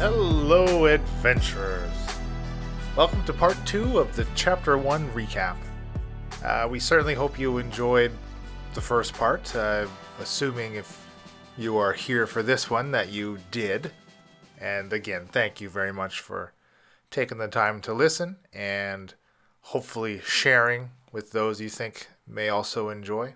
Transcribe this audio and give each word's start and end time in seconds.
Hello, 0.00 0.86
adventurers! 0.86 1.92
Welcome 2.96 3.22
to 3.26 3.34
part 3.34 3.58
two 3.66 3.98
of 3.98 4.16
the 4.16 4.26
chapter 4.34 4.78
one 4.78 5.06
recap. 5.10 5.58
Uh, 6.42 6.66
we 6.70 6.80
certainly 6.80 7.12
hope 7.12 7.38
you 7.38 7.58
enjoyed 7.58 8.10
the 8.72 8.80
first 8.80 9.12
part, 9.12 9.54
uh, 9.54 9.86
assuming 10.18 10.76
if 10.76 11.06
you 11.58 11.76
are 11.76 11.92
here 11.92 12.26
for 12.26 12.42
this 12.42 12.70
one 12.70 12.92
that 12.92 13.10
you 13.10 13.40
did. 13.50 13.92
And 14.58 14.90
again, 14.90 15.28
thank 15.30 15.60
you 15.60 15.68
very 15.68 15.92
much 15.92 16.20
for 16.20 16.54
taking 17.10 17.36
the 17.36 17.48
time 17.48 17.82
to 17.82 17.92
listen 17.92 18.38
and 18.54 19.12
hopefully 19.60 20.22
sharing 20.24 20.92
with 21.12 21.32
those 21.32 21.60
you 21.60 21.68
think 21.68 22.08
may 22.26 22.48
also 22.48 22.88
enjoy. 22.88 23.34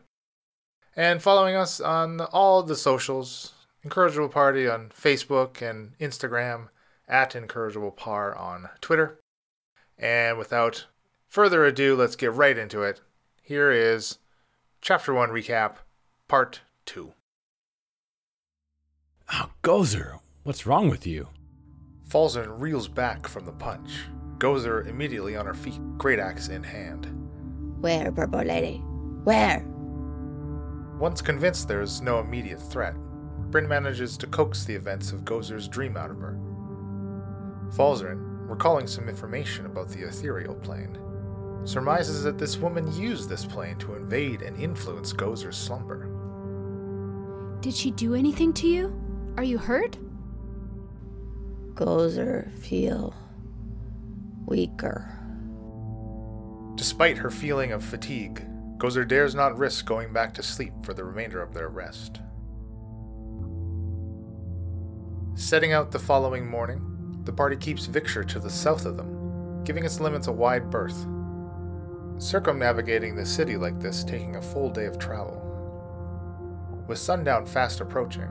And 0.96 1.20
following 1.20 1.56
us 1.56 1.78
on 1.78 2.22
all 2.22 2.62
the 2.62 2.74
socials 2.74 3.53
Incorrigible 3.84 4.30
Party 4.30 4.66
on 4.66 4.88
Facebook 4.88 5.60
and 5.60 5.96
Instagram, 5.98 6.68
at 7.06 7.36
Incorrigible 7.36 7.90
Par 7.90 8.34
on 8.34 8.70
Twitter. 8.80 9.20
And 9.98 10.38
without 10.38 10.86
further 11.28 11.66
ado, 11.66 11.94
let's 11.94 12.16
get 12.16 12.32
right 12.32 12.56
into 12.56 12.82
it. 12.82 13.02
Here 13.42 13.70
is 13.70 14.18
Chapter 14.80 15.12
1 15.12 15.28
Recap, 15.28 15.76
Part 16.28 16.62
2. 16.86 17.12
Oh, 19.34 19.50
Gozer, 19.62 20.18
what's 20.44 20.66
wrong 20.66 20.88
with 20.88 21.06
you? 21.06 21.28
Falzarin 22.08 22.58
reels 22.58 22.88
back 22.88 23.28
from 23.28 23.44
the 23.44 23.52
punch. 23.52 23.90
Gozer 24.38 24.86
immediately 24.86 25.36
on 25.36 25.44
her 25.44 25.54
feet, 25.54 25.80
great 25.98 26.18
axe 26.18 26.48
in 26.48 26.62
hand. 26.62 27.10
Where, 27.80 28.10
Purple 28.10 28.44
Lady? 28.44 28.78
Where? 29.24 29.62
Once 30.98 31.20
convinced 31.20 31.68
there 31.68 31.82
is 31.82 32.00
no 32.00 32.20
immediate 32.20 32.60
threat, 32.60 32.94
Bryn 33.54 33.68
manages 33.68 34.16
to 34.16 34.26
coax 34.26 34.64
the 34.64 34.74
events 34.74 35.12
of 35.12 35.20
Gozer's 35.20 35.68
dream 35.68 35.96
out 35.96 36.10
of 36.10 36.18
her. 36.18 36.36
Falzarin, 37.68 38.48
recalling 38.50 38.88
some 38.88 39.08
information 39.08 39.66
about 39.66 39.88
the 39.90 40.08
ethereal 40.08 40.56
plane, 40.56 40.98
surmises 41.62 42.24
that 42.24 42.36
this 42.36 42.56
woman 42.56 42.92
used 42.96 43.28
this 43.28 43.46
plane 43.46 43.78
to 43.78 43.94
invade 43.94 44.42
and 44.42 44.60
influence 44.60 45.12
Gozer's 45.12 45.56
slumber. 45.56 46.08
Did 47.60 47.74
she 47.74 47.92
do 47.92 48.16
anything 48.16 48.52
to 48.54 48.66
you? 48.66 48.92
Are 49.36 49.44
you 49.44 49.58
hurt? 49.58 49.98
Gozer 51.74 52.50
feel 52.58 53.14
weaker. 54.46 55.16
Despite 56.74 57.18
her 57.18 57.30
feeling 57.30 57.70
of 57.70 57.84
fatigue, 57.84 58.44
Gozer 58.78 59.06
dares 59.06 59.36
not 59.36 59.56
risk 59.56 59.86
going 59.86 60.12
back 60.12 60.34
to 60.34 60.42
sleep 60.42 60.72
for 60.82 60.92
the 60.92 61.04
remainder 61.04 61.40
of 61.40 61.54
their 61.54 61.68
rest. 61.68 62.18
Setting 65.36 65.72
out 65.72 65.90
the 65.90 65.98
following 65.98 66.46
morning, 66.46 67.20
the 67.24 67.32
party 67.32 67.56
keeps 67.56 67.86
Victor 67.86 68.22
to 68.22 68.38
the 68.38 68.48
south 68.48 68.86
of 68.86 68.96
them, 68.96 69.64
giving 69.64 69.84
its 69.84 69.98
limits 69.98 70.28
a 70.28 70.32
wide 70.32 70.70
berth. 70.70 71.06
Circumnavigating 72.18 73.16
the 73.16 73.26
city 73.26 73.56
like 73.56 73.80
this 73.80 74.04
taking 74.04 74.36
a 74.36 74.42
full 74.42 74.70
day 74.70 74.84
of 74.84 74.96
travel. 74.96 75.40
With 76.86 76.98
sundown 76.98 77.46
fast 77.46 77.80
approaching, 77.80 78.28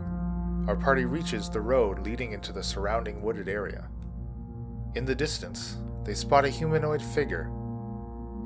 our 0.66 0.78
party 0.78 1.04
reaches 1.04 1.50
the 1.50 1.60
road 1.60 2.00
leading 2.06 2.32
into 2.32 2.54
the 2.54 2.64
surrounding 2.64 3.22
wooded 3.22 3.50
area. 3.50 3.90
In 4.96 5.04
the 5.04 5.14
distance, 5.14 5.76
they 6.06 6.14
spot 6.14 6.46
a 6.46 6.50
humanoid 6.50 7.02
figure. 7.02 7.52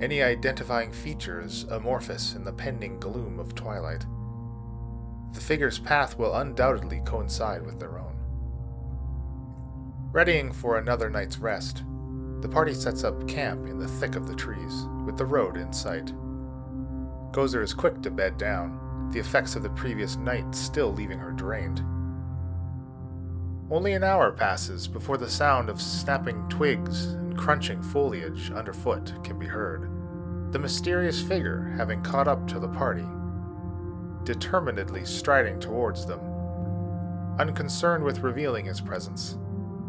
Any 0.02 0.23
identifying 0.23 0.91
features 0.91 1.66
amorphous 1.69 2.33
in 2.33 2.44
the 2.44 2.53
pending 2.53 3.00
gloom 3.00 3.39
of 3.39 3.53
twilight. 3.53 4.08
The 5.34 5.41
figure's 5.41 5.78
path 5.78 6.17
will 6.17 6.34
undoubtedly 6.34 7.03
coincide 7.06 7.63
with 7.63 7.79
their 7.79 8.00
own. 8.00 8.16
Readying 10.17 10.51
for 10.51 10.79
another 10.79 11.11
night's 11.11 11.38
rest, 11.38 11.83
the 12.41 12.50
party 12.50 12.73
sets 12.73 13.03
up 13.03 13.28
camp 13.28 13.67
in 13.67 13.78
the 13.78 13.88
thick 13.88 14.16
of 14.16 14.28
the 14.28 14.33
trees, 14.33 14.88
with 15.05 15.16
the 15.16 15.28
road 15.28 15.57
in 15.57 15.72
sight. 15.72 16.11
Gozer 17.31 17.61
is 17.61 17.72
quick 17.72 18.01
to 18.01 18.09
bed 18.09 18.35
down, 18.39 19.11
the 19.13 19.19
effects 19.19 19.55
of 19.55 19.61
the 19.61 19.69
previous 19.69 20.16
night 20.16 20.55
still 20.55 20.91
leaving 20.91 21.19
her 21.19 21.29
drained. 21.29 21.83
Only 23.69 23.94
an 23.94 24.03
hour 24.03 24.31
passes 24.31 24.88
before 24.88 25.17
the 25.17 25.29
sound 25.29 25.69
of 25.69 25.79
snapping 25.79 26.49
twigs 26.49 27.13
and 27.13 27.38
crunching 27.38 27.84
foliage 27.84 28.49
underfoot 28.49 29.13
can 29.23 29.38
be 29.38 29.45
heard, 29.45 29.88
the 30.51 30.57
mysterious 30.57 31.22
figure 31.22 31.75
having 31.78 32.01
caught 32.01 32.28
up 32.28 32.47
to 32.47 32.59
the 32.59 32.69
party, 32.69 33.05
determinedly 34.23 35.05
striding 35.05 35.59
towards 35.59 36.07
them, 36.07 36.22
unconcerned 37.38 38.03
with 38.03 38.23
revealing 38.23 38.66
his 38.66 38.81
presence 38.81 39.38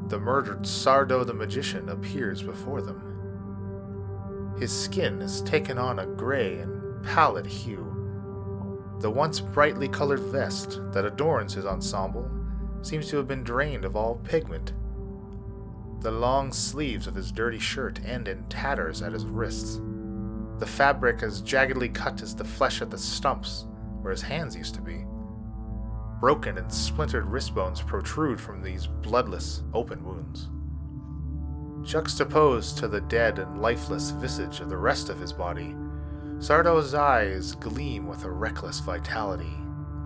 the 0.09 0.19
murdered 0.19 0.63
Sardo 0.63 1.25
the 1.27 1.35
magician 1.35 1.89
appears 1.91 2.43
before 2.43 2.81
them. 2.83 4.55
His 4.59 4.73
skin 4.73 5.21
has 5.21 5.43
taken 5.43 5.79
on 5.79 5.99
a 5.99 6.07
gray 6.07 6.59
and 6.59 7.05
pallid 7.05 7.47
hue. 7.47 7.85
The 9.01 9.11
once 9.11 9.39
brightly 9.39 9.89
colored 9.89 10.21
vest 10.21 10.81
that 10.93 11.05
adorns 11.05 11.55
his 11.55 11.67
ensemble 11.67 12.29
seems 12.83 13.09
to 13.09 13.17
have 13.19 13.29
been 13.29 13.45
drained 13.45 13.85
of 13.85 13.97
all 13.97 14.17
pigment. 14.25 14.73
The 16.01 16.11
long 16.11 16.53
sleeves 16.53 17.07
of 17.07 17.15
his 17.15 17.31
dirty 17.31 17.59
shirt 17.59 18.01
end 18.05 18.29
in 18.29 18.45
tatters 18.45 19.03
at 19.03 19.13
his 19.13 19.27
wrists. 19.27 19.81
The 20.59 20.67
fabric 20.67 21.23
as 21.23 21.43
jaggedly 21.43 21.93
cut 21.93 22.23
as 22.23 22.35
the 22.35 22.45
flesh 22.45 22.81
at 22.83 22.91
the 22.91 22.99
stumps 22.99 23.67
where 24.01 24.13
his 24.13 24.23
hands 24.23 24.57
used 24.57 24.75
to 24.75 24.81
be. 24.81 25.05
Broken 26.21 26.59
and 26.59 26.73
splintered 26.73 27.27
wrist 27.27 27.55
bones 27.55 27.81
protrude 27.81 28.41
from 28.41 28.61
these 28.61 28.87
bloodless, 28.87 29.63
open 29.73 30.05
wounds. 30.05 30.49
Juxtaposed 31.89 32.77
to 32.79 32.89
the 32.89 33.01
dead 33.03 33.39
and 33.39 33.63
lifeless 33.63 34.11
visage 34.11 34.61
of 34.61 34.69
the 34.69 34.77
rest 34.77 35.11
of 35.11 35.21
his 35.21 35.33
body, 35.33 35.77
Sardo's 36.39 36.93
eyes 36.93 37.55
gleam 37.55 38.09
with 38.09 38.25
a 38.25 38.31
reckless 38.31 38.81
vitality, 38.81 39.55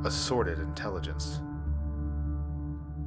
a 0.04 0.10
sordid 0.10 0.58
intelligence. 0.58 1.40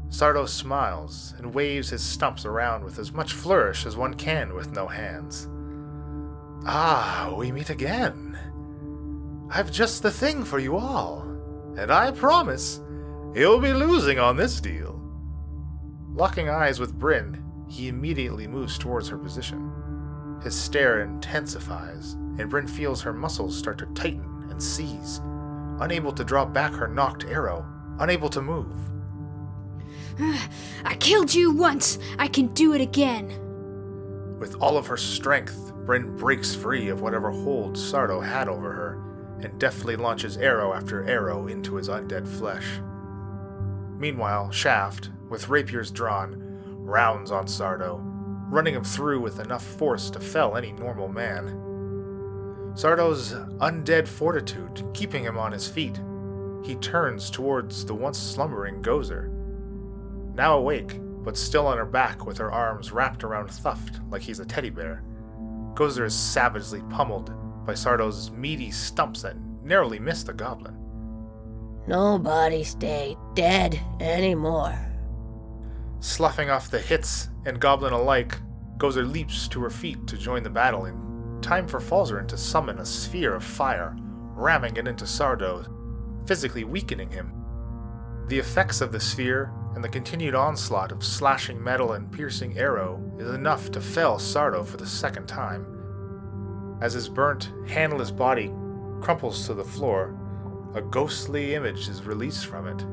Sardo 0.09 0.47
smiles 0.47 1.35
and 1.37 1.53
waves 1.53 1.89
his 1.89 2.03
stumps 2.03 2.45
around 2.45 2.83
with 2.83 2.99
as 2.99 3.11
much 3.11 3.33
flourish 3.33 3.85
as 3.85 3.97
one 3.97 4.13
can 4.13 4.53
with 4.53 4.71
no 4.71 4.87
hands. 4.87 5.47
Ah, 6.65 7.33
we 7.37 7.51
meet 7.51 7.69
again. 7.69 8.37
I've 9.51 9.71
just 9.71 10.01
the 10.01 10.11
thing 10.11 10.43
for 10.43 10.57
you 10.57 10.77
all, 10.77 11.21
and 11.77 11.91
I 11.91 12.11
promise 12.11 12.79
He'll 13.35 13.59
be 13.59 13.73
losing 13.73 14.17
on 14.17 14.37
this 14.37 14.61
deal. 14.61 14.97
Locking 16.13 16.47
eyes 16.47 16.79
with 16.79 16.97
Bryn, 16.97 17.43
he 17.67 17.89
immediately 17.89 18.47
moves 18.47 18.77
towards 18.77 19.09
her 19.09 19.17
position. 19.17 20.39
His 20.41 20.55
stare 20.55 21.01
intensifies, 21.01 22.13
and 22.13 22.49
Bryn 22.49 22.65
feels 22.65 23.01
her 23.01 23.11
muscles 23.11 23.57
start 23.57 23.77
to 23.79 23.87
tighten 23.87 24.47
and 24.49 24.63
seize, 24.63 25.19
unable 25.81 26.13
to 26.13 26.23
draw 26.23 26.45
back 26.45 26.71
her 26.71 26.87
knocked 26.87 27.25
arrow, 27.25 27.65
unable 27.99 28.29
to 28.29 28.41
move. 28.41 28.73
I 30.85 30.95
killed 30.95 31.33
you 31.33 31.51
once. 31.51 31.99
I 32.17 32.29
can 32.29 32.47
do 32.53 32.73
it 32.73 32.79
again. 32.79 33.27
With 34.39 34.55
all 34.61 34.77
of 34.77 34.87
her 34.87 34.95
strength, 34.95 35.73
Bryn 35.85 36.15
breaks 36.15 36.55
free 36.55 36.87
of 36.87 37.01
whatever 37.01 37.31
hold 37.31 37.75
Sardo 37.75 38.25
had 38.25 38.47
over 38.47 38.71
her 38.71 39.01
and 39.41 39.59
deftly 39.59 39.97
launches 39.97 40.37
arrow 40.37 40.73
after 40.73 41.03
arrow 41.03 41.47
into 41.47 41.75
his 41.75 41.89
undead 41.89 42.25
flesh. 42.25 42.79
Meanwhile, 44.05 44.51
Shaft, 44.51 45.09
with 45.29 45.49
rapiers 45.49 45.89
drawn, 45.89 46.37
rounds 46.85 47.31
on 47.31 47.47
Sardo, 47.47 47.99
running 48.51 48.75
him 48.75 48.83
through 48.83 49.19
with 49.19 49.39
enough 49.39 49.65
force 49.65 50.11
to 50.11 50.19
fell 50.19 50.55
any 50.55 50.73
normal 50.73 51.07
man. 51.07 51.47
Sardo's 52.75 53.33
undead 53.61 54.07
fortitude 54.07 54.87
keeping 54.93 55.23
him 55.23 55.39
on 55.39 55.51
his 55.51 55.67
feet, 55.67 55.99
he 56.63 56.75
turns 56.75 57.31
towards 57.31 57.83
the 57.83 57.95
once 57.95 58.19
slumbering 58.19 58.83
Gozer. 58.83 59.27
Now 60.35 60.59
awake, 60.59 60.99
but 61.23 61.35
still 61.35 61.65
on 61.65 61.79
her 61.79 61.83
back 61.83 62.27
with 62.27 62.37
her 62.37 62.51
arms 62.51 62.91
wrapped 62.91 63.23
around 63.23 63.49
Thuft 63.49 64.07
like 64.11 64.21
he's 64.21 64.39
a 64.39 64.45
teddy 64.45 64.69
bear. 64.69 65.03
Gozer 65.73 66.05
is 66.05 66.13
savagely 66.13 66.83
pummeled 66.91 67.33
by 67.65 67.73
Sardo's 67.73 68.29
meaty 68.29 68.69
stumps 68.69 69.23
that 69.23 69.35
narrowly 69.63 69.97
miss 69.97 70.21
the 70.21 70.31
goblin. 70.31 70.84
Nobody 71.87 72.63
stay 72.63 73.15
dead 73.35 73.79
anymore. 73.99 74.75
Sloughing 75.99 76.49
off 76.49 76.71
the 76.71 76.79
hits 76.79 77.29
and 77.45 77.59
goblin 77.59 77.93
alike, 77.93 78.39
Gozer 78.77 79.09
leaps 79.09 79.47
to 79.49 79.61
her 79.61 79.69
feet 79.69 80.07
to 80.07 80.17
join 80.17 80.43
the 80.43 80.49
battle 80.49 80.85
in 80.85 81.39
time 81.41 81.67
for 81.67 81.79
Falzarin 81.79 82.27
to 82.27 82.37
summon 82.37 82.79
a 82.79 82.85
sphere 82.85 83.35
of 83.35 83.43
fire, 83.43 83.95
ramming 84.35 84.77
it 84.77 84.87
into 84.87 85.05
Sardo, 85.05 85.67
physically 86.27 86.63
weakening 86.63 87.11
him. 87.11 87.31
The 88.27 88.39
effects 88.39 88.81
of 88.81 88.91
the 88.91 88.99
sphere 88.99 89.51
and 89.75 89.83
the 89.83 89.89
continued 89.89 90.33
onslaught 90.33 90.91
of 90.91 91.03
slashing 91.03 91.63
metal 91.63 91.93
and 91.93 92.11
piercing 92.11 92.57
arrow 92.57 92.99
is 93.19 93.29
enough 93.29 93.69
to 93.71 93.81
fell 93.81 94.17
Sardo 94.17 94.65
for 94.65 94.77
the 94.77 94.87
second 94.87 95.27
time. 95.27 96.77
As 96.81 96.93
his 96.93 97.07
burnt, 97.07 97.51
handless 97.67 98.09
body 98.09 98.51
crumples 99.01 99.45
to 99.45 99.53
the 99.53 99.63
floor, 99.63 100.17
a 100.75 100.81
ghostly 100.81 101.55
image 101.55 101.87
is 101.87 102.03
released 102.03 102.47
from 102.47 102.67
it, 102.67 102.85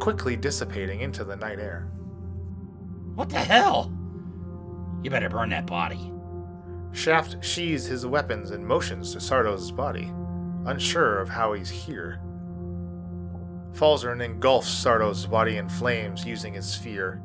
quickly 0.00 0.36
dissipating 0.36 1.00
into 1.00 1.24
the 1.24 1.34
night 1.34 1.58
air. 1.58 1.90
What 3.16 3.28
the 3.28 3.40
hell? 3.40 3.92
You 5.02 5.10
better 5.10 5.28
burn 5.28 5.50
that 5.50 5.66
body. 5.66 6.12
Shaft 6.92 7.44
sheathes 7.44 7.86
his 7.86 8.06
weapons 8.06 8.52
and 8.52 8.64
motions 8.64 9.12
to 9.12 9.18
Sardos' 9.18 9.74
body, 9.74 10.12
unsure 10.64 11.18
of 11.18 11.28
how 11.28 11.54
he's 11.54 11.68
here. 11.68 12.20
Falzarin 13.72 14.24
engulfs 14.24 14.70
Sardos' 14.70 15.28
body 15.28 15.56
in 15.56 15.68
flames 15.68 16.24
using 16.24 16.54
his 16.54 16.68
sphere. 16.68 17.20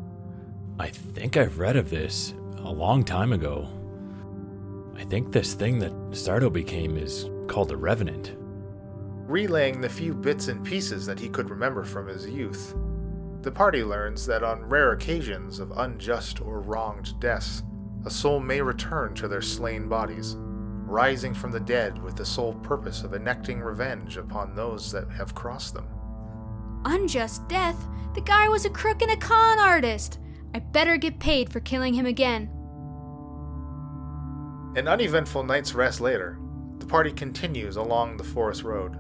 I 0.80 0.89
think 0.89 1.38
I've 1.38 1.60
read 1.60 1.75
of 1.75 1.92
this 1.92 2.34
a 2.57 2.72
long 2.72 3.04
time 3.04 3.31
ago. 3.31 3.69
I 4.96 5.04
think 5.04 5.31
this 5.31 5.54
thing 5.54 5.78
that 5.80 5.94
Sardo 6.12 6.51
became 6.51 6.98
is 6.98 7.30
called 7.48 7.72
a 7.72 7.78
Revenant. 7.78 8.36
Relaying 9.28 9.80
the 9.80 9.90
few 9.90 10.14
bits 10.14 10.50
and 10.50 10.66
pieces 10.66 11.06
that 11.06 11.20
he 11.20 11.30
could 11.30 11.50
remember 11.50 11.84
from 11.84 12.08
his 12.08 12.28
youth, 12.28 12.75
the 13.42 13.52
party 13.52 13.84
learns 13.84 14.25
that 14.25 14.44
on 14.44 14.64
rare 14.64 14.92
occasions 14.92 15.60
of 15.60 15.72
unjust 15.78 16.42
or 16.42 16.60
wronged 16.60 17.20
deaths, 17.20 17.64
a 18.06 18.10
soul 18.10 18.40
may 18.40 18.62
return 18.62 19.14
to 19.16 19.28
their 19.30 19.42
slain 19.42 19.88
bodies, 19.88 20.36
rising 20.38 21.34
from 21.34 21.52
the 21.52 21.60
dead 21.60 22.02
with 22.04 22.16
the 22.18 22.25
sole 22.25 22.54
purpose 22.56 23.04
of 23.04 23.14
enacting 23.14 23.62
revenge 23.62 24.18
upon 24.18 24.56
those 24.56 24.92
that 24.92 25.10
have 25.10 25.34
crossed 25.34 25.74
them. 25.74 25.88
Unjust 26.86 27.48
death? 27.48 27.88
The 28.16 28.22
guy 28.22 28.50
was 28.50 28.66
a 28.66 28.70
crook 28.70 29.02
and 29.02 29.12
a 29.12 29.18
con 29.18 29.58
artist. 29.58 30.20
I 30.54 30.60
better 30.60 30.98
get 30.98 31.20
paid 31.20 31.52
for 31.52 31.62
killing 31.62 31.94
him 31.94 32.06
again. 32.06 32.50
An 34.75 34.88
uneventful 34.88 35.44
night's 35.44 35.74
rest 35.74 36.02
later, 36.02 36.40
the 36.80 36.86
party 36.86 37.12
continues 37.12 37.75
along 37.78 38.18
the 38.18 38.24
forest 38.24 38.64
road, 38.64 38.98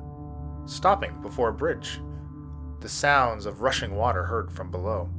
stopping 0.65 1.21
before 1.21 1.49
a 1.49 1.53
bridge. 1.53 2.01
The 2.79 2.89
sounds 2.89 3.45
of 3.45 3.61
rushing 3.61 3.95
water 3.95 4.23
heard 4.23 4.51
from 4.51 4.71
below. 4.71 5.09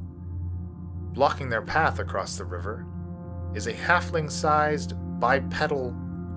Blocking 1.13 1.49
their 1.49 1.61
path 1.61 1.99
across 1.99 2.37
the 2.37 2.45
river 2.45 2.85
is 3.53 3.67
a 3.67 3.73
halfling 3.73 4.29
sized, 4.29 4.93
bipedal, 5.19 5.91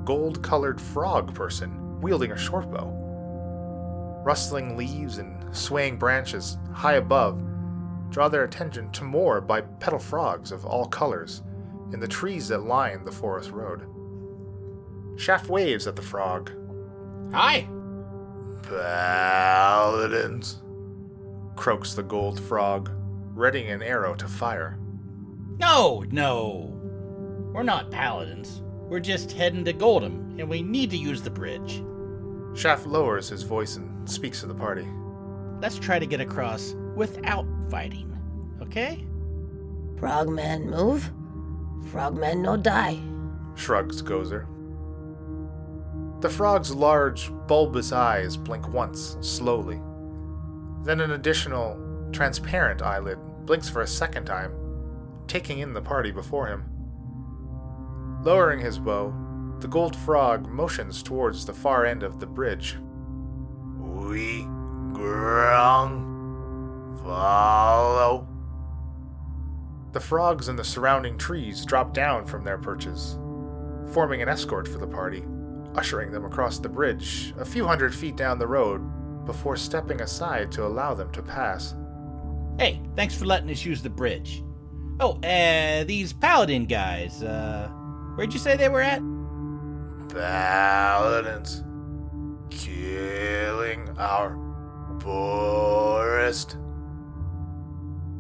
gold 0.05 0.43
colored 0.43 0.81
frog 0.81 1.35
person 1.35 2.01
wielding 2.01 2.33
a 2.33 2.39
short 2.39 2.71
bow. 2.71 2.95
Rustling 4.25 4.77
leaves 4.77 5.19
and 5.19 5.55
swaying 5.57 5.99
branches 5.99 6.59
high 6.73 6.95
above 6.95 7.43
draw 8.11 8.29
their 8.29 8.45
attention 8.45 8.91
to 8.93 9.05
more 9.05 9.41
bipedal 9.41 9.99
frogs 9.99 10.53
of 10.53 10.65
all 10.65 10.87
colors 10.87 11.43
in 11.93 12.01
the 12.01 12.09
trees 12.09 12.49
that 12.49 12.63
line 12.63 13.05
the 13.05 13.13
forest 13.13 13.51
road. 13.51 13.87
Shaft 15.19 15.49
waves 15.49 15.87
at 15.87 15.97
the 15.97 16.03
frog. 16.03 16.51
Hi. 17.33 17.69
Paladins, 18.63 20.59
croaks 21.57 21.95
the 21.95 22.03
gold 22.03 22.41
frog, 22.41 22.91
readying 23.35 23.71
an 23.71 23.83
arrow 23.83 24.15
to 24.15 24.29
fire. 24.29 24.79
No, 25.59 26.05
no. 26.11 26.75
We're 27.53 27.63
not 27.63 27.91
paladins. 27.91 28.63
We're 28.89 29.01
just 29.01 29.33
heading 29.33 29.65
to 29.65 29.73
Goldham, 29.73 30.37
and 30.39 30.49
we 30.49 30.63
need 30.63 30.91
to 30.91 30.97
use 30.97 31.23
the 31.23 31.31
bridge. 31.31 31.83
Shaft 32.55 32.87
lowers 32.87 33.29
his 33.29 33.43
voice 33.43 33.77
and 33.77 34.09
speaks 34.09 34.41
to 34.41 34.47
the 34.47 34.55
party. 34.55 34.87
Let's 35.61 35.79
try 35.79 35.99
to 35.99 36.07
get 36.07 36.21
across 36.21 36.75
without 36.95 37.47
fighting, 37.71 38.17
okay? 38.63 39.05
Frogman 39.99 40.71
move. 40.71 41.11
Frogman 41.91 42.43
no 42.43 42.57
die. 42.57 42.99
Shrugs 43.55 44.03
Gozer. 44.03 44.47
The 46.21 46.29
frog's 46.29 46.75
large, 46.75 47.31
bulbous 47.47 47.93
eyes 47.93 48.37
blink 48.37 48.69
once, 48.69 49.17
slowly. 49.21 49.81
Then 50.83 51.01
an 51.01 51.13
additional, 51.13 51.79
transparent 52.11 52.83
eyelid 52.83 53.19
blinks 53.47 53.69
for 53.69 53.83
a 53.83 53.87
second 53.87 54.25
time, 54.25 54.53
taking 55.29 55.61
in 55.61 55.73
the 55.73 55.81
party 55.81 56.11
before 56.11 56.49
him. 56.49 56.65
Lowering 58.25 58.59
his 58.59 58.81
bow, 58.81 59.15
the 59.61 59.69
gold 59.69 59.95
frog 59.95 60.49
motions 60.49 61.05
towards 61.05 61.47
the 61.47 61.55
far 61.55 61.87
end 61.87 62.03
of 62.03 62.19
the 62.19 62.27
bridge. 62.27 62.77
We 63.79 64.43
grung 64.93 66.19
follow. 67.05 68.27
The 69.93 70.01
frogs 70.01 70.49
in 70.49 70.57
the 70.57 70.65
surrounding 70.65 71.17
trees 71.17 71.65
drop 71.65 71.95
down 71.95 72.27
from 72.27 72.43
their 72.45 72.59
perches, 72.59 73.19
forming 73.93 74.21
an 74.21 74.29
escort 74.29 74.67
for 74.69 74.79
the 74.79 74.87
party, 74.87 75.25
ushering 75.79 76.11
them 76.11 76.25
across 76.25 76.59
the 76.59 76.69
bridge 76.69 77.33
a 77.39 77.45
few 77.45 77.65
hundred 77.65 77.95
feet 77.95 78.17
down 78.17 78.37
the 78.37 78.47
road 78.47 78.81
before 79.25 79.57
stepping 79.57 80.01
aside 80.01 80.51
to 80.51 80.67
allow 80.67 80.93
them 80.93 81.09
to 81.13 81.23
pass. 81.23 81.77
Hey, 82.59 82.83
thanks 82.97 83.15
for 83.15 83.27
letting 83.27 83.49
us 83.49 83.65
use 83.65 83.81
the 83.81 83.89
bridge. 83.89 84.43
Oh, 84.99 85.21
uh, 85.21 85.85
these 85.85 86.13
paladin 86.13 86.67
guys, 86.67 87.23
uh, 87.23 87.69
where'd 88.17 88.33
you 88.33 88.41
say 88.41 88.57
they 88.57 88.69
were 88.69 88.81
at? 88.81 89.01
Paladins 90.09 91.63
killing 92.51 93.89
our 93.99 94.37
forest. 95.01 96.57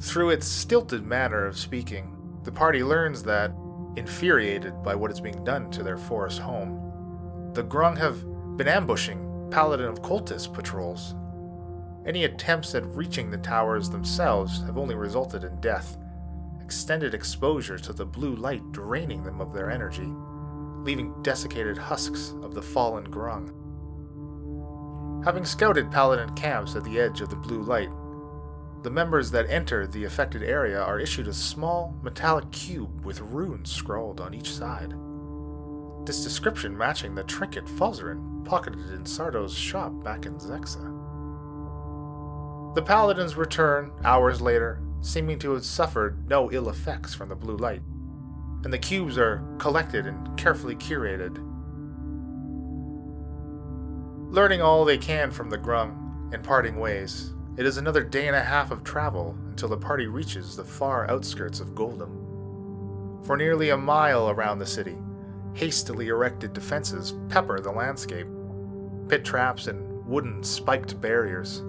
Through 0.01 0.31
its 0.31 0.47
stilted 0.47 1.05
manner 1.05 1.45
of 1.45 1.59
speaking, 1.59 2.15
the 2.45 2.53
party 2.53 2.85
learns 2.85 3.25
that, 3.25 3.51
infuriated 3.97 4.81
by 4.85 4.95
what 4.95 5.11
is 5.11 5.21
being 5.21 5.43
done 5.43 5.73
to 5.73 5.83
their 5.83 5.97
forest 5.97 6.39
home, 6.39 6.88
the 7.59 7.65
Grung 7.65 7.99
have 7.99 8.25
been 8.57 8.69
ambushing 8.69 9.49
Paladin 9.51 9.87
of 9.87 10.01
Cultist 10.01 10.55
patrols. 10.55 11.17
Any 12.07 12.23
attempts 12.23 12.73
at 12.77 12.87
reaching 12.95 13.33
the 13.33 13.39
towers 13.39 13.91
themselves 13.91 14.63
have 14.63 14.79
only 14.79 14.95
resulted 14.95 15.43
in 15.43 15.61
death, 15.61 15.97
extended 16.63 17.15
exposure 17.15 17.77
to 17.77 17.93
the 17.93 18.07
blue 18.07 18.37
light 18.37 18.63
draining 18.71 19.25
them 19.25 19.41
of 19.41 19.53
their 19.53 19.73
energy, 19.73 20.07
leaving 20.85 21.21
desiccated 21.25 21.77
husks 21.77 22.33
of 22.43 22.55
the 22.55 22.63
fallen 22.63 23.09
Grung. 23.09 23.53
Having 25.25 25.45
scouted 25.45 25.91
Paladin 25.91 26.33
camps 26.37 26.77
at 26.77 26.85
the 26.85 27.01
edge 27.01 27.21
of 27.23 27.29
the 27.29 27.35
blue 27.35 27.63
light, 27.63 27.91
the 28.85 28.91
members 28.91 29.33
that 29.33 29.51
enter 29.51 29.85
the 29.85 30.05
affected 30.05 30.45
area 30.45 30.81
are 30.81 31.01
issued 31.01 31.27
a 31.27 31.35
small 31.35 31.99
metallic 32.05 32.49
cube 32.53 33.05
with 33.05 33.21
runes 33.21 33.69
scrawled 33.69 34.21
on 34.21 34.33
each 34.33 34.53
side. 34.53 34.95
This 36.05 36.23
description 36.25 36.77
matching 36.77 37.15
the 37.15 37.25
trinket 37.25 37.67
Falzarin 37.67 38.45
pocketed 38.45 38.91
in 38.93 39.05
Sardo's 39.05 39.55
shop 39.55 39.93
back 40.03 40.25
in 40.27 40.39
Zexa. 40.39 40.95
The 42.75 42.83
paladins 42.83 43.37
return 43.37 43.93
hours 44.05 44.41
later, 44.41 44.81
seeming 45.01 45.39
to 45.41 45.53
have 45.53 45.65
suffered 45.65 46.29
no 46.29 46.51
ill 46.53 46.69
effects 46.69 47.15
from 47.15 47.29
the 47.29 47.35
blue 47.35 47.57
light, 47.57 47.83
and 48.65 48.73
the 48.73 48.79
cubes 48.79 49.19
are 49.19 49.43
collected 49.59 50.07
and 50.07 50.37
carefully 50.39 50.77
curated. 50.77 51.45
Learning 54.31 54.61
all 54.61 54.85
they 54.85 54.99
can 54.99 55.31
from 55.31 55.51
the 55.51 55.59
Grung 55.59 56.33
and 56.33 56.45
parting 56.45 56.79
ways, 56.79 57.33
it 57.57 57.67
is 57.67 57.77
another 57.77 58.05
day 58.05 58.29
and 58.29 58.37
a 58.37 58.45
half 58.45 58.71
of 58.71 58.85
travel 58.85 59.37
until 59.49 59.69
the 59.69 59.77
party 59.77 60.07
reaches 60.07 60.55
the 60.55 60.65
far 60.65 61.11
outskirts 61.11 61.61
of 61.61 61.75
Goldham. 61.75 63.21
For 63.25 63.37
nearly 63.37 63.71
a 63.71 63.77
mile 63.77 64.31
around 64.31 64.59
the 64.59 64.67
city, 64.67 64.97
hastily 65.59 66.07
erected 66.07 66.53
defenses 66.53 67.17
pepper 67.29 67.59
the 67.59 67.69
landscape 67.69 68.29
pit 69.09 69.25
traps 69.25 69.67
and 69.67 70.07
wooden 70.07 70.41
spiked 70.41 71.01
barriers. 71.01 71.65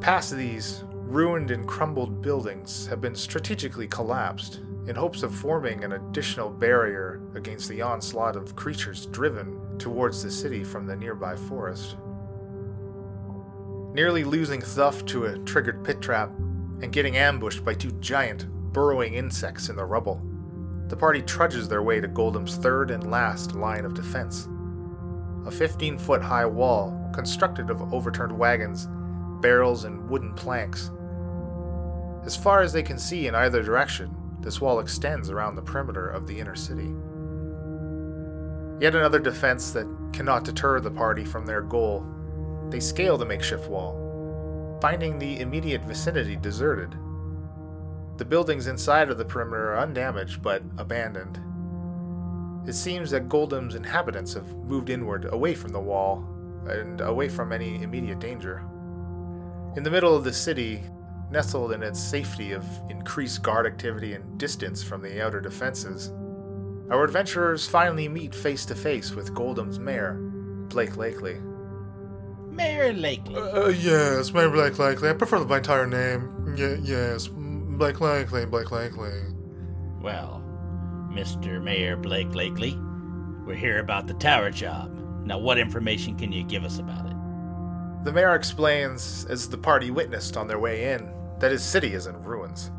Past 0.00 0.34
these, 0.34 0.82
ruined 0.92 1.50
and 1.50 1.68
crumbled 1.68 2.22
buildings 2.22 2.86
have 2.86 3.02
been 3.02 3.14
strategically 3.14 3.86
collapsed 3.86 4.60
in 4.86 4.96
hopes 4.96 5.22
of 5.22 5.34
forming 5.34 5.84
an 5.84 5.92
additional 5.92 6.48
barrier 6.48 7.20
against 7.34 7.68
the 7.68 7.82
onslaught 7.82 8.34
of 8.34 8.56
creatures 8.56 9.04
driven 9.06 9.60
towards 9.78 10.22
the 10.22 10.30
city 10.30 10.64
from 10.64 10.86
the 10.86 10.96
nearby 10.96 11.36
forest. 11.36 11.98
Nearly 13.92 14.24
losing 14.24 14.62
Thuft 14.62 15.06
to 15.08 15.26
a 15.26 15.38
triggered 15.40 15.84
pit 15.84 16.00
trap 16.00 16.30
and 16.80 16.92
getting 16.92 17.18
ambushed 17.18 17.62
by 17.62 17.74
two 17.74 17.92
giant, 18.00 18.46
burrowing 18.72 19.12
insects 19.12 19.68
in 19.68 19.76
the 19.76 19.84
rubble, 19.84 20.22
the 20.88 20.96
party 20.96 21.20
trudges 21.22 21.68
their 21.68 21.82
way 21.82 22.00
to 22.00 22.08
Goldham's 22.08 22.56
third 22.56 22.90
and 22.90 23.10
last 23.10 23.54
line 23.54 23.84
of 23.84 23.94
defense. 23.94 24.48
A 25.46 25.50
15 25.50 25.98
foot 25.98 26.22
high 26.22 26.46
wall 26.46 27.10
constructed 27.12 27.70
of 27.70 27.92
overturned 27.92 28.36
wagons, 28.36 28.88
barrels, 29.40 29.84
and 29.84 30.08
wooden 30.08 30.34
planks. 30.34 30.90
As 32.24 32.36
far 32.36 32.62
as 32.62 32.72
they 32.72 32.82
can 32.82 32.98
see 32.98 33.26
in 33.26 33.34
either 33.34 33.62
direction, 33.62 34.14
this 34.40 34.60
wall 34.60 34.80
extends 34.80 35.30
around 35.30 35.54
the 35.54 35.62
perimeter 35.62 36.08
of 36.08 36.26
the 36.26 36.38
inner 36.38 36.56
city. 36.56 36.94
Yet 38.80 38.94
another 38.94 39.20
defense 39.20 39.70
that 39.72 39.86
cannot 40.12 40.44
deter 40.44 40.80
the 40.80 40.90
party 40.90 41.24
from 41.24 41.46
their 41.46 41.62
goal. 41.62 42.06
They 42.70 42.80
scale 42.80 43.16
the 43.16 43.24
makeshift 43.24 43.68
wall, 43.68 44.78
finding 44.80 45.18
the 45.18 45.40
immediate 45.40 45.82
vicinity 45.84 46.36
deserted. 46.36 46.94
The 48.16 48.24
buildings 48.24 48.66
inside 48.66 49.10
of 49.10 49.18
the 49.18 49.24
perimeter 49.24 49.72
are 49.74 49.78
undamaged 49.78 50.42
but 50.42 50.62
abandoned. 50.78 51.38
It 52.68 52.72
seems 52.74 53.10
that 53.10 53.28
Goldham's 53.28 53.74
inhabitants 53.74 54.34
have 54.34 54.52
moved 54.54 54.90
inward, 54.90 55.28
away 55.32 55.54
from 55.54 55.72
the 55.72 55.80
wall, 55.80 56.26
and 56.66 57.00
away 57.00 57.28
from 57.28 57.52
any 57.52 57.82
immediate 57.82 58.18
danger. 58.18 58.64
In 59.76 59.82
the 59.82 59.90
middle 59.90 60.16
of 60.16 60.24
the 60.24 60.32
city, 60.32 60.82
nestled 61.30 61.72
in 61.72 61.82
its 61.82 62.00
safety 62.00 62.52
of 62.52 62.64
increased 62.88 63.42
guard 63.42 63.66
activity 63.66 64.14
and 64.14 64.38
distance 64.38 64.82
from 64.82 65.02
the 65.02 65.22
outer 65.22 65.40
defenses, 65.40 66.08
our 66.90 67.04
adventurers 67.04 67.66
finally 67.66 68.08
meet 68.08 68.34
face 68.34 68.64
to 68.66 68.74
face 68.74 69.12
with 69.12 69.34
Goldham's 69.34 69.78
mayor, 69.78 70.14
Blake 70.68 70.96
Lakely. 70.96 71.40
Mayor 72.50 72.94
Lakely. 72.94 73.36
Uh, 73.36 73.68
yes, 73.68 74.32
Mayor 74.32 74.48
Blake 74.48 74.78
Likely. 74.78 75.10
I 75.10 75.12
prefer 75.12 75.44
my 75.44 75.58
entire 75.58 75.86
name. 75.86 76.54
Y- 76.56 76.80
yes, 76.82 77.28
Blake 77.76 78.00
Likely, 78.00 78.46
Blake 78.46 78.70
Likely. 78.70 79.20
Well, 80.00 80.42
Mr. 81.10 81.62
Mayor 81.62 81.94
Blake 81.94 82.30
Lakely, 82.30 82.74
we're 83.44 83.54
here 83.54 83.80
about 83.80 84.06
the 84.06 84.14
tower 84.14 84.50
job. 84.50 84.98
Now, 85.26 85.38
what 85.38 85.58
information 85.58 86.16
can 86.16 86.32
you 86.32 86.42
give 86.42 86.64
us 86.64 86.78
about 86.78 87.04
it? 87.04 87.12
The 88.04 88.12
mayor 88.12 88.34
explains, 88.34 89.26
as 89.26 89.46
the 89.46 89.58
party 89.58 89.90
witnessed 89.90 90.38
on 90.38 90.48
their 90.48 90.58
way 90.58 90.94
in, 90.94 91.12
that 91.38 91.52
his 91.52 91.62
city 91.62 91.92
is 91.92 92.06
in 92.06 92.22
ruins, 92.22 92.70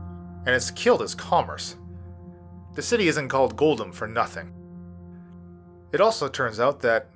and 0.48 0.56
it's 0.56 0.72
killed 0.72 1.02
his 1.02 1.14
commerce. 1.14 1.76
The 2.74 2.82
city 2.82 3.08
isn't 3.08 3.30
called 3.30 3.56
Goldham 3.56 3.92
for 3.92 4.08
nothing. 4.08 4.52
It 5.94 6.02
also 6.02 6.28
turns 6.28 6.60
out 6.60 6.80
that 6.82 7.12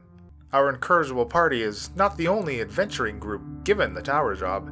our 0.53 0.69
incorrigible 0.69 1.25
party 1.25 1.63
is 1.63 1.89
not 1.95 2.15
the 2.15 2.27
only 2.27 2.61
adventuring 2.61 3.17
group 3.17 3.41
given 3.63 3.95
the 3.95 4.03
tower 4.03 4.35
job. 4.35 4.69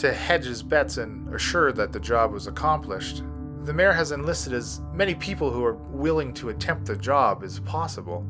To 0.00 0.14
hedge 0.14 0.46
his 0.46 0.62
bets 0.62 0.96
and 0.96 1.34
assure 1.34 1.72
that 1.72 1.92
the 1.92 2.00
job 2.00 2.32
was 2.32 2.46
accomplished, 2.46 3.22
the 3.64 3.74
mayor 3.74 3.92
has 3.92 4.12
enlisted 4.12 4.54
as 4.54 4.80
many 4.94 5.14
people 5.14 5.50
who 5.50 5.62
are 5.62 5.74
willing 5.74 6.32
to 6.34 6.48
attempt 6.48 6.86
the 6.86 6.96
job 6.96 7.42
as 7.44 7.60
possible. 7.60 8.24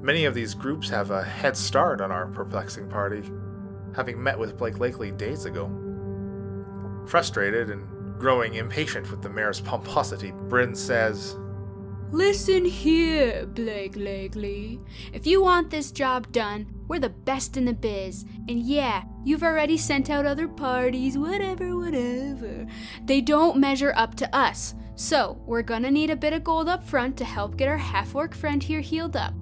Many 0.00 0.24
of 0.24 0.34
these 0.34 0.54
groups 0.54 0.88
have 0.88 1.10
a 1.10 1.24
head 1.24 1.56
start 1.56 2.00
on 2.00 2.12
our 2.12 2.28
perplexing 2.28 2.88
party, 2.88 3.28
having 3.96 4.22
met 4.22 4.38
with 4.38 4.56
Blake 4.56 4.76
Lakely 4.76 5.10
days 5.10 5.46
ago. 5.46 5.68
Frustrated 7.08 7.70
and 7.70 8.16
growing 8.20 8.54
impatient 8.54 9.10
with 9.10 9.20
the 9.20 9.28
mayor's 9.28 9.60
pomposity, 9.60 10.30
Bryn 10.48 10.76
says, 10.76 11.36
Listen 12.12 12.64
here, 12.64 13.46
Blake 13.46 13.96
Lakely. 13.96 14.78
If 15.12 15.26
you 15.26 15.42
want 15.42 15.70
this 15.70 15.90
job 15.90 16.30
done, 16.30 16.77
we're 16.88 16.98
the 16.98 17.10
best 17.10 17.56
in 17.56 17.66
the 17.66 17.72
biz. 17.72 18.24
And 18.48 18.60
yeah, 18.60 19.04
you've 19.24 19.42
already 19.42 19.76
sent 19.76 20.10
out 20.10 20.26
other 20.26 20.48
parties, 20.48 21.16
whatever, 21.16 21.76
whatever. 21.76 22.66
They 23.04 23.20
don't 23.20 23.58
measure 23.58 23.92
up 23.94 24.14
to 24.16 24.34
us. 24.34 24.74
So, 24.94 25.40
we're 25.46 25.62
gonna 25.62 25.90
need 25.90 26.10
a 26.10 26.16
bit 26.16 26.32
of 26.32 26.42
gold 26.42 26.68
up 26.68 26.82
front 26.82 27.16
to 27.18 27.24
help 27.24 27.56
get 27.56 27.68
our 27.68 27.76
half 27.76 28.14
orc 28.14 28.34
friend 28.34 28.62
here 28.62 28.80
healed 28.80 29.16
up. 29.16 29.32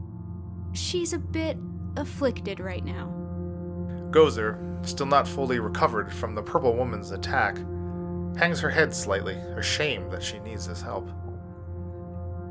She's 0.73 1.15
a 1.15 1.19
bit 1.19 1.57
afflicted 1.97 2.61
right 2.61 2.85
now. 2.85 3.11
Gozer, 4.11 4.87
still 4.87 5.07
not 5.07 5.27
fully 5.27 5.59
recovered 5.59 6.13
from 6.13 6.35
the 6.35 6.43
purple 6.43 6.75
woman's 6.75 7.11
attack, 7.11 7.57
hangs 8.37 8.61
her 8.61 8.69
head 8.69 8.95
slightly, 8.95 9.35
ashamed 9.57 10.11
that 10.13 10.23
she 10.23 10.39
needs 10.41 10.69
this 10.69 10.83
help. 10.83 11.09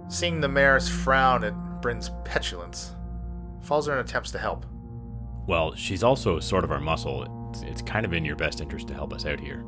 Seeing 0.08 0.42
the 0.42 0.48
mayor's 0.48 0.90
frown 0.90 1.44
at 1.44 1.54
Bryn's 1.82 2.10
petulance, 2.24 2.96
Falzarin 3.64 4.00
attempts 4.00 4.32
to 4.32 4.40
help. 4.40 4.66
Well, 5.48 5.76
she's 5.76 6.04
also 6.04 6.40
sort 6.40 6.64
of 6.64 6.72
our 6.72 6.80
muscle. 6.80 7.50
It's, 7.50 7.62
it's 7.62 7.82
kind 7.82 8.06
of 8.06 8.14
in 8.14 8.26
your 8.26 8.36
best 8.36 8.62
interest 8.62 8.88
to 8.88 8.94
help 8.94 9.14
us 9.14 9.26
out 9.26 9.40
here. 9.40 9.64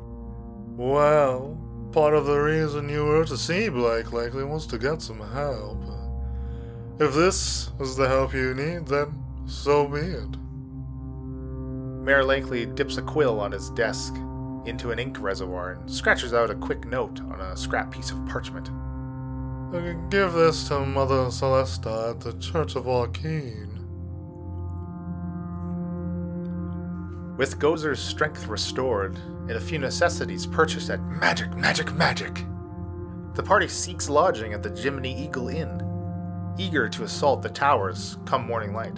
Well, 0.76 1.58
part 1.92 2.14
of 2.14 2.26
the 2.26 2.38
reason 2.38 2.88
you 2.88 3.04
were 3.04 3.24
to 3.24 3.36
see 3.36 3.68
Blake 3.68 4.12
Likely 4.12 4.44
was 4.44 4.66
to 4.68 4.78
get 4.78 5.02
some 5.02 5.20
help. 5.20 5.82
If 7.00 7.14
this 7.14 7.70
is 7.78 7.96
the 7.96 8.08
help 8.08 8.34
you 8.34 8.54
need, 8.54 8.86
then 8.86 9.22
so 9.46 9.86
be 9.86 10.00
it. 10.00 10.36
Mayor 12.04 12.24
Lakely 12.24 12.66
dips 12.74 12.96
a 12.96 13.02
quill 13.02 13.38
on 13.40 13.52
his 13.52 13.70
desk 13.70 14.14
into 14.66 14.90
an 14.90 14.98
ink 14.98 15.20
reservoir 15.20 15.72
and 15.72 15.90
scratches 15.90 16.34
out 16.34 16.50
a 16.50 16.54
quick 16.54 16.84
note 16.86 17.20
on 17.20 17.40
a 17.40 17.56
scrap 17.56 17.90
piece 17.90 18.10
of 18.10 18.26
parchment. 18.26 18.70
Give 20.10 20.32
this 20.32 20.68
to 20.68 20.80
Mother 20.80 21.26
Celesta 21.26 22.10
at 22.10 22.20
the 22.20 22.32
Church 22.38 22.74
of 22.74 22.88
Arcane. 22.88 23.87
With 27.38 27.60
Gozer's 27.60 28.00
strength 28.00 28.48
restored 28.48 29.16
and 29.42 29.52
a 29.52 29.60
few 29.60 29.78
necessities 29.78 30.44
purchased 30.44 30.90
at 30.90 31.00
Magic, 31.04 31.54
Magic, 31.54 31.94
Magic, 31.94 32.44
the 33.34 33.44
party 33.44 33.68
seeks 33.68 34.08
lodging 34.08 34.54
at 34.54 34.64
the 34.64 34.74
Jiminy 34.74 35.16
Eagle 35.16 35.48
Inn, 35.48 35.80
eager 36.58 36.88
to 36.88 37.04
assault 37.04 37.40
the 37.40 37.48
towers 37.48 38.18
come 38.24 38.44
morning 38.44 38.74
light. 38.74 38.96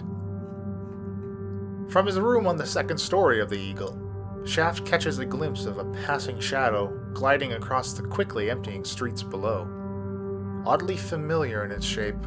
From 1.91 2.07
his 2.07 2.19
room 2.19 2.47
on 2.47 2.57
the 2.57 2.65
second 2.65 2.97
story 2.97 3.39
of 3.39 3.51
the 3.51 3.59
Eagle, 3.59 3.95
Shaft 4.43 4.87
catches 4.87 5.19
a 5.19 5.25
glimpse 5.27 5.65
of 5.65 5.77
a 5.77 5.85
passing 6.03 6.39
shadow 6.39 6.87
gliding 7.13 7.53
across 7.53 7.93
the 7.93 8.01
quickly 8.01 8.49
emptying 8.49 8.83
streets 8.83 9.21
below, 9.21 9.67
oddly 10.65 10.97
familiar 10.97 11.63
in 11.63 11.69
its 11.69 11.85
shape, 11.85 12.25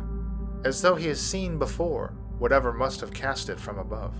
as 0.64 0.80
though 0.80 0.94
he 0.94 1.08
has 1.08 1.20
seen 1.20 1.58
before 1.58 2.14
whatever 2.38 2.72
must 2.72 3.00
have 3.00 3.12
cast 3.12 3.48
it 3.48 3.58
from 3.58 3.80
above. 3.80 4.14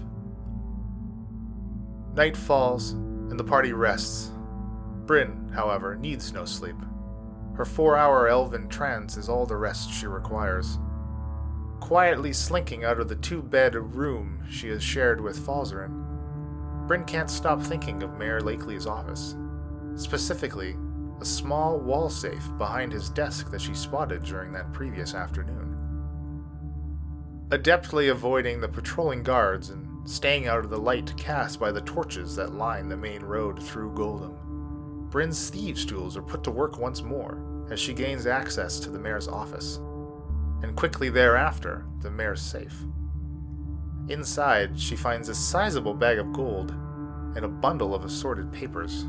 Night 2.15 2.37
falls, 2.37 2.93
and 2.93 3.39
the 3.39 3.45
party 3.45 3.73
rests. 3.73 4.31
Bryn, 5.07 5.51
however, 5.55 5.97
needs 5.97 6.33
no 6.33 6.45
sleep. 6.45 6.77
Her 7.57 7.65
four 7.65 7.97
hour 7.97 8.29
elven 8.29 8.69
trance 8.69 9.17
is 9.17 9.29
all 9.29 9.47
the 9.47 9.57
rest 9.57 9.93
she 9.93 10.07
requires. 10.07 10.79
Quietly 11.81 12.33
slinking 12.33 12.85
out 12.85 13.01
of 13.01 13.09
the 13.09 13.17
two 13.17 13.43
bed 13.43 13.75
room 13.75 14.43
she 14.49 14.69
has 14.69 14.83
shared 14.83 15.21
with 15.21 15.45
Falzarin, 15.45 16.05
Bryn 16.87 17.05
can't 17.05 17.31
stop 17.31 17.63
thinking 17.63 18.03
of 18.03 18.19
Mayor 18.19 18.41
Lakely's 18.41 18.87
office. 18.87 19.37
Specifically, 19.97 20.77
a 21.21 21.25
small 21.25 21.79
wall 21.79 22.11
safe 22.11 22.47
behind 22.59 22.93
his 22.93 23.09
desk 23.09 23.51
that 23.51 23.61
she 23.61 23.75
spotted 23.75 24.23
during 24.23 24.53
that 24.53 24.73
previous 24.73 25.15
afternoon. 25.15 25.77
Adeptly 27.49 28.11
avoiding 28.11 28.61
the 28.61 28.69
patrolling 28.69 29.23
guards 29.23 29.71
and 29.71 29.84
staying 30.05 30.47
out 30.47 30.65
of 30.65 30.71
the 30.71 30.79
light 30.79 31.15
cast 31.17 31.59
by 31.59 31.73
the 31.73 31.81
torches 31.81 32.37
that 32.37 32.55
line 32.55 32.89
the 32.89 32.97
main 32.97 33.23
road 33.23 33.63
through 33.63 33.95
Goldham, 33.95 35.09
Bryn's 35.11 35.49
thieves' 35.49 35.87
tools 35.87 36.17
are 36.17 36.23
put 36.23 36.43
to 36.45 36.51
work 36.51 36.79
once 36.79 37.03
more 37.03 37.67
as 37.71 37.79
she 37.79 37.95
gains 37.95 38.27
access 38.27 38.81
to 38.81 38.91
the 38.91 38.99
mayor's 38.99 39.29
office, 39.29 39.77
and 40.63 40.77
quickly 40.77 41.09
thereafter, 41.09 41.87
the 42.01 42.11
mayor's 42.11 42.43
safe. 42.43 42.75
Inside, 44.09 44.79
she 44.79 44.97
finds 44.97 45.29
a 45.29 45.35
sizable 45.35 45.95
bag 45.95 46.19
of 46.19 46.33
gold 46.33 46.73
and 47.37 47.45
a 47.45 47.49
bundle 47.49 47.95
of 47.95 48.05
assorted 48.05 48.53
papers. 48.53 49.07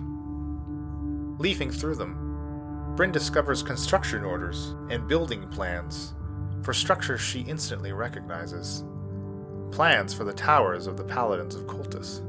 Leafing 1.38 1.70
through 1.70 1.96
them, 1.96 2.94
Bryn 2.96 3.12
discovers 3.12 3.62
construction 3.62 4.24
orders 4.24 4.76
and 4.90 5.08
building 5.08 5.48
plans 5.50 6.14
for 6.64 6.74
structures 6.74 7.20
she 7.20 7.42
instantly 7.42 7.92
recognizes. 7.92 8.86
Plans 9.76 10.14
for 10.14 10.24
the 10.24 10.32
towers 10.32 10.88
of 10.88 10.96
the 10.96 11.04
Paladins 11.04 11.54
of 11.54 11.68
Cultus. 11.68 12.20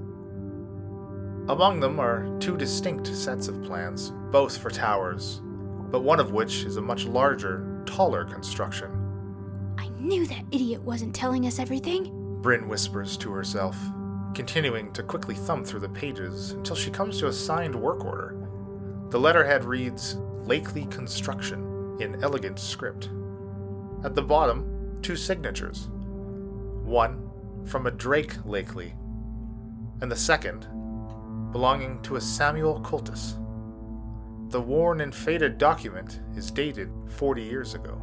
Among 1.48 1.78
them 1.78 2.00
are 2.00 2.36
two 2.40 2.56
distinct 2.56 3.06
sets 3.06 3.46
of 3.46 3.62
plans, 3.62 4.10
both 4.32 4.58
for 4.58 4.68
towers, 4.68 5.42
but 5.92 6.02
one 6.02 6.18
of 6.18 6.32
which 6.32 6.64
is 6.64 6.76
a 6.76 6.82
much 6.82 7.04
larger, 7.04 7.84
taller 7.86 8.24
construction. 8.24 8.90
I 9.78 9.86
knew 9.90 10.26
that 10.26 10.44
idiot 10.50 10.82
wasn't 10.82 11.14
telling 11.14 11.46
us 11.46 11.60
everything. 11.60 12.40
Bryn 12.42 12.66
whispers 12.66 13.16
to 13.18 13.30
herself, 13.30 13.76
continuing 14.34 14.92
to 14.94 15.04
quickly 15.04 15.36
thumb 15.36 15.64
through 15.64 15.80
the 15.80 15.88
pages 15.88 16.50
until 16.50 16.74
she 16.74 16.90
comes 16.90 17.20
to 17.20 17.28
a 17.28 17.32
signed 17.32 17.76
work 17.76 18.04
order. 18.04 18.36
The 19.10 19.20
letterhead 19.20 19.64
reads 19.64 20.16
Lakely 20.42 20.90
Construction 20.90 21.96
in 22.00 22.24
elegant 22.24 22.58
script. 22.58 23.08
At 24.02 24.16
the 24.16 24.22
bottom, 24.22 24.98
two 25.00 25.14
signatures. 25.14 25.90
One 26.82 27.25
from 27.66 27.86
a 27.86 27.90
Drake 27.90 28.34
Lakely, 28.44 28.92
and 30.00 30.10
the 30.10 30.16
second 30.16 30.66
belonging 31.50 32.00
to 32.02 32.16
a 32.16 32.20
Samuel 32.20 32.80
Cultus. 32.80 33.34
The 34.50 34.60
worn 34.60 35.00
and 35.00 35.14
faded 35.14 35.58
document 35.58 36.20
is 36.36 36.50
dated 36.50 36.90
40 37.08 37.42
years 37.42 37.74
ago. 37.74 38.00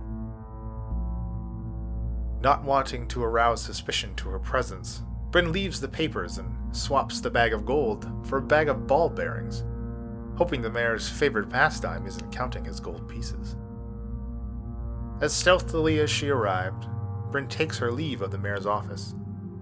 Not 2.41 2.63
wanting 2.63 3.07
to 3.09 3.23
arouse 3.23 3.61
suspicion 3.61 4.15
to 4.15 4.29
her 4.29 4.39
presence, 4.39 5.01
Bryn 5.31 5.53
leaves 5.53 5.79
the 5.79 5.87
papers 5.87 6.39
and 6.39 6.75
swaps 6.75 7.21
the 7.21 7.29
bag 7.29 7.53
of 7.53 7.65
gold 7.65 8.09
for 8.27 8.39
a 8.39 8.41
bag 8.41 8.67
of 8.67 8.85
ball 8.85 9.07
bearings, 9.07 9.63
hoping 10.35 10.61
the 10.61 10.69
mayor's 10.69 11.07
favorite 11.07 11.49
pastime 11.49 12.05
isn't 12.05 12.31
counting 12.33 12.65
his 12.65 12.81
gold 12.81 13.07
pieces. 13.07 13.55
As 15.21 15.33
stealthily 15.33 15.99
as 15.99 16.09
she 16.09 16.29
arrived, 16.29 16.87
Bryn 17.31 17.47
takes 17.47 17.77
her 17.77 17.91
leave 17.91 18.21
of 18.21 18.31
the 18.31 18.37
mayor's 18.37 18.65
office 18.65 19.15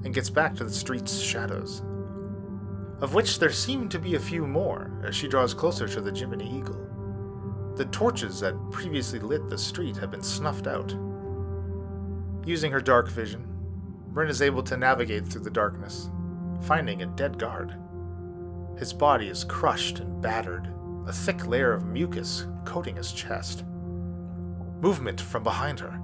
and 0.04 0.14
gets 0.14 0.30
back 0.30 0.56
to 0.56 0.64
the 0.64 0.74
street's 0.74 1.20
shadows, 1.20 1.82
of 3.02 3.14
which 3.14 3.40
there 3.40 3.52
seem 3.52 3.90
to 3.90 4.00
be 4.00 4.16
a 4.16 4.20
few 4.20 4.46
more 4.46 4.92
as 5.04 5.16
she 5.16 5.28
draws 5.28 5.54
closer 5.54 5.88
to 5.88 6.02
the 6.02 6.12
Jiminy 6.12 6.58
Eagle. 6.58 6.88
The 7.76 7.86
torches 7.86 8.40
that 8.42 8.56
previously 8.72 9.20
lit 9.20 9.50
the 9.50 9.58
street 9.58 9.98
have 9.98 10.12
been 10.12 10.22
snuffed 10.22 10.68
out. 10.68 10.96
Using 12.46 12.72
her 12.72 12.82
dark 12.82 13.10
vision, 13.10 13.48
Bryn 14.08 14.30
is 14.30 14.42
able 14.42 14.64
to 14.64 14.78
navigate 14.78 15.28
through 15.28 15.44
the 15.44 15.50
darkness, 15.50 16.10
finding 16.64 17.02
a 17.02 17.08
dead 17.08 17.40
guard. 17.40 17.76
His 18.78 18.94
body 18.94 19.28
is 19.28 19.44
crushed 19.44 20.00
and 20.00 20.22
battered, 20.22 20.68
a 21.08 21.14
thick 21.14 21.48
layer 21.48 21.72
of 21.72 21.86
mucus 21.86 22.46
coating 22.66 22.96
his 22.96 23.12
chest. 23.12 23.64
Movement 24.82 25.22
from 25.22 25.44
behind 25.44 25.80
her. 25.80 26.00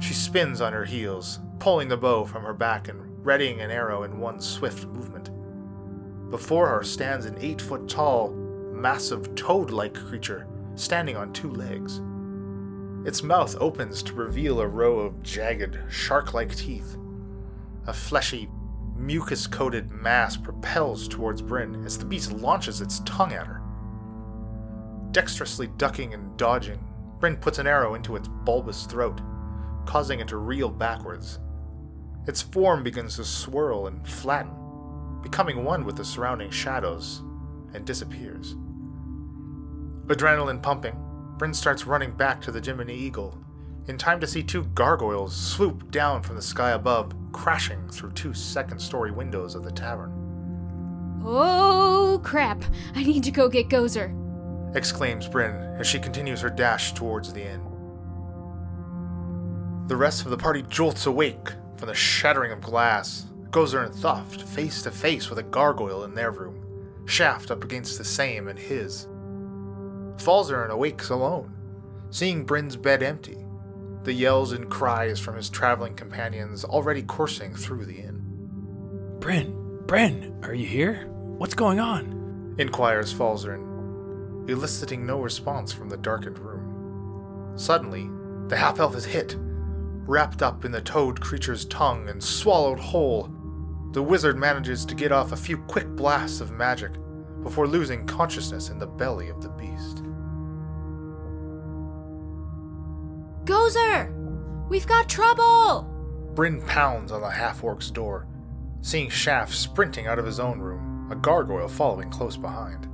She 0.00 0.14
spins 0.14 0.60
on 0.60 0.72
her 0.72 0.84
heels, 0.84 1.40
pulling 1.58 1.88
the 1.88 1.96
bow 1.96 2.24
from 2.24 2.42
her 2.42 2.54
back 2.54 2.88
and 2.88 3.00
readying 3.24 3.60
an 3.60 3.70
arrow 3.70 4.02
in 4.02 4.18
one 4.18 4.40
swift 4.40 4.86
movement. 4.86 5.30
Before 6.30 6.68
her 6.68 6.82
stands 6.82 7.26
an 7.26 7.36
eight 7.40 7.60
foot 7.60 7.88
tall, 7.88 8.30
massive 8.72 9.34
toad 9.34 9.70
like 9.70 9.94
creature 9.94 10.46
standing 10.74 11.16
on 11.16 11.32
two 11.32 11.50
legs. 11.50 12.00
Its 13.06 13.22
mouth 13.22 13.56
opens 13.60 14.02
to 14.02 14.14
reveal 14.14 14.60
a 14.60 14.66
row 14.66 14.98
of 14.98 15.22
jagged, 15.22 15.78
shark 15.88 16.34
like 16.34 16.54
teeth. 16.56 16.96
A 17.86 17.92
fleshy, 17.92 18.48
mucus 18.96 19.46
coated 19.46 19.90
mass 19.90 20.36
propels 20.36 21.06
towards 21.06 21.42
Bryn 21.42 21.84
as 21.84 21.98
the 21.98 22.04
beast 22.04 22.32
launches 22.32 22.80
its 22.80 23.00
tongue 23.00 23.32
at 23.32 23.46
her. 23.46 23.60
Dexterously 25.12 25.68
ducking 25.76 26.14
and 26.14 26.36
dodging, 26.36 26.82
Bryn 27.20 27.36
puts 27.36 27.58
an 27.58 27.66
arrow 27.66 27.94
into 27.94 28.16
its 28.16 28.28
bulbous 28.28 28.86
throat, 28.86 29.20
causing 29.86 30.20
it 30.20 30.28
to 30.28 30.36
reel 30.36 30.68
backwards. 30.68 31.38
Its 32.26 32.42
form 32.42 32.82
begins 32.82 33.16
to 33.16 33.24
swirl 33.24 33.86
and 33.86 34.06
flatten, 34.06 34.52
becoming 35.22 35.64
one 35.64 35.84
with 35.84 35.96
the 35.96 36.04
surrounding 36.04 36.50
shadows, 36.50 37.22
and 37.74 37.84
disappears. 37.84 38.54
Adrenaline 40.06 40.62
pumping, 40.62 40.96
Bryn 41.38 41.54
starts 41.54 41.86
running 41.86 42.12
back 42.12 42.40
to 42.42 42.52
the 42.52 42.60
Jiminy 42.60 42.94
Eagle, 42.94 43.38
in 43.86 43.98
time 43.98 44.20
to 44.20 44.26
see 44.26 44.42
two 44.42 44.64
gargoyles 44.74 45.36
swoop 45.36 45.90
down 45.90 46.22
from 46.22 46.36
the 46.36 46.42
sky 46.42 46.70
above, 46.70 47.12
crashing 47.32 47.88
through 47.90 48.12
two 48.12 48.32
second 48.32 48.78
story 48.78 49.10
windows 49.10 49.54
of 49.54 49.62
the 49.64 49.72
tavern. 49.72 50.12
Oh, 51.26 52.20
crap. 52.22 52.62
I 52.94 53.02
need 53.02 53.24
to 53.24 53.30
go 53.30 53.48
get 53.48 53.68
Gozer. 53.68 54.14
exclaims 54.76 55.28
Bryn 55.28 55.54
as 55.78 55.86
she 55.86 55.98
continues 55.98 56.40
her 56.40 56.50
dash 56.50 56.92
towards 56.92 57.32
the 57.32 57.42
inn. 57.42 57.60
The 59.86 59.96
rest 59.96 60.24
of 60.24 60.30
the 60.30 60.38
party 60.38 60.62
jolts 60.68 61.06
awake 61.06 61.48
from 61.76 61.88
the 61.88 61.94
shattering 61.94 62.52
of 62.52 62.60
glass. 62.60 63.26
Gozer 63.50 63.84
and 63.84 63.94
Thuft 63.94 64.42
face 64.42 64.82
to 64.82 64.90
face 64.90 65.30
with 65.30 65.38
a 65.38 65.44
gargoyle 65.44 66.04
in 66.04 66.14
their 66.14 66.32
room, 66.32 66.64
Shaft 67.06 67.50
up 67.50 67.62
against 67.64 67.98
the 67.98 68.04
same 68.04 68.48
in 68.48 68.56
his. 68.56 69.06
Falzarin 70.16 70.70
awakes 70.70 71.10
alone, 71.10 71.54
seeing 72.10 72.44
Bryn's 72.44 72.76
bed 72.76 73.02
empty, 73.02 73.44
the 74.04 74.12
yells 74.12 74.52
and 74.52 74.70
cries 74.70 75.20
from 75.20 75.36
his 75.36 75.50
traveling 75.50 75.94
companions 75.94 76.64
already 76.64 77.02
coursing 77.02 77.54
through 77.54 77.84
the 77.84 77.98
inn. 77.98 78.22
Bryn, 79.20 79.80
Bryn, 79.86 80.38
are 80.42 80.54
you 80.54 80.66
here? 80.66 81.06
What's 81.10 81.54
going 81.54 81.80
on? 81.80 82.54
inquires 82.58 83.12
Falzarin, 83.12 84.48
eliciting 84.48 85.04
no 85.04 85.20
response 85.20 85.72
from 85.72 85.88
the 85.88 85.96
darkened 85.96 86.38
room. 86.38 87.52
Suddenly, 87.56 88.08
the 88.48 88.56
half 88.56 88.78
elf 88.78 88.96
is 88.96 89.04
hit, 89.04 89.36
wrapped 90.06 90.42
up 90.42 90.64
in 90.64 90.72
the 90.72 90.80
toad 90.80 91.20
creature's 91.20 91.64
tongue 91.66 92.08
and 92.08 92.22
swallowed 92.22 92.78
whole. 92.78 93.30
The 93.92 94.02
wizard 94.02 94.36
manages 94.36 94.84
to 94.86 94.94
get 94.94 95.12
off 95.12 95.32
a 95.32 95.36
few 95.36 95.58
quick 95.58 95.86
blasts 95.88 96.40
of 96.40 96.50
magic 96.50 96.92
before 97.42 97.66
losing 97.66 98.06
consciousness 98.06 98.70
in 98.70 98.78
the 98.78 98.86
belly 98.86 99.28
of 99.28 99.42
the 99.42 99.50
beast. 99.50 100.02
Gozer! 103.44 104.10
We've 104.68 104.86
got 104.86 105.08
trouble! 105.08 105.90
Bryn 106.34 106.62
pounds 106.62 107.12
on 107.12 107.20
the 107.20 107.30
half 107.30 107.62
orc's 107.62 107.90
door, 107.90 108.26
seeing 108.80 109.10
Shaft 109.10 109.54
sprinting 109.54 110.06
out 110.06 110.18
of 110.18 110.26
his 110.26 110.40
own 110.40 110.58
room, 110.58 111.08
a 111.10 111.14
gargoyle 111.14 111.68
following 111.68 112.10
close 112.10 112.36
behind. 112.36 112.88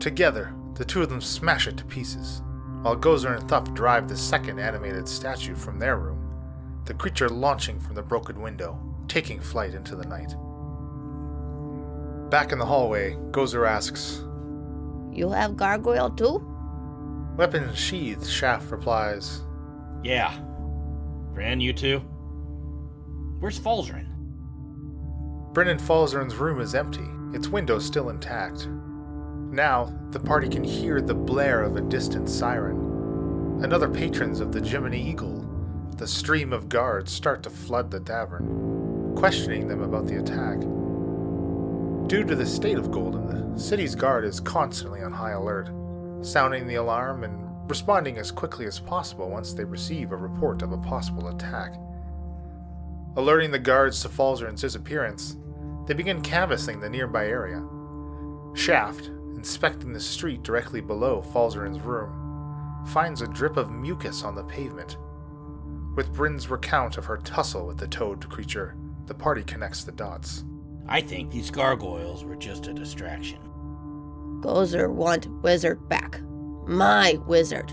Together, 0.00 0.52
the 0.74 0.84
two 0.84 1.02
of 1.02 1.08
them 1.08 1.20
smash 1.20 1.66
it 1.66 1.76
to 1.76 1.84
pieces, 1.84 2.42
while 2.82 2.96
Gozer 2.96 3.38
and 3.38 3.48
Thuft 3.48 3.74
drive 3.74 4.08
the 4.08 4.16
second 4.16 4.58
animated 4.58 5.08
statue 5.08 5.54
from 5.54 5.78
their 5.78 5.98
room, 5.98 6.19
the 6.84 6.94
creature 6.94 7.28
launching 7.28 7.78
from 7.80 7.94
the 7.94 8.02
broken 8.02 8.40
window, 8.40 8.78
taking 9.08 9.40
flight 9.40 9.74
into 9.74 9.96
the 9.96 10.06
night. 10.06 10.34
Back 12.30 12.52
in 12.52 12.58
the 12.58 12.66
hallway, 12.66 13.16
Gozer 13.30 13.68
asks, 13.68 14.22
You 15.12 15.30
have 15.30 15.56
gargoyle 15.56 16.10
too? 16.10 16.46
Weapons 17.36 17.78
sheathed, 17.78 18.26
Shaft 18.26 18.70
replies, 18.70 19.42
Yeah. 20.02 20.38
Bryn, 21.34 21.60
you 21.60 21.72
too? 21.72 21.98
Where's 23.40 23.58
Falzarin? 23.58 24.06
Bryn 25.52 25.68
and 25.68 25.80
Falzarin's 25.80 26.36
room 26.36 26.60
is 26.60 26.74
empty, 26.74 27.08
its 27.32 27.48
window 27.48 27.78
still 27.78 28.10
intact. 28.10 28.68
Now, 29.50 29.92
the 30.10 30.20
party 30.20 30.48
can 30.48 30.62
hear 30.62 31.00
the 31.00 31.14
blare 31.14 31.62
of 31.62 31.76
a 31.76 31.80
distant 31.80 32.28
siren. 32.28 33.60
Another 33.64 33.88
patrons 33.88 34.40
of 34.40 34.52
the 34.52 34.60
Jiminy 34.60 35.02
Eagle, 35.02 35.39
the 36.00 36.08
stream 36.08 36.50
of 36.50 36.70
guards, 36.70 37.12
start 37.12 37.42
to 37.42 37.50
flood 37.50 37.90
the 37.90 38.00
tavern, 38.00 39.12
questioning 39.14 39.68
them 39.68 39.82
about 39.82 40.06
the 40.06 40.18
attack. 40.18 40.58
Due 42.08 42.24
to 42.24 42.34
the 42.34 42.46
state 42.46 42.78
of 42.78 42.90
Goldham, 42.90 43.52
the 43.52 43.60
city's 43.60 43.94
guard 43.94 44.24
is 44.24 44.40
constantly 44.40 45.02
on 45.02 45.12
high 45.12 45.32
alert, 45.32 45.70
sounding 46.22 46.66
the 46.66 46.76
alarm 46.76 47.22
and 47.22 47.46
responding 47.68 48.16
as 48.16 48.32
quickly 48.32 48.64
as 48.64 48.80
possible 48.80 49.28
once 49.28 49.52
they 49.52 49.62
receive 49.62 50.10
a 50.10 50.16
report 50.16 50.62
of 50.62 50.72
a 50.72 50.78
possible 50.78 51.28
attack. 51.28 51.74
Alerting 53.16 53.50
the 53.50 53.58
guards 53.58 54.00
to 54.00 54.08
Falzarin's 54.08 54.62
disappearance, 54.62 55.36
they 55.86 55.92
begin 55.92 56.22
canvassing 56.22 56.80
the 56.80 56.88
nearby 56.88 57.26
area. 57.26 57.62
Shaft, 58.54 59.08
inspecting 59.36 59.92
the 59.92 60.00
street 60.00 60.42
directly 60.42 60.80
below 60.80 61.22
Falzarin's 61.34 61.80
room, 61.80 62.86
finds 62.86 63.20
a 63.20 63.26
drip 63.26 63.58
of 63.58 63.70
mucus 63.70 64.24
on 64.24 64.34
the 64.34 64.44
pavement. 64.44 64.96
With 65.96 66.12
Bryn's 66.12 66.48
recount 66.48 66.98
of 66.98 67.04
her 67.06 67.18
tussle 67.18 67.66
with 67.66 67.78
the 67.78 67.88
toad 67.88 68.28
creature, 68.28 68.76
the 69.06 69.14
party 69.14 69.42
connects 69.42 69.84
the 69.84 69.92
dots. 69.92 70.44
I 70.88 71.00
think 71.00 71.30
these 71.30 71.50
gargoyles 71.50 72.24
were 72.24 72.36
just 72.36 72.68
a 72.68 72.74
distraction. 72.74 73.38
Gozer 74.40 74.90
want 74.90 75.28
wizard 75.42 75.88
back. 75.88 76.20
My 76.66 77.18
wizard. 77.26 77.72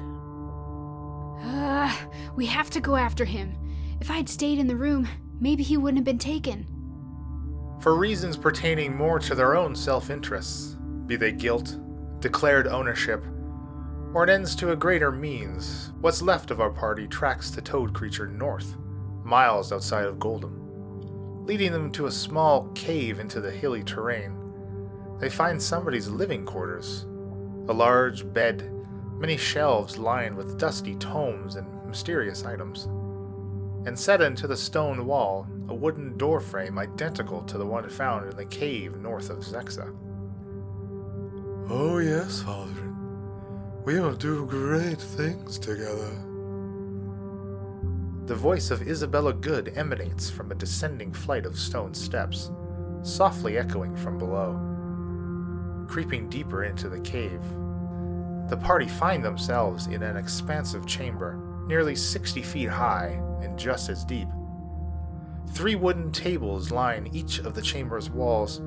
Uh, 1.44 1.96
we 2.36 2.46
have 2.48 2.70
to 2.72 2.82
go 2.82 2.96
after 2.96 3.26
him. 3.26 3.56
If 4.02 4.10
I'd 4.10 4.30
stayed 4.30 4.60
in 4.60 4.68
the 4.68 4.76
room, 4.76 5.08
maybe 5.40 5.64
he 5.64 5.78
wouldn't 5.78 6.00
have 6.00 6.06
been 6.06 6.18
taken. 6.18 6.68
For 7.80 7.96
reasons 7.96 8.36
pertaining 8.36 8.96
more 8.96 9.20
to 9.20 9.36
their 9.36 9.56
own 9.56 9.76
self 9.76 10.10
interests, 10.10 10.76
be 11.06 11.16
they 11.16 11.32
guilt, 11.32 11.78
declared 12.20 12.68
ownership, 12.68 13.24
or 14.18 14.24
it 14.24 14.32
ends 14.32 14.56
to 14.56 14.72
a 14.72 14.76
greater 14.76 15.12
means, 15.12 15.92
what's 16.02 16.24
left 16.24 16.50
of 16.50 16.60
our 16.60 16.72
party 16.72 17.08
tracks 17.08 17.52
the 17.52 17.62
toad 17.62 17.94
creature 17.94 18.26
north, 18.26 18.76
miles 19.24 19.72
outside 19.72 20.06
of 20.06 20.18
Goldham, 20.18 21.46
leading 21.46 21.72
them 21.72 21.92
to 21.92 22.08
a 22.08 22.12
small 22.12 22.68
cave 22.70 23.20
into 23.20 23.40
the 23.40 23.52
hilly 23.52 23.84
terrain. 23.84 24.36
They 25.20 25.30
find 25.30 25.62
somebody's 25.62 26.08
living 26.08 26.48
quarters 26.48 27.06
a 27.70 27.74
large 27.74 28.34
bed, 28.34 28.74
many 29.20 29.38
shelves 29.38 30.00
lined 30.00 30.36
with 30.36 30.58
dusty 30.58 30.96
tomes 30.96 31.56
and 31.56 31.68
mysterious 31.86 32.44
items. 32.44 32.86
And 33.86 34.00
set 34.00 34.22
into 34.22 34.48
the 34.48 34.58
stone 34.58 35.06
wall, 35.06 35.48
a 35.70 35.76
wooden 35.76 36.18
door 36.18 36.40
frame 36.40 36.80
identical 36.80 37.44
to 37.44 37.60
the 37.60 37.68
one 37.68 37.88
found 37.88 38.32
in 38.32 38.36
the 38.36 38.46
cave 38.46 38.96
north 38.98 39.30
of 39.30 39.44
Zexa. 39.44 39.96
Oh, 41.70 42.00
yes, 42.00 42.42
Falzarin. 42.42 42.87
We 43.88 44.02
will 44.02 44.16
do 44.16 44.46
great 44.46 45.00
things 45.00 45.58
together. 45.58 46.12
The 48.26 48.36
voice 48.36 48.70
of 48.70 48.86
Isabella 48.86 49.32
Good 49.32 49.72
emanates 49.78 50.30
from 50.30 50.52
a 50.52 50.56
descending 50.56 51.14
flight 51.14 51.46
of 51.46 51.58
stone 51.58 51.94
steps, 51.94 52.52
softly 53.02 53.58
echoing 53.58 53.96
from 53.96 54.18
below. 54.18 54.60
Creeping 55.88 56.28
deeper 56.28 56.66
into 56.66 56.90
the 56.90 57.00
cave, 57.00 57.42
the 58.50 58.60
party 58.62 58.90
find 58.90 59.24
themselves 59.24 59.88
in 59.88 60.04
an 60.04 60.18
expansive 60.18 60.86
chamber, 60.86 61.40
nearly 61.66 61.96
60 61.96 62.42
feet 62.42 62.68
high 62.68 63.22
and 63.42 63.58
just 63.58 63.88
as 63.88 64.04
deep. 64.04 64.28
Three 65.54 65.76
wooden 65.76 66.12
tables 66.12 66.72
line 66.72 67.10
each 67.14 67.40
of 67.40 67.56
the 67.56 67.62
chamber's 67.62 68.10
walls. 68.10 68.62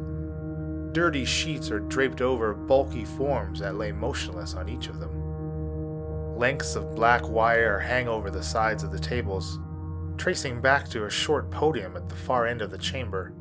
Dirty 0.92 1.24
sheets 1.24 1.70
are 1.70 1.78
draped 1.78 2.20
over 2.20 2.52
bulky 2.52 3.04
forms 3.04 3.60
that 3.60 3.76
lay 3.76 3.92
motionless 3.92 4.54
on 4.54 4.68
each 4.68 4.88
of 4.88 4.98
them. 4.98 6.36
Lengths 6.36 6.74
of 6.74 6.96
black 6.96 7.28
wire 7.28 7.78
hang 7.78 8.08
over 8.08 8.28
the 8.28 8.42
sides 8.42 8.82
of 8.82 8.90
the 8.90 8.98
tables, 8.98 9.60
tracing 10.16 10.60
back 10.60 10.88
to 10.88 11.04
a 11.04 11.10
short 11.10 11.48
podium 11.50 11.96
at 11.96 12.08
the 12.08 12.16
far 12.16 12.46
end 12.46 12.60
of 12.60 12.70
the 12.70 12.78
chamber. 12.78 13.32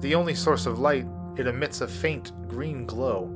The 0.00 0.14
only 0.14 0.34
source 0.34 0.66
of 0.66 0.78
light, 0.78 1.06
it 1.36 1.46
emits 1.46 1.80
a 1.80 1.88
faint 1.88 2.32
green 2.46 2.84
glow. 2.84 3.26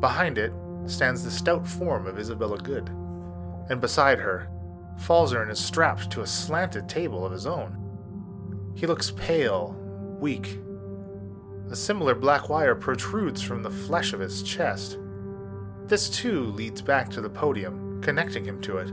Behind 0.00 0.36
it 0.36 0.52
stands 0.86 1.22
the 1.22 1.30
stout 1.30 1.66
form 1.66 2.06
of 2.06 2.18
Isabella 2.18 2.58
Good, 2.58 2.88
and 3.70 3.80
beside 3.80 4.18
her, 4.18 4.48
Falzarin 4.98 5.50
is 5.50 5.58
strapped 5.58 6.10
to 6.10 6.22
a 6.22 6.26
slanted 6.26 6.88
table 6.88 7.24
of 7.24 7.32
his 7.32 7.46
own. 7.46 8.72
He 8.74 8.86
looks 8.86 9.12
pale, 9.12 9.76
weak, 10.18 10.58
a 11.70 11.76
similar 11.76 12.14
black 12.14 12.48
wire 12.48 12.74
protrudes 12.74 13.42
from 13.42 13.62
the 13.62 13.70
flesh 13.70 14.12
of 14.12 14.20
his 14.20 14.42
chest. 14.42 14.98
This 15.86 16.08
too 16.08 16.46
leads 16.46 16.82
back 16.82 17.10
to 17.10 17.20
the 17.20 17.30
podium, 17.30 18.00
connecting 18.02 18.44
him 18.44 18.60
to 18.62 18.78
it. 18.78 18.92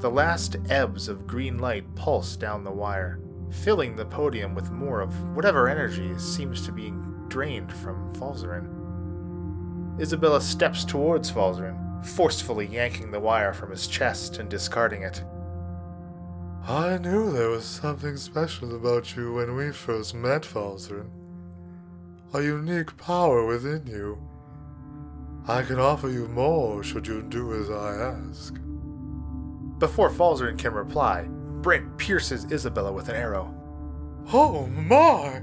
The 0.00 0.10
last 0.10 0.56
ebbs 0.68 1.08
of 1.08 1.26
green 1.26 1.58
light 1.58 1.94
pulse 1.94 2.36
down 2.36 2.64
the 2.64 2.70
wire, 2.70 3.20
filling 3.50 3.96
the 3.96 4.04
podium 4.04 4.54
with 4.54 4.70
more 4.70 5.00
of 5.00 5.36
whatever 5.36 5.68
energy 5.68 6.18
seems 6.18 6.64
to 6.66 6.72
be 6.72 6.92
drained 7.28 7.72
from 7.72 8.12
Falzarin. 8.14 8.80
Isabella 10.00 10.40
steps 10.40 10.84
towards 10.84 11.30
Falzarin, 11.30 12.04
forcefully 12.04 12.66
yanking 12.66 13.10
the 13.10 13.20
wire 13.20 13.52
from 13.52 13.70
his 13.70 13.86
chest 13.86 14.38
and 14.38 14.48
discarding 14.48 15.02
it. 15.02 15.22
I 16.66 16.98
knew 16.98 17.32
there 17.32 17.50
was 17.50 17.64
something 17.64 18.16
special 18.16 18.74
about 18.74 19.16
you 19.16 19.34
when 19.34 19.56
we 19.56 19.72
first 19.72 20.14
met, 20.14 20.42
Falzarin. 20.42 21.21
A 22.34 22.40
unique 22.42 22.96
power 22.96 23.44
within 23.44 23.86
you. 23.86 24.18
I 25.46 25.62
can 25.62 25.78
offer 25.78 26.08
you 26.08 26.28
more 26.28 26.82
should 26.82 27.06
you 27.06 27.20
do 27.22 27.52
as 27.52 27.68
I 27.68 27.94
ask. 27.94 28.54
Before 29.78 30.08
Falzarin 30.08 30.58
can 30.58 30.72
reply, 30.72 31.26
Bryn 31.28 31.90
pierces 31.98 32.50
Isabella 32.50 32.90
with 32.90 33.10
an 33.10 33.16
arrow. 33.16 33.54
Oh 34.32 34.66
my! 34.66 35.42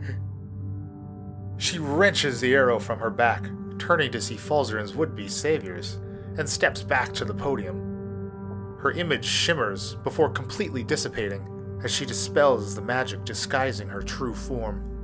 She 1.58 1.78
wrenches 1.78 2.42
the 2.42 2.56
arrow 2.56 2.80
from 2.80 2.98
her 3.00 3.12
back, 3.12 3.50
turning 3.78 4.12
to 4.12 4.22
see 4.22 4.36
Falzarin's 4.36 4.96
would 4.96 5.16
be 5.16 5.28
saviors, 5.28 6.00
and 6.38 6.50
steps 6.50 6.82
back 6.82 7.14
to 7.14 7.26
the 7.26 7.36
podium. 7.36 8.78
Her 8.80 8.94
image 8.94 9.26
shimmers 9.26 9.94
before 10.04 10.30
completely 10.30 10.84
dissipating 10.84 11.46
as 11.84 11.92
she 11.92 12.06
dispels 12.06 12.74
the 12.74 12.82
magic 12.82 13.26
disguising 13.26 13.90
her 13.90 14.02
true 14.02 14.34
form. 14.34 14.99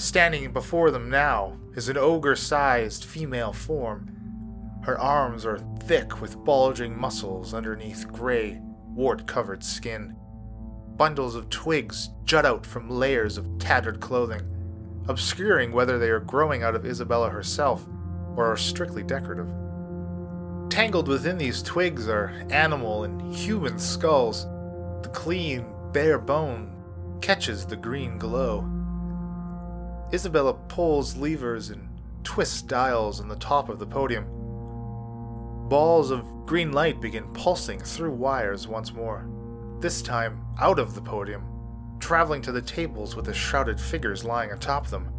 Standing 0.00 0.50
before 0.54 0.90
them 0.90 1.10
now 1.10 1.58
is 1.76 1.90
an 1.90 1.98
ogre 1.98 2.34
sized 2.34 3.04
female 3.04 3.52
form. 3.52 4.08
Her 4.82 4.98
arms 4.98 5.44
are 5.44 5.58
thick 5.82 6.22
with 6.22 6.42
bulging 6.42 6.98
muscles 6.98 7.52
underneath 7.52 8.08
gray, 8.08 8.62
wart 8.94 9.26
covered 9.26 9.62
skin. 9.62 10.16
Bundles 10.96 11.34
of 11.34 11.50
twigs 11.50 12.08
jut 12.24 12.46
out 12.46 12.64
from 12.64 12.88
layers 12.88 13.36
of 13.36 13.58
tattered 13.58 14.00
clothing, 14.00 14.40
obscuring 15.06 15.70
whether 15.70 15.98
they 15.98 16.08
are 16.08 16.18
growing 16.18 16.62
out 16.62 16.74
of 16.74 16.86
Isabella 16.86 17.28
herself 17.28 17.86
or 18.36 18.50
are 18.50 18.56
strictly 18.56 19.02
decorative. 19.02 19.52
Tangled 20.70 21.08
within 21.08 21.36
these 21.36 21.62
twigs 21.62 22.08
are 22.08 22.42
animal 22.48 23.04
and 23.04 23.34
human 23.36 23.78
skulls. 23.78 24.46
The 25.02 25.10
clean, 25.12 25.66
bare 25.92 26.18
bone 26.18 27.18
catches 27.20 27.66
the 27.66 27.76
green 27.76 28.16
glow. 28.16 28.79
Isabella 30.12 30.54
pulls 30.54 31.16
levers 31.16 31.70
and 31.70 31.88
twists 32.24 32.62
dials 32.62 33.20
on 33.20 33.28
the 33.28 33.36
top 33.36 33.68
of 33.68 33.78
the 33.78 33.86
podium. 33.86 34.24
Balls 35.68 36.10
of 36.10 36.26
green 36.46 36.72
light 36.72 37.00
begin 37.00 37.32
pulsing 37.32 37.78
through 37.78 38.12
wires 38.12 38.66
once 38.66 38.92
more, 38.92 39.28
this 39.78 40.02
time 40.02 40.44
out 40.58 40.80
of 40.80 40.94
the 40.94 41.00
podium, 41.00 41.44
traveling 42.00 42.42
to 42.42 42.52
the 42.52 42.60
tables 42.60 43.14
with 43.14 43.26
the 43.26 43.34
shrouded 43.34 43.80
figures 43.80 44.24
lying 44.24 44.50
atop 44.50 44.88
them. 44.88 45.12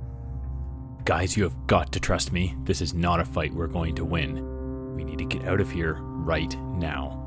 Guys, 1.06 1.38
you 1.38 1.44
have 1.44 1.68
got 1.68 1.92
to 1.94 2.00
trust 2.00 2.34
me. 2.34 2.56
This 2.64 2.82
is 2.82 2.94
not 2.94 3.22
a 3.22 3.26
fight 3.26 3.54
we're 3.54 3.68
going 3.68 3.96
to 3.96 4.06
win. 4.06 4.96
We 4.96 5.06
need 5.06 5.20
to 5.20 5.26
get 5.26 5.48
out 5.48 5.62
of 5.62 5.72
here 5.72 5.96
right 6.02 6.54
now. 6.76 7.18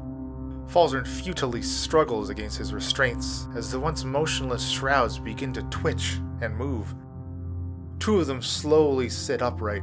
Falzarin 0.67 1.07
futilely 1.07 1.63
struggles 1.63 2.31
against 2.31 2.59
his 2.59 2.73
restraints 2.73 3.49
as 3.55 3.71
the 3.71 3.81
once 3.81 4.05
motionless 4.05 4.69
shrouds 4.69 5.19
begin 5.19 5.53
to 5.55 5.63
twitch 5.65 6.19
and 6.41 6.57
move. 6.57 6.95
Two 7.99 8.19
of 8.19 8.27
them 8.27 8.43
slowly 8.43 9.09
sit 9.09 9.43
upright, 9.43 9.83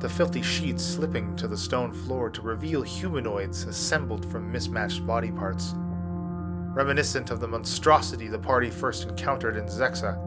the 0.00 0.08
filthy 0.08 0.42
sheets 0.42 0.84
slipping 0.84 1.34
to 1.36 1.48
the 1.48 1.56
stone 1.56 1.92
floor 1.92 2.28
to 2.30 2.42
reveal 2.42 2.82
humanoids 2.82 3.64
assembled 3.64 4.30
from 4.30 4.52
mismatched 4.52 5.06
body 5.06 5.32
parts. 5.32 5.74
Reminiscent 5.76 7.30
of 7.30 7.40
the 7.40 7.48
monstrosity 7.48 8.28
the 8.28 8.38
party 8.38 8.70
first 8.70 9.08
encountered 9.08 9.56
in 9.56 9.64
Zexa, 9.66 10.20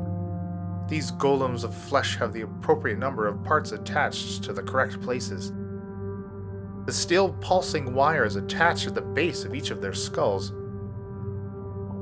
these 0.89 1.11
golems 1.11 1.63
of 1.63 1.75
flesh 1.75 2.17
have 2.17 2.33
the 2.33 2.41
appropriate 2.41 2.97
number 2.97 3.27
of 3.27 3.43
parts 3.43 3.73
attached 3.73 4.43
to 4.43 4.53
the 4.53 4.63
correct 4.63 4.99
places. 5.01 5.53
The 6.87 6.91
still 6.91 7.33
pulsing 7.33 7.93
wires 7.93 8.35
attached 8.35 8.87
at 8.87 8.95
the 8.95 9.01
base 9.01 9.43
of 9.43 9.53
each 9.53 9.69
of 9.69 9.81
their 9.81 9.93
skulls. 9.93 10.51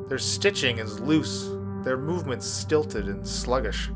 Their 0.07 0.17
stitching 0.17 0.77
is 0.77 1.01
loose, 1.01 1.49
their 1.83 1.97
movements 1.97 2.47
stilted 2.47 3.09
and 3.09 3.27
sluggish, 3.27 3.89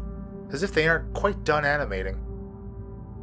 as 0.51 0.63
if 0.63 0.73
they 0.73 0.87
aren't 0.87 1.13
quite 1.13 1.43
done 1.43 1.65
animating. 1.65 2.19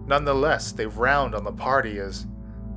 Nonetheless, 0.07 0.73
they 0.73 0.87
round 0.87 1.35
on 1.35 1.45
the 1.45 1.53
party 1.53 1.99
as, 1.99 2.27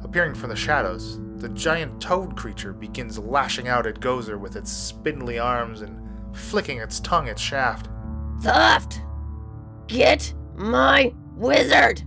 appearing 0.04 0.36
from 0.36 0.50
the 0.50 0.56
shadows, 0.56 1.20
the 1.38 1.50
giant 1.50 2.02
toad 2.02 2.36
creature 2.36 2.74
begins 2.74 3.18
lashing 3.18 3.68
out 3.68 3.88
at 3.88 4.00
Gozer 4.00 4.40
with 4.40 4.56
its 4.56 4.72
spindly 4.72 5.40
arms 5.40 5.82
and 5.82 5.98
flicking 6.36 6.80
its 6.80 7.00
tongue 7.00 7.30
at 7.30 7.40
Shaft. 7.40 7.90
Soft! 8.42 9.02
Get 9.88 10.34
my 10.56 11.14
wizard! 11.36 12.04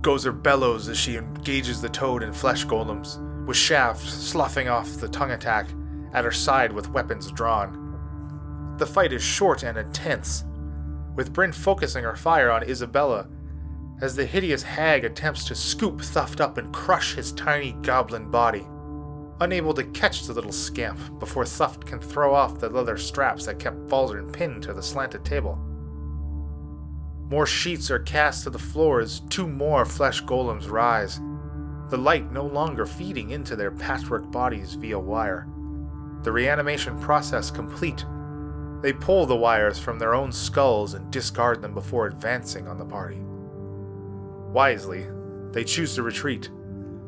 Gozer 0.00 0.40
bellows 0.40 0.88
as 0.88 0.98
she 0.98 1.16
engages 1.16 1.80
the 1.80 1.88
toad 1.88 2.22
and 2.22 2.34
flesh 2.34 2.64
golems, 2.64 3.18
with 3.46 3.56
Shaft 3.56 4.06
sloughing 4.06 4.68
off 4.68 5.00
the 5.00 5.08
tongue 5.08 5.32
attack 5.32 5.66
at 6.12 6.24
her 6.24 6.32
side 6.32 6.72
with 6.72 6.90
weapons 6.90 7.30
drawn. 7.32 8.76
The 8.78 8.86
fight 8.86 9.12
is 9.12 9.22
short 9.22 9.62
and 9.62 9.76
intense, 9.76 10.44
with 11.14 11.32
Bryn 11.32 11.52
focusing 11.52 12.04
her 12.04 12.16
fire 12.16 12.50
on 12.50 12.62
Isabella 12.62 13.28
as 14.00 14.16
the 14.16 14.26
hideous 14.26 14.62
hag 14.62 15.04
attempts 15.04 15.44
to 15.44 15.54
scoop 15.54 15.98
Thuft 15.98 16.40
up 16.40 16.58
and 16.58 16.72
crush 16.72 17.14
his 17.14 17.32
tiny 17.32 17.72
goblin 17.82 18.30
body. 18.30 18.66
Unable 19.40 19.74
to 19.74 19.84
catch 19.84 20.24
the 20.24 20.32
little 20.32 20.52
scamp 20.52 20.98
before 21.18 21.44
Thuft 21.44 21.86
can 21.86 22.00
throw 22.00 22.34
off 22.34 22.58
the 22.58 22.68
leather 22.68 22.96
straps 22.96 23.46
that 23.46 23.58
kept 23.58 23.88
Falzarin 23.88 24.32
pinned 24.32 24.62
to 24.64 24.72
the 24.72 24.82
slanted 24.82 25.24
table. 25.24 25.56
More 27.28 27.46
sheets 27.46 27.90
are 27.90 28.00
cast 28.00 28.44
to 28.44 28.50
the 28.50 28.58
floor 28.58 29.00
as 29.00 29.20
two 29.30 29.48
more 29.48 29.84
flesh 29.84 30.22
golems 30.22 30.70
rise, 30.70 31.20
the 31.90 31.96
light 31.96 32.30
no 32.30 32.44
longer 32.44 32.86
feeding 32.86 33.30
into 33.30 33.56
their 33.56 33.70
patchwork 33.70 34.30
bodies 34.30 34.74
via 34.74 34.98
wire. 34.98 35.48
The 36.22 36.32
reanimation 36.32 36.98
process 36.98 37.50
complete, 37.50 38.04
they 38.84 38.92
pull 38.92 39.24
the 39.24 39.34
wires 39.34 39.78
from 39.78 39.98
their 39.98 40.14
own 40.14 40.30
skulls 40.30 40.92
and 40.92 41.10
discard 41.10 41.62
them 41.62 41.72
before 41.72 42.06
advancing 42.06 42.68
on 42.68 42.76
the 42.76 42.84
party. 42.84 43.18
Wisely, 44.52 45.06
they 45.52 45.64
choose 45.64 45.94
to 45.94 46.02
retreat, 46.02 46.50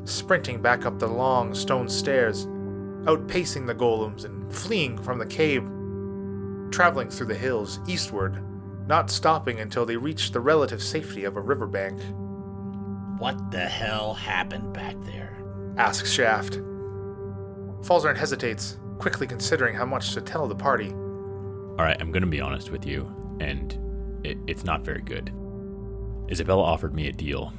sprinting 0.03 0.59
back 0.59 0.87
up 0.87 0.97
the 0.97 1.05
long 1.05 1.53
stone 1.53 1.87
stairs, 1.87 2.47
outpacing 3.05 3.67
the 3.67 3.75
golems 3.75 4.25
and 4.25 4.51
fleeing 4.51 4.97
from 4.97 5.19
the 5.19 5.25
cave, 5.27 5.61
traveling 6.71 7.11
through 7.11 7.27
the 7.27 7.35
hills 7.35 7.79
eastward, 7.87 8.43
not 8.87 9.11
stopping 9.11 9.59
until 9.59 9.85
they 9.85 9.97
reach 9.97 10.31
the 10.31 10.39
relative 10.39 10.81
safety 10.81 11.25
of 11.25 11.37
a 11.37 11.41
riverbank. 11.41 12.01
What 13.19 13.51
the 13.51 13.59
hell 13.59 14.15
happened 14.15 14.73
back 14.73 14.95
there? 15.01 15.37
asks 15.77 16.11
Shaft. 16.11 16.53
Falzarin 17.81 18.17
hesitates, 18.17 18.79
quickly 18.97 19.27
considering 19.27 19.75
how 19.75 19.85
much 19.85 20.15
to 20.15 20.21
tell 20.21 20.47
the 20.47 20.55
party. 20.55 20.91
All 21.77 21.85
right, 21.85 21.97
I'm 21.99 22.11
going 22.11 22.23
to 22.23 22.27
be 22.27 22.41
honest 22.41 22.71
with 22.71 22.85
you, 22.85 23.37
and 23.39 23.77
it, 24.25 24.37
it's 24.47 24.63
not 24.63 24.81
very 24.81 25.01
good. 25.01 25.31
Isabella 26.31 26.63
offered 26.63 26.93
me 26.93 27.07
a 27.07 27.11
deal. 27.11 27.53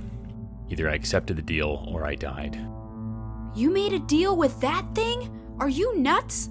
Either 0.69 0.91
I 0.91 0.95
accepted 0.95 1.37
the 1.37 1.43
deal 1.43 1.85
or 1.89 2.05
I 2.05 2.15
died. 2.17 2.57
You 3.55 3.71
made 3.71 3.93
a 3.93 4.01
deal 4.01 4.37
with 4.37 4.61
that 4.61 4.87
thing? 4.95 5.31
Are 5.61 5.69
you 5.69 5.97
nuts? 5.97 6.51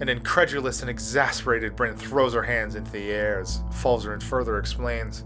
An 0.00 0.08
incredulous 0.08 0.82
and 0.82 0.90
exasperated 0.90 1.74
Bryn 1.76 1.96
throws 1.96 2.34
her 2.34 2.42
hands 2.42 2.74
into 2.74 2.90
the 2.90 3.10
air 3.10 3.40
as 3.40 3.60
Falzarin 3.70 4.22
further 4.22 4.58
explains. 4.58 5.24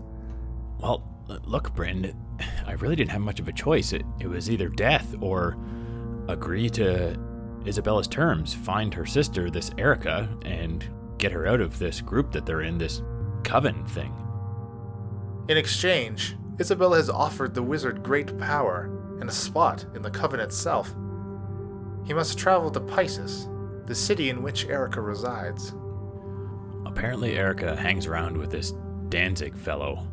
Well, 0.78 1.02
look, 1.44 1.74
Bryn, 1.74 2.14
I 2.66 2.72
really 2.72 2.94
didn't 2.94 3.10
have 3.10 3.22
much 3.22 3.40
of 3.40 3.48
a 3.48 3.52
choice. 3.52 3.92
It, 3.92 4.02
it 4.20 4.28
was 4.28 4.50
either 4.50 4.68
death 4.68 5.14
or 5.20 5.56
agree 6.28 6.70
to 6.70 7.18
Isabella's 7.66 8.06
terms, 8.06 8.54
find 8.54 8.94
her 8.94 9.06
sister, 9.06 9.50
this 9.50 9.70
Erica, 9.76 10.28
and 10.44 10.88
get 11.20 11.32
her 11.32 11.46
out 11.46 11.60
of 11.60 11.78
this 11.78 12.00
group 12.00 12.32
that 12.32 12.46
they're 12.46 12.62
in, 12.62 12.78
this 12.78 13.02
coven 13.44 13.84
thing. 13.86 14.12
In 15.48 15.56
exchange, 15.56 16.36
Isabella 16.58 16.96
has 16.96 17.10
offered 17.10 17.54
the 17.54 17.62
wizard 17.62 18.02
great 18.02 18.36
power 18.38 19.18
and 19.20 19.28
a 19.28 19.32
spot 19.32 19.84
in 19.94 20.02
the 20.02 20.10
coven 20.10 20.40
itself. 20.40 20.94
He 22.04 22.14
must 22.14 22.38
travel 22.38 22.70
to 22.70 22.80
Pisces, 22.80 23.48
the 23.84 23.94
city 23.94 24.30
in 24.30 24.42
which 24.42 24.66
Erica 24.66 25.00
resides. 25.00 25.74
Apparently, 26.86 27.36
Erica 27.36 27.76
hangs 27.76 28.06
around 28.06 28.36
with 28.36 28.50
this 28.50 28.72
Danzig 29.08 29.56
fellow. 29.56 30.06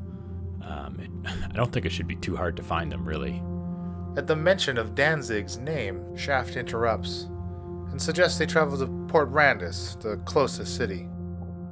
Um, 0.61 0.99
it, 0.99 1.31
I 1.51 1.53
don't 1.53 1.71
think 1.71 1.85
it 1.85 1.91
should 1.91 2.07
be 2.07 2.15
too 2.15 2.35
hard 2.35 2.57
to 2.57 2.63
find 2.63 2.91
them, 2.91 3.07
really. 3.07 3.41
At 4.17 4.27
the 4.27 4.35
mention 4.35 4.77
of 4.77 4.95
Danzig's 4.95 5.57
name, 5.57 6.15
Shaft 6.17 6.55
interrupts 6.55 7.27
and 7.91 8.01
suggests 8.01 8.37
they 8.37 8.45
travel 8.45 8.77
to 8.79 8.87
Port 9.07 9.31
Randus, 9.31 9.99
the 10.01 10.17
closest 10.25 10.75
city. 10.75 11.07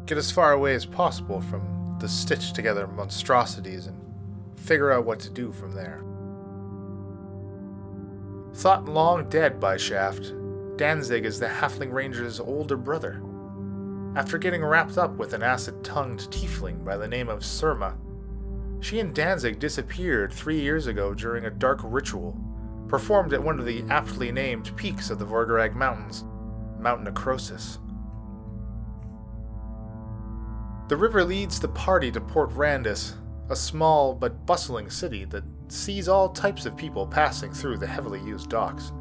Get 0.06 0.18
as 0.18 0.32
far 0.32 0.54
away 0.54 0.74
as 0.74 0.86
possible 0.86 1.42
from 1.42 1.98
the 2.00 2.08
stitched 2.08 2.56
together 2.56 2.88
monstrosities 2.88 3.88
and 3.88 4.00
figure 4.56 4.92
out 4.92 5.06
what 5.06 5.20
to 5.22 5.30
do 5.30 5.52
from 5.52 5.74
there. 5.74 6.02
Thought 8.56 8.86
long 8.86 9.28
dead 9.28 9.60
by 9.60 9.76
Shaft, 9.76 10.34
Danzig 10.78 11.26
is 11.26 11.40
the 11.40 11.48
Halfling 11.48 11.92
Ranger's 11.92 12.40
older 12.40 12.78
brother. 12.78 13.22
After 14.16 14.38
getting 14.38 14.64
wrapped 14.64 14.98
up 14.98 15.16
with 15.18 15.34
an 15.34 15.44
acid 15.44 15.84
tongued 15.84 16.20
tiefling 16.32 16.86
by 16.86 16.96
the 16.96 17.08
name 17.08 17.28
of 17.28 17.40
Surma, 17.40 17.98
she 18.80 19.00
and 19.00 19.14
Danzig 19.14 19.60
disappeared 19.60 20.32
three 20.32 20.60
years 20.60 20.88
ago 20.88 21.14
during 21.14 21.46
a 21.46 21.50
dark 21.50 21.82
ritual 21.84 22.40
performed 22.88 23.34
at 23.34 23.44
one 23.44 23.60
of 23.60 23.66
the 23.66 23.84
aptly 23.90 24.32
named 24.32 24.76
peaks 24.78 25.10
of 25.10 25.20
the 25.20 25.26
Vorgarag 25.26 25.76
Mountains, 25.76 26.24
Mount 26.86 27.04
Necrosis. 27.04 27.80
The 30.88 30.96
river 30.96 31.24
leads 31.24 31.60
the 31.60 31.68
party 31.70 32.12
to 32.12 32.22
Port 32.22 32.52
Randus, 32.52 33.16
a 33.50 33.56
small 33.56 34.14
but 34.14 34.46
bustling 34.46 34.92
city 34.92 35.26
that 35.26 35.44
sees 35.68 36.08
all 36.08 36.30
types 36.30 36.68
of 36.68 36.78
people 36.78 37.08
passing 37.08 37.52
through 37.52 37.80
the 37.80 37.88
heavily 37.88 38.22
used 38.22 38.52
docks. 38.52 38.92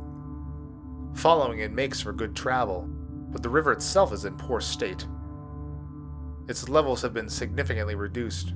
Following 1.12 1.58
it 1.58 1.72
makes 1.72 2.00
for 2.00 2.14
good 2.14 2.34
travel, 2.34 2.88
but 3.30 3.42
the 3.42 3.50
river 3.50 3.72
itself 3.72 4.14
is 4.14 4.24
in 4.24 4.34
poor 4.38 4.62
state. 4.62 5.06
Its 6.48 6.70
levels 6.70 7.02
have 7.02 7.12
been 7.12 7.28
significantly 7.28 7.96
reduced, 7.96 8.54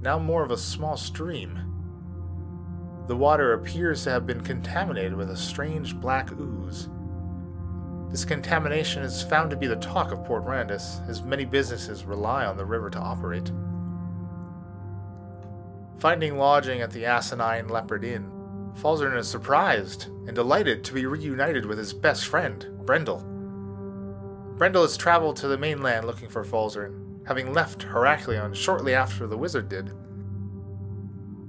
now 0.00 0.18
more 0.18 0.42
of 0.42 0.52
a 0.52 0.56
small 0.56 0.96
stream. 0.96 1.58
The 3.08 3.16
water 3.16 3.52
appears 3.52 4.04
to 4.04 4.10
have 4.10 4.26
been 4.26 4.40
contaminated 4.40 5.14
with 5.14 5.28
a 5.28 5.36
strange 5.36 5.94
black 5.96 6.32
ooze. 6.32 6.88
This 8.10 8.24
contamination 8.24 9.04
is 9.04 9.22
found 9.22 9.50
to 9.50 9.56
be 9.56 9.68
the 9.68 9.76
talk 9.76 10.10
of 10.10 10.24
Port 10.24 10.44
Randus, 10.44 11.08
as 11.08 11.22
many 11.22 11.44
businesses 11.44 12.04
rely 12.04 12.44
on 12.44 12.56
the 12.56 12.64
river 12.64 12.90
to 12.90 12.98
operate. 12.98 13.52
Finding 16.00 16.36
lodging 16.36 16.80
at 16.80 16.90
the 16.90 17.04
Asinine 17.04 17.68
Leopard 17.68 18.04
Inn, 18.04 18.28
Falzarin 18.74 19.16
is 19.16 19.28
surprised 19.28 20.06
and 20.26 20.34
delighted 20.34 20.82
to 20.82 20.92
be 20.92 21.06
reunited 21.06 21.64
with 21.64 21.78
his 21.78 21.92
best 21.92 22.26
friend, 22.26 22.66
Brendel. 22.84 23.24
Brendel 24.56 24.82
has 24.82 24.96
traveled 24.96 25.36
to 25.36 25.46
the 25.46 25.58
mainland 25.58 26.04
looking 26.04 26.28
for 26.28 26.44
Falzarin, 26.44 27.26
having 27.28 27.52
left 27.52 27.86
Heraklion 27.86 28.56
shortly 28.56 28.92
after 28.92 29.28
the 29.28 29.38
wizard 29.38 29.68
did. 29.68 29.92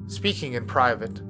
Speaking 0.06 0.54
in 0.54 0.68
private, 0.68 1.22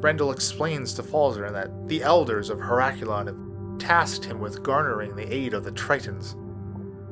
Brendel 0.00 0.32
explains 0.32 0.92
to 0.94 1.02
Falzarin 1.02 1.52
that 1.52 1.86
the 1.86 2.02
elders 2.02 2.50
of 2.50 2.58
Heraklion 2.58 3.26
have 3.26 3.45
tasked 3.78 4.24
him 4.24 4.40
with 4.40 4.62
garnering 4.62 5.14
the 5.14 5.32
aid 5.32 5.54
of 5.54 5.64
the 5.64 5.72
Tritons, 5.72 6.34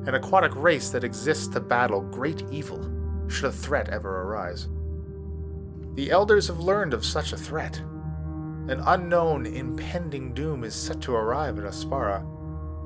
an 0.07 0.15
aquatic 0.15 0.55
race 0.55 0.89
that 0.89 1.03
exists 1.03 1.47
to 1.47 1.59
battle 1.59 2.01
great 2.01 2.43
evil 2.51 2.91
should 3.27 3.45
a 3.45 3.51
threat 3.51 3.89
ever 3.89 4.21
arise. 4.21 4.67
The 5.95 6.11
elders 6.11 6.47
have 6.47 6.59
learned 6.59 6.93
of 6.93 7.05
such 7.05 7.33
a 7.33 7.37
threat. 7.37 7.77
An 8.67 8.81
unknown, 8.85 9.45
impending 9.45 10.33
doom 10.33 10.63
is 10.63 10.75
set 10.75 11.01
to 11.01 11.15
arrive 11.15 11.57
in 11.57 11.65
Aspara, 11.65 12.25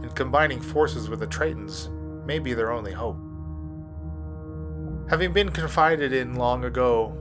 and 0.02 0.16
combining 0.16 0.62
forces 0.62 1.10
with 1.10 1.20
the 1.20 1.28
Tritons 1.28 1.90
may 2.26 2.40
be 2.40 2.54
their 2.54 2.72
only 2.72 2.92
hope. 2.92 3.18
Having 5.10 5.34
been 5.34 5.50
confided 5.50 6.14
in 6.14 6.36
long 6.36 6.66
ago, 6.66 7.16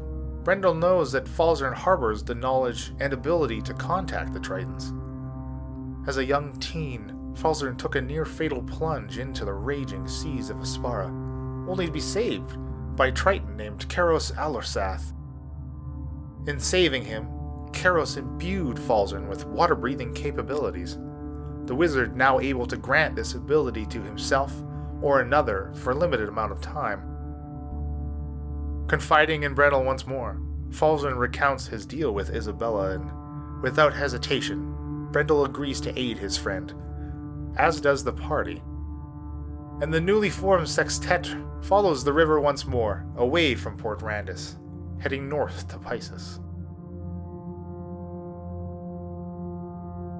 Brendel 0.44 0.75
knows 0.75 1.11
that 1.12 1.25
Falzarin 1.25 1.75
harbors 1.75 2.23
the 2.23 2.35
knowledge 2.35 2.92
and 3.01 3.12
ability 3.12 3.62
to 3.62 3.75
contact 3.75 4.33
the 4.33 4.40
Tritons. 4.40 4.92
As 6.06 6.16
a 6.16 6.24
young 6.24 6.52
teen, 6.61 7.12
Falzarin 7.34 7.76
took 7.76 7.94
a 7.94 8.00
near 8.00 8.24
fatal 8.24 8.62
plunge 8.62 9.18
into 9.18 9.44
the 9.44 9.52
raging 9.52 10.08
seas 10.08 10.50
of 10.50 10.56
Aspara, 10.58 11.08
only 11.68 11.87
to 11.87 11.92
be 11.92 12.00
saved 12.00 12.56
by 12.96 13.08
a 13.08 13.12
Triton 13.12 13.56
named 13.56 13.88
Karos 13.88 14.34
Alorsath. 14.34 15.12
In 16.48 16.58
saving 16.58 17.04
him, 17.04 17.28
Karos 17.72 18.16
imbued 18.16 18.76
Falzarin 18.76 19.28
with 19.28 19.46
water 19.46 19.74
breathing 19.74 20.14
capabilities, 20.14 20.98
the 21.66 21.74
wizard 21.74 22.16
now 22.16 22.40
able 22.40 22.66
to 22.66 22.76
grant 22.76 23.14
this 23.14 23.34
ability 23.34 23.84
to 23.87 24.02
himself 24.02 24.52
or 25.02 25.20
another 25.20 25.70
for 25.74 25.90
a 25.90 25.94
limited 25.94 26.28
amount 26.28 26.50
of 26.50 26.61
time. 26.61 27.02
Confiding 28.88 29.42
in 29.42 29.54
Brendel 29.54 29.84
once 29.84 30.06
more, 30.06 30.40
Falzarin 30.70 31.18
recounts 31.18 31.66
his 31.66 31.87
deal 31.87 32.12
with 32.12 32.34
Isabella 32.34 32.92
and, 32.92 33.62
without 33.62 33.92
hesitation, 33.92 34.67
Brendel 35.11 35.44
agrees 35.44 35.81
to 35.83 35.99
aid 35.99 36.18
his 36.18 36.37
friend, 36.37 36.75
as 37.57 37.81
does 37.81 38.05
the 38.05 38.12
party. 38.12 38.62
And 39.81 39.92
the 39.92 40.01
newly 40.01 40.31
formed 40.31 40.68
sextet 40.68 41.35
follows 41.62 42.05
the 42.05 42.12
river 42.12 42.40
once 42.40 42.66
more, 42.66 43.07
away 43.16 43.55
from 43.55 43.77
Port 43.77 44.01
Randus, 44.01 44.57
heading 45.01 45.29
north 45.29 45.68
to 45.68 45.79
Pisces. 45.79 46.40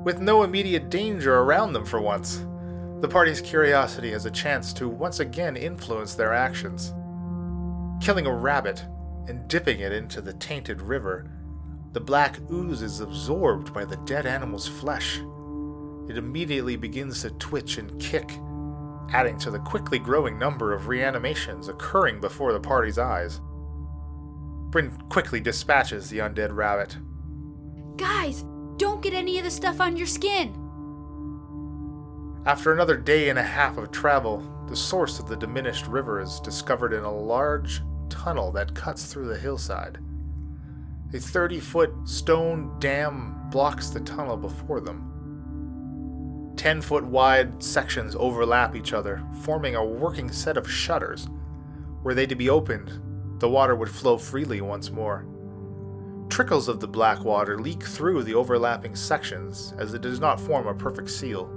With 0.05 0.21
no 0.21 0.43
immediate 0.43 0.91
danger 0.91 1.39
around 1.39 1.73
them 1.73 1.85
for 1.85 2.01
once, 2.01 2.47
the 3.01 3.09
party's 3.09 3.41
curiosity 3.41 4.11
has 4.13 4.27
a 4.27 4.31
chance 4.31 4.73
to 4.75 4.89
once 4.89 5.21
again 5.21 5.57
influence 5.57 6.15
their 6.15 6.33
actions. 6.33 6.95
Killing 8.01 8.27
a 8.27 8.35
rabbit 8.35 8.85
and 9.29 9.47
dipping 9.49 9.81
it 9.81 9.93
into 9.93 10.21
the 10.21 10.33
tainted 10.35 10.81
river, 10.81 11.31
the 11.93 12.01
black 12.01 12.39
ooze 12.51 12.83
is 12.83 13.01
absorbed 13.01 13.73
by 13.73 13.85
the 13.85 13.97
dead 13.99 14.27
animal's 14.27 14.69
flesh. 14.69 15.21
It 16.09 16.17
immediately 16.17 16.77
begins 16.77 17.23
to 17.23 17.31
twitch 17.33 17.79
and 17.79 18.01
kick, 18.01 18.31
adding 19.11 19.39
to 19.39 19.51
the 19.51 19.59
quickly 19.59 19.99
growing 19.99 20.39
number 20.39 20.73
of 20.73 20.89
reanimations 20.89 21.69
occurring 21.69 22.21
before 22.21 22.53
the 22.53 22.61
party's 22.61 22.99
eyes. 22.99 23.41
Bryn 24.71 24.91
quickly 25.09 25.41
dispatches 25.41 26.11
the 26.11 26.19
undead 26.19 26.55
rabbit. 26.55 26.97
Guys, 27.97 28.45
don't 28.77 29.03
get 29.03 29.15
any 29.15 29.39
of 29.39 29.45
the 29.45 29.51
stuff 29.51 29.81
on 29.81 29.97
your 29.97 30.07
skin. 30.07 30.55
After 32.45 32.73
another 32.73 32.97
day 32.97 33.31
and 33.31 33.39
a 33.39 33.43
half 33.43 33.77
of 33.77 33.91
travel, 33.91 34.43
the 34.69 34.77
source 34.77 35.19
of 35.19 35.27
the 35.27 35.37
diminished 35.37 35.87
river 35.87 36.21
is 36.21 36.41
discovered 36.41 36.93
in 36.93 37.03
a 37.03 37.13
large 37.13 37.81
tunnel 38.09 38.53
that 38.53 38.75
cuts 38.75 39.07
through 39.07 39.29
the 39.29 39.39
hillside. 39.39 39.99
A 41.15 41.19
30 41.19 41.61
foot 41.61 41.91
stone 42.05 42.77
dam 42.81 43.49
blocks 43.51 43.89
the 43.89 44.01
tunnel 44.01 44.37
before 44.37 44.81
them. 44.81 46.53
10 46.57 46.83
foot 46.83 47.05
wide 47.05 47.63
sections 47.63 48.15
overlap 48.15 48.77
each 48.77 48.93
other, 48.93 49.25
forming 49.43 49.75
a 49.75 49.85
working 49.85 50.31
set 50.31 50.59
of 50.59 50.71
shutters. 50.71 51.27
Were 52.03 52.13
they 52.13 52.27
to 52.27 52.35
be 52.35 52.51
opened, 52.51 53.01
the 53.41 53.49
water 53.49 53.75
would 53.75 53.89
flow 53.89 54.19
freely 54.19 54.61
once 54.61 54.91
more. 54.91 55.25
Trickles 56.29 56.69
of 56.69 56.81
the 56.81 56.89
black 56.89 57.25
water 57.25 57.59
leak 57.59 57.83
through 57.83 58.25
the 58.25 58.35
overlapping 58.35 58.95
sections 58.95 59.73
as 59.79 59.95
it 59.95 60.03
does 60.03 60.21
not 60.21 60.39
form 60.39 60.67
a 60.67 60.75
perfect 60.75 61.09
seal, 61.09 61.49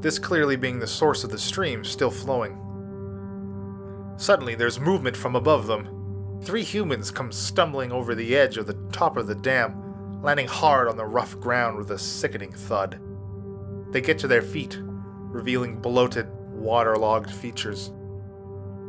this 0.00 0.18
clearly 0.18 0.56
being 0.56 0.78
the 0.78 0.86
source 0.86 1.22
of 1.22 1.30
the 1.30 1.38
stream 1.38 1.84
still 1.84 2.10
flowing. 2.10 2.58
Suddenly, 4.16 4.54
there's 4.54 4.80
movement 4.80 5.16
from 5.16 5.36
above 5.36 5.66
them. 5.66 5.95
Three 6.42 6.62
humans 6.62 7.10
come 7.10 7.32
stumbling 7.32 7.92
over 7.92 8.14
the 8.14 8.36
edge 8.36 8.56
of 8.56 8.66
the 8.66 8.78
top 8.92 9.16
of 9.16 9.26
the 9.26 9.34
dam, 9.34 10.22
landing 10.22 10.46
hard 10.46 10.88
on 10.88 10.96
the 10.96 11.04
rough 11.04 11.38
ground 11.40 11.76
with 11.76 11.90
a 11.90 11.98
sickening 11.98 12.52
thud. 12.52 13.00
They 13.90 14.00
get 14.00 14.18
to 14.20 14.28
their 14.28 14.42
feet, 14.42 14.78
revealing 14.80 15.80
bloated, 15.80 16.28
waterlogged 16.52 17.30
features. 17.30 17.92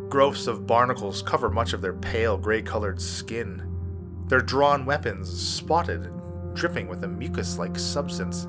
Growths 0.10 0.48
of 0.48 0.68
barnacles 0.68 1.22
cover 1.22 1.50
much 1.50 1.74
of 1.74 1.82
their 1.82 1.94
pale 1.94 2.38
gray 2.38 2.62
colored 2.62 3.02
skin. 3.02 3.64
Their 4.28 4.42
drawn 4.42 4.86
weapons 4.86 5.30
spotted 5.30 6.02
and 6.02 6.56
dripping 6.56 6.88
with 6.88 7.04
a 7.04 7.08
mucus 7.08 7.58
like 7.58 7.78
substance. 7.78 8.48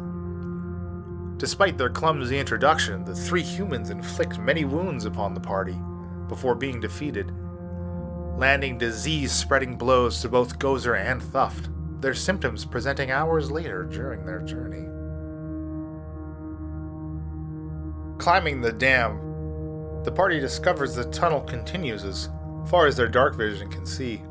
Despite 1.38 1.78
their 1.78 1.90
clumsy 1.90 2.38
introduction, 2.38 3.04
the 3.04 3.14
three 3.14 3.42
humans 3.42 3.90
inflict 3.90 4.38
many 4.38 4.64
wounds 4.64 5.04
upon 5.04 5.34
the 5.34 5.40
party 5.40 5.76
before 6.28 6.54
being 6.54 6.80
defeated, 6.80 7.32
landing 8.38 8.78
disease 8.78 9.32
spreading 9.32 9.76
blows 9.76 10.20
to 10.20 10.28
both 10.28 10.60
Gozer 10.60 10.96
and 10.96 11.20
Thuft, 11.20 11.68
their 12.00 12.14
symptoms 12.14 12.64
presenting 12.64 13.10
hours 13.10 13.50
later 13.50 13.82
during 13.82 14.24
their 14.24 14.40
journey. 14.40 14.86
Climbing 18.18 18.60
the 18.60 18.72
dam, 18.72 19.18
the 20.04 20.12
party 20.12 20.38
discovers 20.38 20.94
the 20.94 21.04
tunnel 21.06 21.40
continues 21.40 22.04
as 22.04 22.28
far 22.68 22.86
as 22.86 22.96
their 22.96 23.08
dark 23.08 23.36
vision 23.36 23.68
can 23.68 23.84
see. 23.84 24.22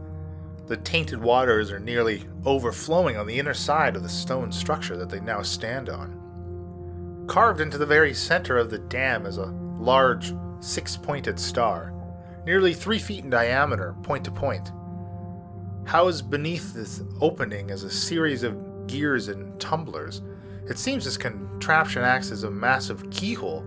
The 0.67 0.78
tainted 0.78 1.22
waters 1.22 1.70
are 1.70 1.80
nearly 1.80 2.24
overflowing 2.46 3.17
on 3.17 3.28
the 3.28 3.38
inner 3.38 3.54
side 3.54 3.98
of 3.98 4.04
the 4.04 4.10
stone 4.10 4.54
structure 4.54 4.96
that 4.96 5.10
they 5.10 5.20
now 5.20 5.41
stand 5.41 5.89
on. 5.89 7.26
Carved 7.28 7.60
into 7.60 7.78
the 7.78 7.86
very 7.86 8.13
center 8.13 8.58
of 8.58 8.70
the 8.70 8.80
dam 8.80 9.26
is 9.26 9.38
a 9.38 9.54
large, 9.78 10.34
six 10.62 10.96
pointed 10.96 11.38
star, 11.38 11.93
nearly 12.47 12.73
three 12.73 12.97
feet 12.97 13.25
in 13.25 13.29
diameter, 13.29 13.93
point 14.03 14.23
to 14.23 14.31
point. 14.31 14.71
Housed 15.86 16.31
beneath 16.31 16.73
this 16.73 17.03
opening 17.19 17.69
is 17.69 17.83
a 17.83 17.91
series 17.91 18.41
of 18.41 18.88
gears 18.88 19.27
and 19.27 19.60
tumblers. 19.60 20.21
It 20.69 20.77
seems 20.77 21.03
this 21.03 21.17
contraption 21.17 22.03
acts 22.03 22.31
as 22.31 22.43
a 22.43 22.49
massive 22.49 23.10
keyhole, 23.12 23.65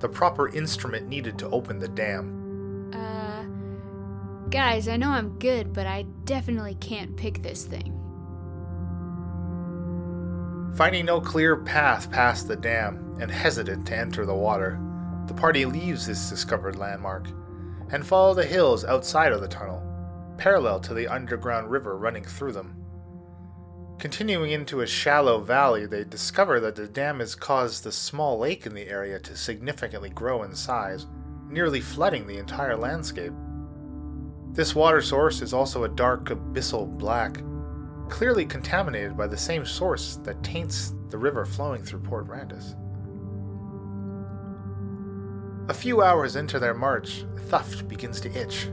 the 0.00 0.08
proper 0.08 0.48
instrument 0.48 1.06
needed 1.06 1.38
to 1.38 1.48
open 1.50 1.78
the 1.78 1.86
dam. 1.86 2.90
Uh, 2.92 3.44
Guys, 4.50 4.88
I 4.88 4.96
know 4.96 5.10
I'm 5.10 5.38
good, 5.38 5.72
but 5.72 5.86
I 5.86 6.02
definitely 6.24 6.74
can't 6.80 7.16
pick 7.16 7.42
this 7.42 7.64
thing. 7.64 7.92
Finding 10.74 11.06
no 11.06 11.20
clear 11.20 11.56
path 11.56 12.10
past 12.10 12.48
the 12.48 12.56
dam 12.56 13.16
and 13.20 13.30
hesitant 13.30 13.86
to 13.86 13.96
enter 13.96 14.26
the 14.26 14.34
water, 14.34 14.80
the 15.28 15.34
party 15.34 15.64
leaves 15.64 16.08
this 16.08 16.28
discovered 16.28 16.74
landmark 16.74 17.28
and 17.90 18.06
follow 18.06 18.34
the 18.34 18.44
hills 18.44 18.84
outside 18.84 19.32
of 19.32 19.40
the 19.40 19.48
tunnel, 19.48 19.82
parallel 20.38 20.80
to 20.80 20.94
the 20.94 21.08
underground 21.08 21.70
river 21.70 21.96
running 21.96 22.24
through 22.24 22.52
them. 22.52 22.74
Continuing 23.98 24.50
into 24.50 24.82
a 24.82 24.86
shallow 24.86 25.40
valley, 25.40 25.86
they 25.86 26.04
discover 26.04 26.60
that 26.60 26.74
the 26.74 26.86
dam 26.86 27.20
has 27.20 27.34
caused 27.34 27.82
the 27.82 27.92
small 27.92 28.38
lake 28.38 28.66
in 28.66 28.74
the 28.74 28.88
area 28.88 29.18
to 29.18 29.36
significantly 29.36 30.10
grow 30.10 30.42
in 30.42 30.54
size, 30.54 31.06
nearly 31.48 31.80
flooding 31.80 32.26
the 32.26 32.38
entire 32.38 32.76
landscape. 32.76 33.32
This 34.52 34.74
water 34.74 35.00
source 35.00 35.40
is 35.40 35.54
also 35.54 35.84
a 35.84 35.88
dark 35.88 36.26
abyssal 36.26 36.98
black, 36.98 37.40
clearly 38.10 38.44
contaminated 38.44 39.16
by 39.16 39.26
the 39.26 39.36
same 39.36 39.64
source 39.64 40.16
that 40.24 40.42
taints 40.42 40.92
the 41.08 41.18
river 41.18 41.44
flowing 41.44 41.82
through 41.82 42.00
Port 42.00 42.26
Randus. 42.28 42.74
A 45.76 45.78
few 45.78 46.00
hours 46.00 46.36
into 46.36 46.58
their 46.58 46.72
march, 46.72 47.26
Thuft 47.50 47.86
begins 47.86 48.18
to 48.22 48.32
itch, 48.32 48.70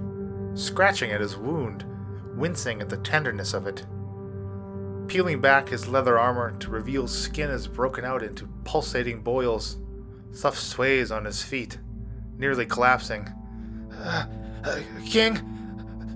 scratching 0.54 1.12
at 1.12 1.20
his 1.20 1.36
wound, 1.36 1.84
wincing 2.38 2.80
at 2.80 2.88
the 2.88 2.96
tenderness 2.96 3.54
of 3.54 3.68
it. 3.68 3.86
Peeling 5.10 5.42
back 5.42 5.68
his 5.68 5.90
leather 5.90 6.18
armor 6.18 6.56
to 6.60 6.70
reveal 6.70 7.10
skin 7.10 7.50
is 7.50 7.68
broken 7.68 8.06
out 8.06 8.24
into 8.24 8.48
pulsating 8.64 9.22
boils. 9.22 9.80
Thuft 10.32 10.56
sways 10.56 11.12
on 11.12 11.26
his 11.26 11.44
feet, 11.44 11.78
nearly 12.38 12.66
collapsing. 12.66 13.28
Uh, 13.92 14.26
uh, 14.64 14.80
King, 15.06 15.36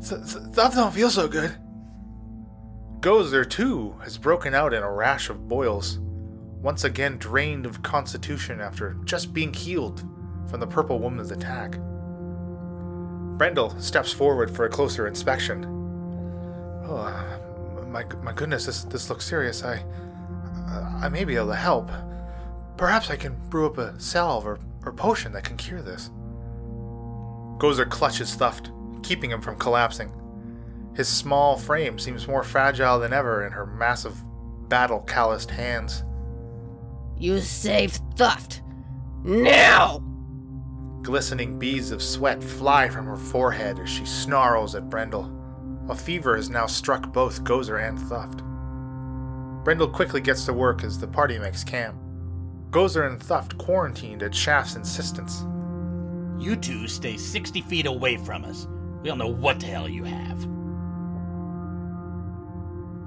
Th- 0.07 0.21
Th- 0.21 0.43
Thuft 0.53 0.75
don't 0.75 0.93
feel 0.93 1.09
so 1.09 1.27
good. 1.27 1.53
Gozer, 3.01 3.47
too, 3.47 3.93
has 4.05 4.17
broken 4.17 4.53
out 4.53 4.73
in 4.73 4.83
a 4.83 4.91
rash 4.91 5.29
of 5.29 5.49
boils, 5.49 5.99
once 5.99 6.85
again 6.85 7.17
drained 7.17 7.65
of 7.65 7.83
constitution 7.83 8.61
after 8.61 8.93
just 9.03 9.33
being 9.33 9.53
healed 9.53 10.01
from 10.49 10.59
the 10.59 10.67
purple 10.67 10.99
woman's 10.99 11.31
attack. 11.31 11.77
Brendel 13.37 13.79
steps 13.79 14.11
forward 14.11 14.49
for 14.49 14.65
a 14.65 14.69
closer 14.69 15.07
inspection. 15.07 15.65
Oh, 16.85 17.85
my, 17.89 18.03
my 18.23 18.33
goodness, 18.33 18.65
this, 18.65 18.83
this 18.85 19.09
looks 19.09 19.25
serious. 19.25 19.63
I, 19.63 19.83
uh, 20.67 20.99
I 21.03 21.09
may 21.09 21.23
be 21.23 21.35
able 21.35 21.47
to 21.47 21.55
help. 21.55 21.91
Perhaps 22.77 23.09
I 23.09 23.15
can 23.15 23.35
brew 23.49 23.67
up 23.67 23.77
a 23.77 23.99
salve 23.99 24.45
or, 24.45 24.59
or 24.85 24.93
potion 24.93 25.31
that 25.33 25.43
can 25.43 25.57
cure 25.57 25.81
this. 25.81 26.09
Gozer 27.57 27.89
clutches 27.89 28.35
Thuft, 28.35 28.71
keeping 29.03 29.31
him 29.31 29.41
from 29.41 29.57
collapsing. 29.57 30.11
His 30.95 31.07
small 31.07 31.57
frame 31.57 31.99
seems 31.99 32.27
more 32.27 32.43
fragile 32.43 32.99
than 32.99 33.13
ever 33.13 33.45
in 33.45 33.51
her 33.51 33.65
massive, 33.65 34.15
battle 34.67 35.01
calloused 35.01 35.51
hands. 35.51 36.03
You 37.17 37.39
save 37.39 37.99
Thuft. 38.15 38.61
Now! 39.23 40.06
Glistening 41.07 41.57
beads 41.57 41.91
of 41.91 42.03
sweat 42.03 42.43
fly 42.43 42.89
from 42.89 43.05
her 43.05 43.15
forehead 43.15 43.79
as 43.79 43.89
she 43.89 44.03
snarls 44.03 44.75
at 44.75 44.89
Brendel. 44.89 45.31
A 45.87 45.95
fever 45.95 46.35
has 46.35 46.49
now 46.49 46.65
struck 46.65 47.13
both 47.13 47.45
Gozer 47.45 47.87
and 47.87 47.97
Thuft. 47.97 48.43
Brendel 49.63 49.87
quickly 49.87 50.19
gets 50.19 50.43
to 50.47 50.51
work 50.51 50.83
as 50.83 50.99
the 50.99 51.07
party 51.07 51.39
makes 51.39 51.63
camp. 51.63 51.95
Gozer 52.71 53.09
and 53.09 53.21
Thuft 53.21 53.57
quarantined 53.57 54.21
at 54.21 54.35
Shaft's 54.35 54.75
insistence. 54.75 55.45
You 56.37 56.57
two 56.57 56.89
stay 56.89 57.15
60 57.15 57.61
feet 57.61 57.85
away 57.85 58.17
from 58.17 58.43
us. 58.43 58.67
We 59.01 59.07
don't 59.07 59.17
know 59.17 59.27
what 59.27 59.61
the 59.61 59.67
hell 59.67 59.87
you 59.87 60.03
have. 60.03 60.39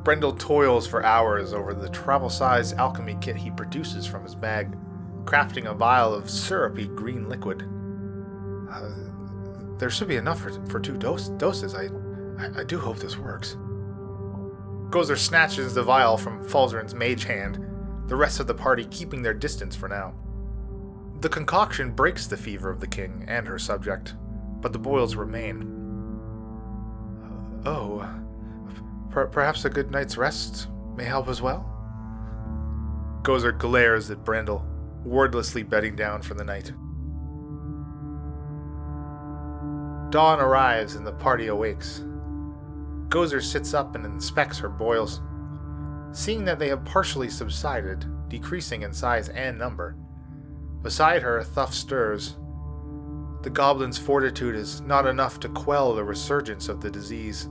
Brendel 0.04 0.32
toils 0.32 0.86
for 0.86 1.04
hours 1.04 1.52
over 1.52 1.74
the 1.74 1.90
travel 1.90 2.30
sized 2.30 2.78
alchemy 2.78 3.18
kit 3.20 3.36
he 3.36 3.50
produces 3.50 4.06
from 4.06 4.22
his 4.22 4.34
bag, 4.34 4.74
crafting 5.26 5.66
a 5.66 5.74
vial 5.74 6.14
of 6.14 6.30
syrupy 6.30 6.86
green 6.86 7.28
liquid. 7.28 7.68
Uh, 8.70 8.90
there 9.78 9.90
should 9.90 10.08
be 10.08 10.16
enough 10.16 10.40
for, 10.40 10.52
for 10.66 10.80
two 10.80 10.96
dose, 10.96 11.28
doses. 11.30 11.74
I, 11.74 11.88
I, 12.38 12.60
I 12.60 12.64
do 12.64 12.78
hope 12.78 12.98
this 12.98 13.16
works. 13.16 13.56
Gozer 14.90 15.16
snatches 15.16 15.74
the 15.74 15.82
vial 15.82 16.16
from 16.16 16.44
Falzarin's 16.44 16.94
mage 16.94 17.24
hand, 17.24 17.64
the 18.06 18.16
rest 18.16 18.40
of 18.40 18.46
the 18.46 18.54
party 18.54 18.84
keeping 18.86 19.22
their 19.22 19.34
distance 19.34 19.76
for 19.76 19.88
now. 19.88 20.14
The 21.20 21.28
concoction 21.28 21.92
breaks 21.92 22.26
the 22.26 22.36
fever 22.36 22.70
of 22.70 22.80
the 22.80 22.86
king 22.86 23.24
and 23.28 23.46
her 23.46 23.58
subject, 23.58 24.14
but 24.60 24.72
the 24.72 24.78
boils 24.78 25.14
remain. 25.14 25.76
Oh, 27.64 28.08
per- 29.10 29.26
perhaps 29.26 29.64
a 29.64 29.70
good 29.70 29.90
night's 29.90 30.16
rest 30.16 30.68
may 30.96 31.04
help 31.04 31.28
as 31.28 31.40
well? 31.40 31.66
Gozer 33.22 33.56
glares 33.56 34.10
at 34.10 34.24
Brendel, 34.24 34.64
wordlessly 35.04 35.62
bedding 35.62 35.94
down 35.94 36.22
for 36.22 36.34
the 36.34 36.44
night. 36.44 36.72
Dawn 40.10 40.40
arrives 40.40 40.96
and 40.96 41.06
the 41.06 41.12
party 41.12 41.46
awakes. 41.46 42.02
Gozer 43.08 43.42
sits 43.42 43.74
up 43.74 43.94
and 43.94 44.04
inspects 44.04 44.58
her 44.58 44.68
boils. 44.68 45.20
Seeing 46.12 46.44
that 46.44 46.58
they 46.58 46.68
have 46.68 46.84
partially 46.84 47.28
subsided, 47.28 48.04
decreasing 48.28 48.82
in 48.82 48.92
size 48.92 49.28
and 49.28 49.56
number, 49.56 49.96
beside 50.82 51.22
her, 51.22 51.42
Thuft 51.42 51.72
stirs. 51.72 52.36
The 53.42 53.50
goblin's 53.50 53.98
fortitude 53.98 54.56
is 54.56 54.80
not 54.80 55.06
enough 55.06 55.38
to 55.40 55.48
quell 55.48 55.94
the 55.94 56.04
resurgence 56.04 56.68
of 56.68 56.80
the 56.80 56.90
disease. 56.90 57.48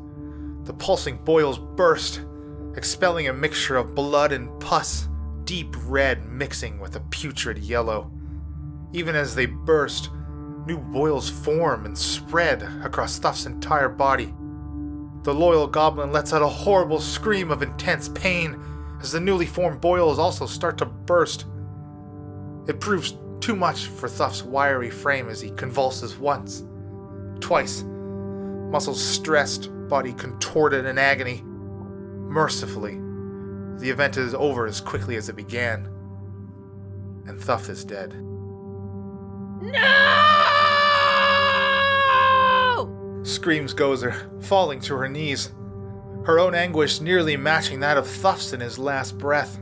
The 0.64 0.74
pulsing 0.74 1.18
boils 1.24 1.58
burst, 1.58 2.22
expelling 2.76 3.30
a 3.30 3.34
mixture 3.34 3.78
of 3.78 3.96
blood 3.96 4.32
and 4.34 4.60
pus, 4.60 5.08
deep 5.46 5.74
red 5.86 6.26
mixing 6.26 6.80
with 6.80 6.96
a 6.96 7.02
putrid 7.10 7.58
yellow. 7.58 8.12
Even 8.92 9.16
as 9.16 9.34
they 9.34 9.46
burst, 9.46 10.10
new 10.70 10.78
boils 10.78 11.28
form 11.28 11.86
and 11.88 11.98
spread 11.98 12.62
across 12.84 13.20
Thuft's 13.20 13.48
entire 13.48 13.90
body. 13.90 14.32
The 15.24 15.34
loyal 15.34 15.66
goblin 15.66 16.12
lets 16.12 16.32
out 16.32 16.44
a 16.44 16.48
horrible 16.48 17.00
scream 17.00 17.50
of 17.50 17.64
intense 17.64 18.08
pain 18.10 18.56
as 19.02 19.12
the 19.12 19.20
newly 19.20 19.48
formed 19.48 19.82
boils 19.82 20.20
also 20.20 20.46
start 20.46 20.78
to 20.78 20.86
burst. 20.86 21.46
It 22.68 22.80
proves 22.80 23.18
too 23.40 23.56
much 23.56 23.88
for 23.88 24.08
Thuft's 24.08 24.44
wiry 24.44 24.92
frame 24.92 25.28
as 25.28 25.42
he 25.42 25.50
convulses 25.52 26.18
once, 26.18 26.64
twice, 27.40 27.84
muscles 28.70 29.04
stressed, 29.04 29.72
body 29.88 30.14
contorted 30.14 30.86
in 30.86 31.00
agony. 31.00 31.42
Mercifully, 31.44 33.00
the 33.80 33.90
event 33.90 34.18
is 34.18 34.36
over 34.36 34.68
as 34.68 34.82
quickly 34.82 35.16
as 35.16 35.30
it 35.30 35.36
began, 35.36 35.86
and 37.26 37.40
Thuft 37.40 37.70
is 37.70 37.84
dead. 37.84 38.14
No! 39.62 40.49
Screams 43.30 43.76
Gozer, 43.76 44.44
falling 44.44 44.80
to 44.82 44.96
her 44.96 45.08
knees, 45.08 45.52
her 46.26 46.40
own 46.40 46.56
anguish 46.56 47.00
nearly 47.00 47.38
matching 47.38 47.80
that 47.80 47.98
of 47.98 48.08
Thuft's 48.08 48.54
in 48.54 48.60
his 48.60 48.80
last 48.80 49.18
breath. 49.18 49.60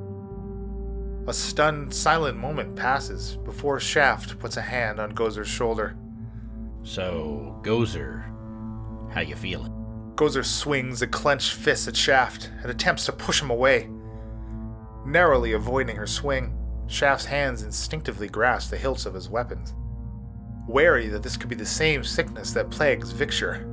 A 1.28 1.34
stunned, 1.34 1.94
silent 1.94 2.38
moment 2.38 2.78
passes 2.78 3.38
before 3.44 3.80
Shaft 3.82 4.40
puts 4.40 4.56
a 4.56 4.62
hand 4.62 5.00
on 5.00 5.14
Gozer's 5.14 5.50
shoulder. 5.50 5.98
So, 6.84 7.60
Gozer, 7.62 8.24
how 9.12 9.20
you 9.20 9.36
feeling? 9.36 9.74
Gozer 10.16 10.46
swings 10.46 11.02
a 11.02 11.08
clenched 11.08 11.54
fist 11.54 11.90
at 11.90 11.96
Shaft 11.96 12.50
and 12.62 12.72
attempts 12.72 13.06
to 13.06 13.12
push 13.12 13.42
him 13.42 13.50
away. 13.50 13.90
Narrowly 15.06 15.52
avoiding 15.52 15.98
her 15.98 16.08
swing, 16.08 16.58
Shaft's 16.88 17.26
hands 17.26 17.64
instinctively 17.64 18.30
grasp 18.30 18.70
the 18.70 18.78
hilts 18.78 19.06
of 19.06 19.14
his 19.14 19.30
weapons, 19.30 19.76
wary 20.68 21.08
that 21.08 21.24
this 21.24 21.38
could 21.38 21.50
be 21.50 21.56
the 21.56 21.66
same 21.66 22.04
sickness 22.04 22.52
that 22.52 22.70
plagues 22.70 23.12
Victor. 23.12 23.66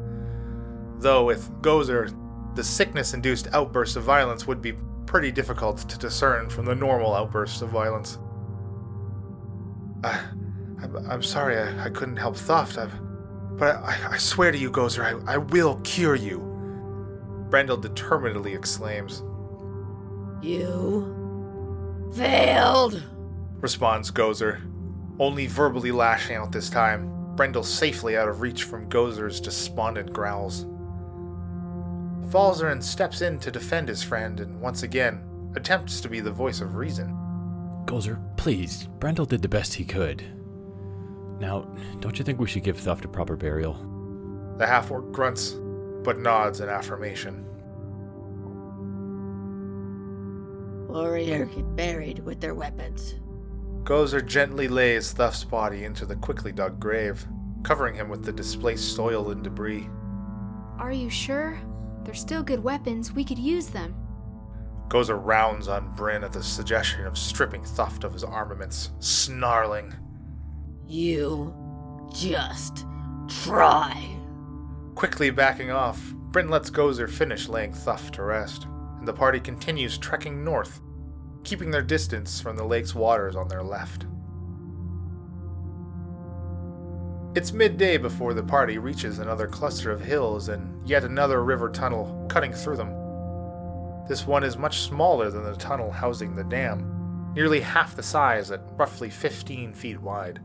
Though 0.98 1.24
with 1.24 1.50
Gozer, 1.60 2.14
the 2.54 2.64
sickness 2.64 3.14
induced 3.14 3.48
outbursts 3.52 3.96
of 3.96 4.04
violence 4.04 4.46
would 4.46 4.62
be 4.62 4.74
pretty 5.06 5.32
difficult 5.32 5.78
to 5.88 5.98
discern 5.98 6.48
from 6.48 6.64
the 6.64 6.74
normal 6.74 7.14
outbursts 7.14 7.62
of 7.62 7.70
violence. 7.70 8.18
I, 10.02 10.20
I'm, 10.82 11.10
I'm 11.10 11.22
sorry 11.22 11.58
I, 11.58 11.86
I 11.86 11.90
couldn't 11.90 12.16
help 12.16 12.36
Thuft, 12.36 12.78
I've, 12.78 13.58
but 13.58 13.76
I, 13.76 14.12
I 14.12 14.16
swear 14.16 14.52
to 14.52 14.58
you, 14.58 14.70
Gozer, 14.70 15.04
I, 15.04 15.34
I 15.34 15.36
will 15.36 15.76
cure 15.84 16.14
you. 16.14 16.38
Brendel 17.50 17.76
determinedly 17.76 18.54
exclaims. 18.54 19.22
You 20.42 21.14
failed. 22.14 23.02
Responds 23.60 24.10
Gozer, 24.10 24.60
only 25.18 25.46
verbally 25.46 25.92
lashing 25.92 26.36
out 26.36 26.52
this 26.52 26.70
time, 26.70 27.10
Brendel 27.36 27.64
safely 27.64 28.16
out 28.16 28.28
of 28.28 28.40
reach 28.40 28.64
from 28.64 28.88
Gozer's 28.88 29.40
despondent 29.40 30.12
growls. 30.12 30.66
Falzarin 32.30 32.82
steps 32.82 33.20
in 33.20 33.38
to 33.40 33.50
defend 33.50 33.88
his 33.88 34.02
friend 34.02 34.40
and 34.40 34.60
once 34.60 34.82
again 34.82 35.22
attempts 35.56 36.00
to 36.00 36.08
be 36.08 36.20
the 36.20 36.32
voice 36.32 36.60
of 36.60 36.74
reason. 36.74 37.16
Gozer, 37.84 38.18
please. 38.36 38.88
Brendel 38.98 39.26
did 39.26 39.42
the 39.42 39.48
best 39.48 39.74
he 39.74 39.84
could. 39.84 40.24
Now, 41.38 41.68
don't 42.00 42.18
you 42.18 42.24
think 42.24 42.40
we 42.40 42.46
should 42.46 42.64
give 42.64 42.78
Thuft 42.78 43.04
a 43.04 43.08
proper 43.08 43.36
burial? 43.36 43.74
The 44.58 44.66
half 44.66 44.90
orc 44.90 45.12
grunts, 45.12 45.56
but 46.02 46.18
nods 46.18 46.60
in 46.60 46.68
affirmation. 46.68 47.44
Warrior 50.88 51.46
get 51.46 51.76
buried 51.76 52.20
with 52.20 52.40
their 52.40 52.54
weapons. 52.54 53.16
Gozer 53.84 54.26
gently 54.26 54.66
lays 54.66 55.12
Thuft's 55.12 55.44
body 55.44 55.84
into 55.84 56.06
the 56.06 56.16
quickly 56.16 56.52
dug 56.52 56.80
grave, 56.80 57.26
covering 57.62 57.94
him 57.94 58.08
with 58.08 58.24
the 58.24 58.32
displaced 58.32 58.96
soil 58.96 59.30
and 59.30 59.44
debris. 59.44 59.90
Are 60.78 60.90
you 60.90 61.10
sure? 61.10 61.58
They're 62.02 62.14
still 62.14 62.42
good 62.42 62.64
weapons. 62.64 63.12
We 63.12 63.24
could 63.24 63.38
use 63.38 63.66
them. 63.66 63.94
Gozer 64.88 65.22
rounds 65.22 65.68
on 65.68 65.92
Bryn 65.92 66.24
at 66.24 66.32
the 66.32 66.42
suggestion 66.42 67.06
of 67.06 67.18
stripping 67.18 67.62
Thuft 67.62 68.04
of 68.04 68.14
his 68.14 68.24
armaments, 68.24 68.90
snarling. 69.00 69.94
You 70.86 71.54
just 72.14 72.86
try. 73.28 74.16
Quickly 74.94 75.28
backing 75.28 75.70
off, 75.70 76.00
Bryn 76.14 76.48
lets 76.48 76.70
Gozer 76.70 77.08
finish 77.08 77.48
laying 77.48 77.72
Thuft 77.72 78.12
to 78.12 78.22
rest, 78.22 78.66
and 78.98 79.06
the 79.06 79.12
party 79.12 79.40
continues 79.40 79.98
trekking 79.98 80.42
north, 80.42 80.80
keeping 81.44 81.70
their 81.70 81.82
distance 81.82 82.40
from 82.40 82.56
the 82.56 82.64
lake's 82.64 82.94
waters 82.94 83.36
on 83.36 83.48
their 83.48 83.62
left. 83.62 84.06
It's 87.36 87.52
midday 87.52 87.96
before 87.96 88.32
the 88.32 88.42
party 88.42 88.78
reaches 88.78 89.18
another 89.18 89.46
cluster 89.46 89.90
of 89.90 90.00
hills 90.00 90.48
and 90.48 90.88
yet 90.88 91.04
another 91.04 91.42
river 91.42 91.68
tunnel 91.68 92.26
cutting 92.28 92.52
through 92.52 92.76
them. 92.76 92.94
This 94.08 94.26
one 94.26 94.44
is 94.44 94.56
much 94.56 94.80
smaller 94.80 95.30
than 95.30 95.44
the 95.44 95.56
tunnel 95.56 95.90
housing 95.90 96.36
the 96.36 96.44
dam, 96.44 97.32
nearly 97.34 97.60
half 97.60 97.96
the 97.96 98.02
size 98.02 98.50
at 98.50 98.62
roughly 98.76 99.10
15 99.10 99.74
feet 99.74 100.00
wide. 100.00 100.40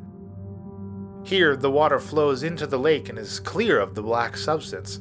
Here, 1.24 1.56
the 1.56 1.70
water 1.70 2.00
flows 2.00 2.42
into 2.42 2.66
the 2.66 2.80
lake 2.80 3.10
and 3.10 3.20
is 3.20 3.40
clear 3.40 3.80
of 3.80 3.94
the 3.94 4.02
black 4.02 4.36
substance, 4.36 5.00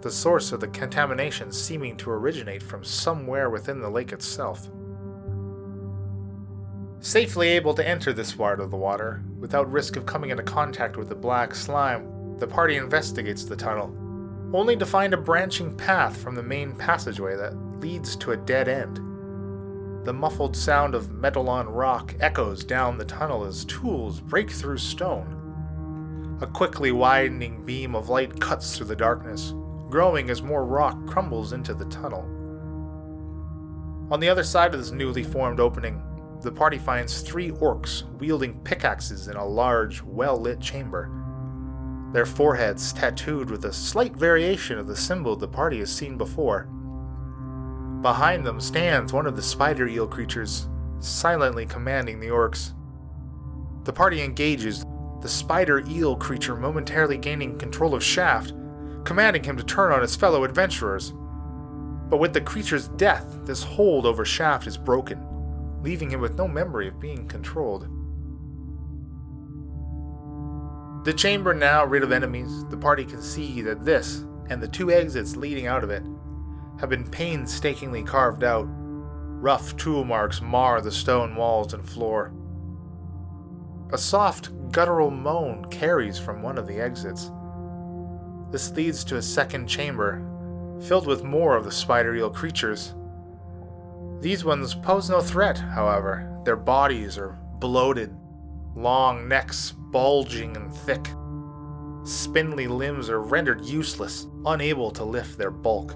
the 0.00 0.10
source 0.10 0.52
of 0.52 0.60
the 0.60 0.68
contamination 0.68 1.50
seeming 1.50 1.96
to 1.98 2.10
originate 2.10 2.62
from 2.62 2.84
somewhere 2.84 3.50
within 3.50 3.80
the 3.80 3.90
lake 3.90 4.12
itself. 4.12 4.70
Safely 7.00 7.48
able 7.48 7.74
to 7.74 7.86
enter 7.86 8.12
this 8.12 8.32
part 8.32 8.60
of 8.60 8.70
the 8.70 8.76
water, 8.76 9.22
without 9.38 9.70
risk 9.70 9.96
of 9.96 10.06
coming 10.06 10.30
into 10.30 10.42
contact 10.42 10.96
with 10.96 11.08
the 11.08 11.14
black 11.14 11.54
slime, 11.54 12.38
the 12.38 12.46
party 12.46 12.76
investigates 12.76 13.44
the 13.44 13.56
tunnel, 13.56 13.94
only 14.54 14.76
to 14.76 14.86
find 14.86 15.12
a 15.12 15.18
branching 15.18 15.76
path 15.76 16.16
from 16.16 16.34
the 16.34 16.42
main 16.42 16.74
passageway 16.74 17.36
that 17.36 17.54
leads 17.80 18.16
to 18.16 18.32
a 18.32 18.36
dead 18.36 18.68
end. 18.68 18.96
The 20.06 20.12
muffled 20.12 20.56
sound 20.56 20.94
of 20.94 21.12
metal 21.12 21.48
on 21.48 21.68
rock 21.68 22.14
echoes 22.20 22.64
down 22.64 22.98
the 22.98 23.04
tunnel 23.04 23.44
as 23.44 23.64
tools 23.64 24.20
break 24.20 24.50
through 24.50 24.78
stone. 24.78 26.38
A 26.40 26.46
quickly 26.46 26.92
widening 26.92 27.64
beam 27.64 27.94
of 27.94 28.08
light 28.08 28.38
cuts 28.40 28.76
through 28.76 28.86
the 28.86 28.96
darkness, 28.96 29.54
growing 29.88 30.28
as 30.30 30.42
more 30.42 30.64
rock 30.64 31.06
crumbles 31.06 31.52
into 31.52 31.74
the 31.74 31.86
tunnel. 31.86 32.22
On 34.10 34.20
the 34.20 34.28
other 34.28 34.44
side 34.44 34.74
of 34.74 34.80
this 34.80 34.90
newly 34.90 35.22
formed 35.22 35.60
opening, 35.60 36.02
the 36.44 36.52
party 36.52 36.78
finds 36.78 37.22
three 37.22 37.50
orcs 37.50 38.04
wielding 38.20 38.60
pickaxes 38.60 39.28
in 39.28 39.36
a 39.36 39.44
large, 39.44 40.02
well 40.02 40.38
lit 40.38 40.60
chamber. 40.60 41.10
Their 42.12 42.26
foreheads 42.26 42.92
tattooed 42.92 43.50
with 43.50 43.64
a 43.64 43.72
slight 43.72 44.14
variation 44.14 44.78
of 44.78 44.86
the 44.86 44.94
symbol 44.94 45.34
the 45.34 45.48
party 45.48 45.78
has 45.78 45.90
seen 45.90 46.16
before. 46.16 46.68
Behind 48.02 48.46
them 48.46 48.60
stands 48.60 49.12
one 49.12 49.26
of 49.26 49.34
the 49.34 49.42
spider 49.42 49.88
eel 49.88 50.06
creatures, 50.06 50.68
silently 51.00 51.66
commanding 51.66 52.20
the 52.20 52.28
orcs. 52.28 52.74
The 53.84 53.92
party 53.92 54.22
engages, 54.22 54.84
the 55.22 55.28
spider 55.28 55.82
eel 55.88 56.14
creature 56.14 56.54
momentarily 56.54 57.16
gaining 57.16 57.58
control 57.58 57.94
of 57.94 58.04
Shaft, 58.04 58.52
commanding 59.04 59.42
him 59.42 59.56
to 59.56 59.64
turn 59.64 59.90
on 59.90 60.02
his 60.02 60.14
fellow 60.14 60.44
adventurers. 60.44 61.12
But 62.10 62.18
with 62.18 62.34
the 62.34 62.42
creature's 62.42 62.88
death, 62.88 63.38
this 63.44 63.62
hold 63.62 64.04
over 64.04 64.24
Shaft 64.24 64.66
is 64.66 64.76
broken 64.76 65.26
leaving 65.84 66.10
him 66.10 66.20
with 66.20 66.38
no 66.38 66.48
memory 66.48 66.88
of 66.88 66.98
being 66.98 67.28
controlled. 67.28 67.82
The 71.04 71.12
chamber 71.12 71.52
now 71.52 71.84
rid 71.84 72.02
of 72.02 72.10
enemies, 72.10 72.64
the 72.70 72.78
party 72.78 73.04
can 73.04 73.20
see 73.20 73.60
that 73.60 73.84
this, 73.84 74.24
and 74.48 74.62
the 74.62 74.68
two 74.68 74.90
exits 74.90 75.36
leading 75.36 75.66
out 75.66 75.84
of 75.84 75.90
it, 75.90 76.02
have 76.80 76.88
been 76.88 77.08
painstakingly 77.08 78.02
carved 78.02 78.42
out. 78.42 78.66
Rough 78.66 79.76
tool 79.76 80.04
marks 80.04 80.40
mar 80.40 80.80
the 80.80 80.90
stone 80.90 81.36
walls 81.36 81.74
and 81.74 81.86
floor. 81.86 82.32
A 83.92 83.98
soft, 83.98 84.50
guttural 84.72 85.10
moan 85.10 85.66
carries 85.66 86.18
from 86.18 86.42
one 86.42 86.56
of 86.56 86.66
the 86.66 86.80
exits. 86.80 87.30
This 88.50 88.70
leads 88.72 89.04
to 89.04 89.18
a 89.18 89.22
second 89.22 89.66
chamber, 89.66 90.24
filled 90.80 91.06
with 91.06 91.22
more 91.22 91.54
of 91.56 91.64
the 91.64 91.70
spider 91.70 92.14
eel 92.14 92.30
creatures 92.30 92.94
these 94.24 94.42
ones 94.42 94.74
pose 94.74 95.10
no 95.10 95.20
threat, 95.20 95.58
however. 95.58 96.40
Their 96.46 96.56
bodies 96.56 97.18
are 97.18 97.38
bloated, 97.58 98.16
long 98.74 99.28
necks 99.28 99.72
bulging 99.72 100.56
and 100.56 100.72
thick. 100.72 101.10
Spindly 102.04 102.66
limbs 102.66 103.10
are 103.10 103.20
rendered 103.20 103.66
useless, 103.66 104.26
unable 104.46 104.90
to 104.92 105.04
lift 105.04 105.36
their 105.36 105.50
bulk. 105.50 105.90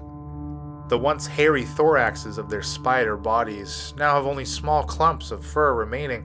The 0.89 0.97
once 0.99 1.25
hairy 1.25 1.63
thoraxes 1.63 2.37
of 2.37 2.51
their 2.51 2.61
spider 2.61 3.17
bodies 3.17 3.95
now 3.97 4.13
have 4.13 4.27
only 4.27 4.45
small 4.45 4.83
clumps 4.83 5.31
of 5.31 5.43
fur 5.43 5.73
remaining, 5.73 6.23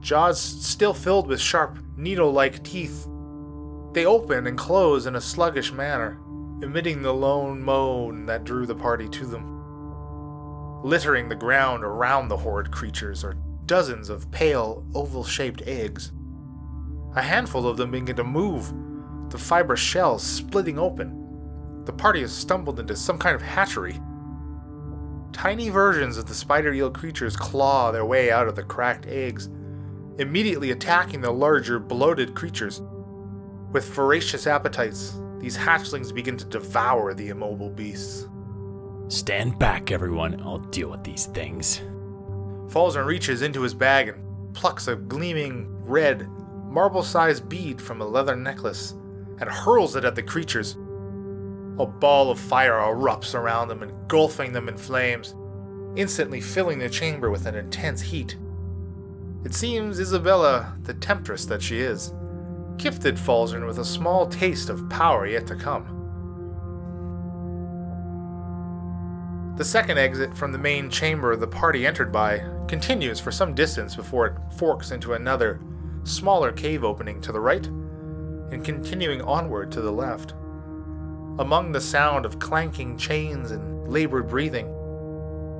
jaws 0.00 0.40
still 0.40 0.92
filled 0.92 1.28
with 1.28 1.40
sharp, 1.40 1.78
needle 1.96 2.32
like 2.32 2.64
teeth. 2.64 3.06
They 3.92 4.06
open 4.06 4.48
and 4.48 4.58
close 4.58 5.06
in 5.06 5.14
a 5.14 5.20
sluggish 5.20 5.70
manner, 5.70 6.18
emitting 6.64 7.00
the 7.00 7.14
lone 7.14 7.62
moan 7.62 8.26
that 8.26 8.42
drew 8.42 8.66
the 8.66 8.74
party 8.74 9.08
to 9.10 9.24
them. 9.24 9.61
Littering 10.84 11.28
the 11.28 11.36
ground 11.36 11.84
around 11.84 12.26
the 12.26 12.36
horrid 12.36 12.72
creatures 12.72 13.22
are 13.22 13.36
dozens 13.66 14.08
of 14.08 14.28
pale, 14.32 14.84
oval 14.96 15.22
shaped 15.22 15.62
eggs. 15.64 16.10
A 17.14 17.22
handful 17.22 17.68
of 17.68 17.76
them 17.76 17.92
begin 17.92 18.16
to 18.16 18.24
move, 18.24 18.72
the 19.30 19.38
fibrous 19.38 19.78
shells 19.78 20.24
splitting 20.24 20.80
open. 20.80 21.84
The 21.84 21.92
party 21.92 22.22
has 22.22 22.32
stumbled 22.32 22.80
into 22.80 22.96
some 22.96 23.16
kind 23.16 23.36
of 23.36 23.42
hatchery. 23.42 24.00
Tiny 25.32 25.68
versions 25.68 26.16
of 26.16 26.26
the 26.26 26.34
spider 26.34 26.72
eel 26.72 26.90
creatures 26.90 27.36
claw 27.36 27.92
their 27.92 28.04
way 28.04 28.32
out 28.32 28.48
of 28.48 28.56
the 28.56 28.64
cracked 28.64 29.06
eggs, 29.06 29.48
immediately 30.18 30.72
attacking 30.72 31.20
the 31.20 31.30
larger, 31.30 31.78
bloated 31.78 32.34
creatures. 32.34 32.82
With 33.70 33.88
voracious 33.88 34.48
appetites, 34.48 35.16
these 35.38 35.56
hatchlings 35.56 36.12
begin 36.12 36.36
to 36.38 36.44
devour 36.44 37.14
the 37.14 37.28
immobile 37.28 37.70
beasts. 37.70 38.26
Stand 39.12 39.58
back, 39.58 39.92
everyone. 39.92 40.40
I'll 40.40 40.56
deal 40.56 40.88
with 40.88 41.04
these 41.04 41.26
things. 41.26 41.82
Falzarin 42.68 43.04
reaches 43.04 43.42
into 43.42 43.60
his 43.60 43.74
bag 43.74 44.08
and 44.08 44.54
plucks 44.54 44.88
a 44.88 44.96
gleaming 44.96 45.68
red, 45.84 46.26
marble 46.70 47.02
sized 47.02 47.46
bead 47.46 47.78
from 47.78 48.00
a 48.00 48.06
leather 48.06 48.34
necklace 48.34 48.92
and 49.38 49.50
hurls 49.50 49.96
it 49.96 50.06
at 50.06 50.14
the 50.14 50.22
creatures. 50.22 50.78
A 51.78 51.84
ball 51.84 52.30
of 52.30 52.40
fire 52.40 52.72
erupts 52.72 53.34
around 53.34 53.68
them, 53.68 53.82
engulfing 53.82 54.50
them 54.54 54.66
in 54.66 54.78
flames, 54.78 55.34
instantly 55.94 56.40
filling 56.40 56.78
the 56.78 56.88
chamber 56.88 57.30
with 57.30 57.44
an 57.44 57.54
intense 57.54 58.00
heat. 58.00 58.38
It 59.44 59.52
seems 59.52 60.00
Isabella, 60.00 60.74
the 60.84 60.94
temptress 60.94 61.44
that 61.44 61.60
she 61.60 61.80
is, 61.80 62.14
gifted 62.78 63.16
Falzarin 63.16 63.66
with 63.66 63.78
a 63.78 63.84
small 63.84 64.26
taste 64.26 64.70
of 64.70 64.88
power 64.88 65.26
yet 65.26 65.46
to 65.48 65.54
come. 65.54 65.91
The 69.56 69.64
second 69.64 69.98
exit 69.98 70.34
from 70.34 70.50
the 70.50 70.58
main 70.58 70.88
chamber 70.88 71.36
the 71.36 71.46
party 71.46 71.86
entered 71.86 72.10
by 72.10 72.42
continues 72.68 73.20
for 73.20 73.30
some 73.30 73.54
distance 73.54 73.94
before 73.94 74.26
it 74.26 74.54
forks 74.56 74.92
into 74.92 75.12
another, 75.12 75.60
smaller 76.04 76.52
cave 76.52 76.84
opening 76.84 77.20
to 77.20 77.32
the 77.32 77.40
right, 77.40 77.66
and 77.66 78.64
continuing 78.64 79.20
onward 79.20 79.70
to 79.72 79.82
the 79.82 79.92
left. 79.92 80.32
Among 81.38 81.70
the 81.70 81.82
sound 81.82 82.24
of 82.24 82.38
clanking 82.38 82.96
chains 82.96 83.50
and 83.50 83.86
labored 83.88 84.28
breathing, 84.28 84.66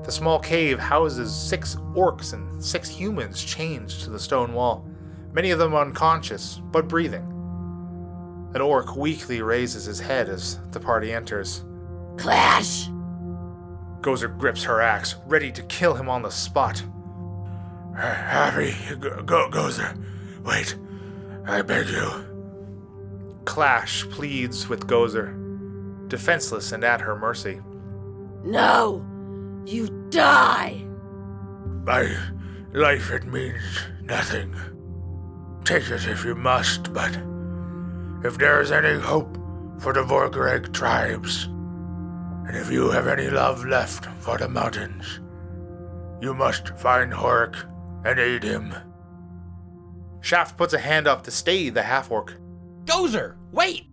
the 0.05 0.11
small 0.11 0.39
cave 0.39 0.79
houses 0.79 1.35
six 1.35 1.77
orcs 1.95 2.33
and 2.33 2.65
six 2.65 2.89
humans 2.89 3.43
chained 3.45 3.91
to 3.91 4.09
the 4.09 4.19
stone 4.19 4.55
wall, 4.55 4.87
many 5.35 5.51
of 5.51 5.59
them 5.59 5.75
unconscious, 5.75 6.63
but 6.73 6.89
breathing. 6.89 7.29
An 8.55 8.63
orc 8.63 8.97
weakly 8.97 9.43
raises 9.43 9.85
his 9.85 10.01
head 10.01 10.31
as 10.31 10.59
the 10.71 10.81
party 10.81 11.13
enters. 11.13 11.65
Clash! 12.17 12.89
Gozer 14.03 14.37
grips 14.37 14.65
her 14.65 14.81
axe, 14.81 15.15
ready 15.27 15.53
to 15.53 15.63
kill 15.63 15.95
him 15.95 16.09
on 16.09 16.23
the 16.23 16.31
spot. 16.31 16.83
Happy, 17.97 18.75
go, 18.97 19.23
go, 19.23 19.49
Gozer. 19.49 19.97
Wait, 20.45 20.77
I 21.47 21.63
beg 21.63 21.89
you. 21.89 22.11
Clash 23.45 24.05
pleads 24.11 24.69
with 24.69 24.89
Gozer, 24.89 26.09
defenseless 26.09 26.73
and 26.73 26.83
at 26.83 27.01
her 27.01 27.17
mercy. 27.17 27.61
No! 28.45 29.05
You 29.65 29.89
die! 30.11 30.85
My 31.85 32.17
life, 32.73 33.11
it 33.13 33.25
means 33.25 33.63
nothing. 34.03 34.55
Take 35.65 35.89
it 35.91 36.07
if 36.07 36.25
you 36.25 36.35
must, 36.35 36.93
but 36.93 37.17
if 38.25 38.37
there 38.39 38.61
is 38.61 38.73
any 38.73 39.01
hope 39.01 39.37
for 39.79 39.93
the 39.93 40.03
Vorgreg 40.03 40.73
tribes. 40.73 41.49
And 42.47 42.57
if 42.57 42.71
you 42.71 42.91
have 42.91 43.07
any 43.07 43.31
love 43.31 43.65
left 43.65 44.07
for 44.21 44.37
the 44.37 44.49
mountains, 44.49 45.21
you 46.21 46.35
must 46.35 46.69
find 46.79 47.13
Horik 47.13 47.57
and 48.05 48.19
aid 48.19 48.43
him. 48.43 48.75
Shaft 50.21 50.57
puts 50.57 50.73
a 50.73 50.79
hand 50.79 51.07
up 51.07 51.23
to 51.25 51.31
stay 51.31 51.69
the 51.69 51.83
half 51.83 52.11
orc. 52.11 52.35
Gozer, 52.85 53.37
wait! 53.53 53.87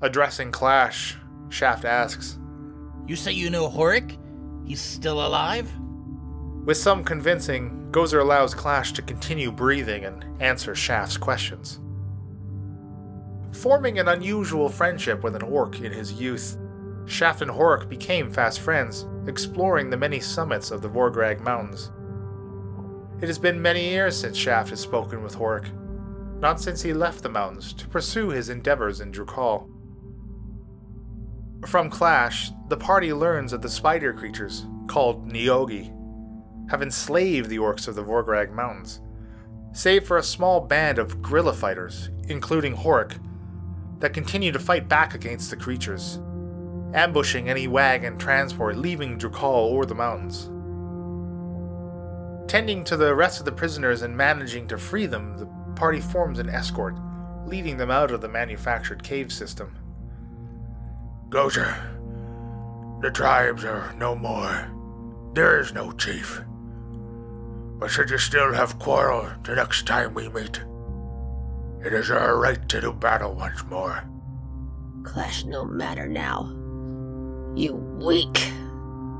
Addressing 0.00 0.52
Clash, 0.52 1.16
Shaft 1.48 1.84
asks, 1.84 2.38
You 3.06 3.16
say 3.16 3.32
you 3.32 3.50
know 3.50 3.68
Horik? 3.68 4.18
He's 4.66 4.80
still 4.80 5.24
alive? 5.24 5.70
With 6.64 6.76
some 6.76 7.04
convincing, 7.04 7.88
Gozer 7.90 8.20
allows 8.20 8.54
Clash 8.54 8.92
to 8.94 9.02
continue 9.02 9.52
breathing 9.52 10.04
and 10.04 10.24
answer 10.42 10.74
Shaft's 10.74 11.16
questions. 11.16 11.80
Forming 13.52 13.98
an 13.98 14.08
unusual 14.08 14.68
friendship 14.68 15.22
with 15.22 15.36
an 15.36 15.42
orc 15.42 15.80
in 15.80 15.92
his 15.92 16.12
youth, 16.12 16.58
Shaft 17.06 17.42
and 17.42 17.50
Horik 17.50 17.88
became 17.88 18.30
fast 18.30 18.60
friends, 18.60 19.06
exploring 19.26 19.90
the 19.90 19.96
many 19.96 20.20
summits 20.20 20.70
of 20.70 20.80
the 20.80 20.88
Vorgrag 20.88 21.40
Mountains. 21.40 21.90
It 23.20 23.26
has 23.26 23.38
been 23.38 23.60
many 23.60 23.88
years 23.90 24.16
since 24.16 24.36
Shaft 24.36 24.70
has 24.70 24.80
spoken 24.80 25.22
with 25.22 25.36
Horik, 25.36 25.70
not 26.40 26.60
since 26.60 26.82
he 26.82 26.92
left 26.92 27.22
the 27.22 27.28
mountains 27.28 27.72
to 27.74 27.88
pursue 27.88 28.30
his 28.30 28.48
endeavors 28.48 29.00
in 29.00 29.12
Drukal. 29.12 29.68
From 31.66 31.88
Clash, 31.88 32.50
the 32.68 32.76
party 32.76 33.12
learns 33.12 33.52
that 33.52 33.62
the 33.62 33.68
spider 33.68 34.12
creatures, 34.12 34.66
called 34.86 35.30
Nyogi, 35.30 35.90
have 36.70 36.82
enslaved 36.82 37.48
the 37.48 37.58
orcs 37.58 37.88
of 37.88 37.94
the 37.94 38.04
Vorgrag 38.04 38.52
Mountains, 38.52 39.00
save 39.72 40.06
for 40.06 40.18
a 40.18 40.22
small 40.22 40.60
band 40.60 40.98
of 40.98 41.20
guerrilla 41.22 41.52
fighters, 41.52 42.10
including 42.28 42.74
Horik, 42.74 43.18
that 44.00 44.12
continue 44.12 44.52
to 44.52 44.58
fight 44.58 44.88
back 44.88 45.14
against 45.14 45.50
the 45.50 45.56
creatures, 45.56 46.18
ambushing 46.94 47.48
any 47.48 47.66
wagon 47.66 48.16
transport 48.16 48.76
leaving 48.76 49.18
Drukal 49.18 49.72
or 49.72 49.84
the 49.84 49.94
mountains. 49.94 50.50
Tending 52.50 52.84
to 52.84 52.96
the 52.96 53.14
rest 53.14 53.40
of 53.40 53.46
the 53.46 53.52
prisoners 53.52 54.02
and 54.02 54.16
managing 54.16 54.68
to 54.68 54.78
free 54.78 55.06
them, 55.06 55.36
the 55.36 55.46
party 55.74 56.00
forms 56.00 56.38
an 56.38 56.48
escort, 56.48 56.96
leading 57.46 57.76
them 57.76 57.90
out 57.90 58.10
of 58.10 58.20
the 58.20 58.28
manufactured 58.28 59.02
cave 59.02 59.32
system. 59.32 59.76
Gozer, 61.30 61.74
the 63.02 63.10
tribes 63.10 63.64
are 63.64 63.92
no 63.98 64.14
more. 64.14 64.70
There 65.34 65.58
is 65.58 65.72
no 65.74 65.90
chief. 65.92 66.40
But 67.78 67.90
should 67.90 68.08
you 68.08 68.18
still 68.18 68.52
have 68.52 68.78
quarrel 68.78 69.28
the 69.42 69.56
next 69.56 69.86
time 69.86 70.14
we 70.14 70.28
meet, 70.28 70.62
it 71.84 71.92
is 71.92 72.10
our 72.10 72.38
right 72.38 72.68
to 72.68 72.80
do 72.80 72.92
battle 72.92 73.34
once 73.34 73.64
more. 73.64 74.04
Clash 75.02 75.44
no 75.44 75.64
matter 75.64 76.06
now. 76.06 76.63
You 77.56 77.74
weak. 77.74 78.52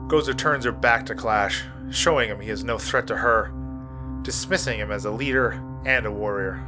Gozer 0.09 0.37
turns 0.37 0.64
her 0.64 0.72
back 0.72 1.07
to 1.07 1.14
Clash, 1.14 1.62
showing 1.91 2.28
him 2.28 2.41
he 2.41 2.51
is 2.51 2.64
no 2.64 2.78
threat 2.78 3.07
to 3.07 3.16
her, 3.16 3.53
dismissing 4.22 4.78
him 4.78 4.91
as 4.91 5.05
a 5.05 5.11
leader 5.11 5.62
and 5.87 6.05
a 6.05 6.11
warrior. 6.11 6.61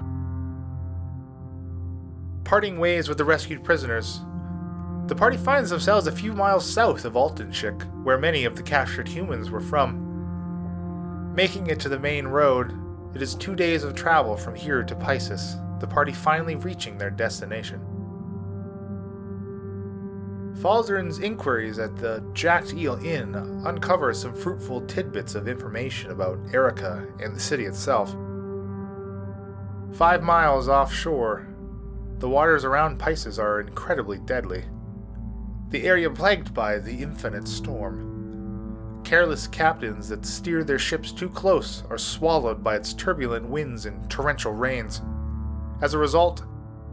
Parting 2.45 2.79
ways 2.79 3.09
with 3.09 3.19
the 3.19 3.25
rescued 3.25 3.65
prisoners, 3.65 4.21
the 5.09 5.17
party 5.17 5.37
finds 5.37 5.71
themselves 5.71 6.07
a 6.07 6.13
few 6.13 6.33
miles 6.33 6.65
south 6.65 7.05
of 7.05 7.15
Altenshik, 7.15 7.83
where 8.05 8.19
many 8.19 8.45
of 8.45 8.55
the 8.55 8.63
captured 8.63 9.09
humans 9.09 9.51
were 9.51 9.61
from. 9.61 11.35
Making 11.35 11.67
it 11.67 11.81
to 11.81 11.89
the 11.89 11.99
main 11.99 12.27
road, 12.27 12.73
it 13.15 13.23
is 13.23 13.35
two 13.35 13.57
days 13.57 13.83
of 13.83 13.97
travel 13.97 14.37
from 14.37 14.55
here 14.55 14.85
to 14.85 14.95
Pisces, 14.95 15.57
the 15.81 15.87
party 15.87 16.13
finally 16.13 16.55
reaching 16.55 16.97
their 16.97 17.11
destination. 17.11 17.96
Falzarin's 20.59 21.19
inquiries 21.19 21.79
at 21.79 21.97
the 21.97 22.25
Jacked 22.33 22.73
Eel 22.73 22.95
Inn 23.05 23.35
uncover 23.67 24.15
some 24.15 24.35
fruitful 24.35 24.81
tidbits 24.87 25.35
of 25.35 25.49
information 25.49 26.11
about 26.11 26.39
Erica 26.53 27.07
and 27.21 27.37
the 27.37 27.41
city 27.41 27.67
itself. 27.67 28.17
Five 29.93 30.23
miles 30.23 30.69
offshore, 30.69 31.47
the 32.19 32.29
waters 32.29 32.65
around 32.65 32.99
Pisces 32.99 33.39
are 33.39 33.61
incredibly 33.61 34.19
deadly. 34.19 34.65
The 35.69 35.85
area 35.85 36.09
plagued 36.09 36.55
by 36.55 36.79
the 36.79 37.03
infinite 37.03 37.47
storm. 37.47 39.03
Careless 39.05 39.47
captains 39.47 40.09
that 40.09 40.25
steer 40.25 40.65
their 40.65 40.79
ships 40.79 41.13
too 41.13 41.29
close 41.29 41.85
are 41.91 41.99
swallowed 41.99 42.65
by 42.65 42.77
its 42.77 42.95
turbulent 42.95 43.47
winds 43.47 43.85
and 43.85 44.09
torrential 44.11 44.53
rains. 44.53 45.03
As 45.83 45.93
a 45.93 45.99
result, 45.99 46.45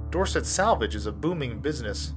Dorset 0.09 0.45
Salvage 0.45 0.95
is 0.95 1.05
a 1.05 1.11
booming 1.11 1.59
business, 1.59 2.13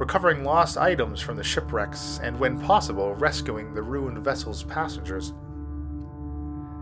recovering 0.00 0.42
lost 0.42 0.78
items 0.78 1.20
from 1.20 1.36
the 1.36 1.44
shipwrecks 1.44 2.18
and, 2.22 2.40
when 2.40 2.58
possible, 2.58 3.14
rescuing 3.16 3.74
the 3.74 3.82
ruined 3.82 4.18
vessel's 4.24 4.62
passengers. 4.64 5.34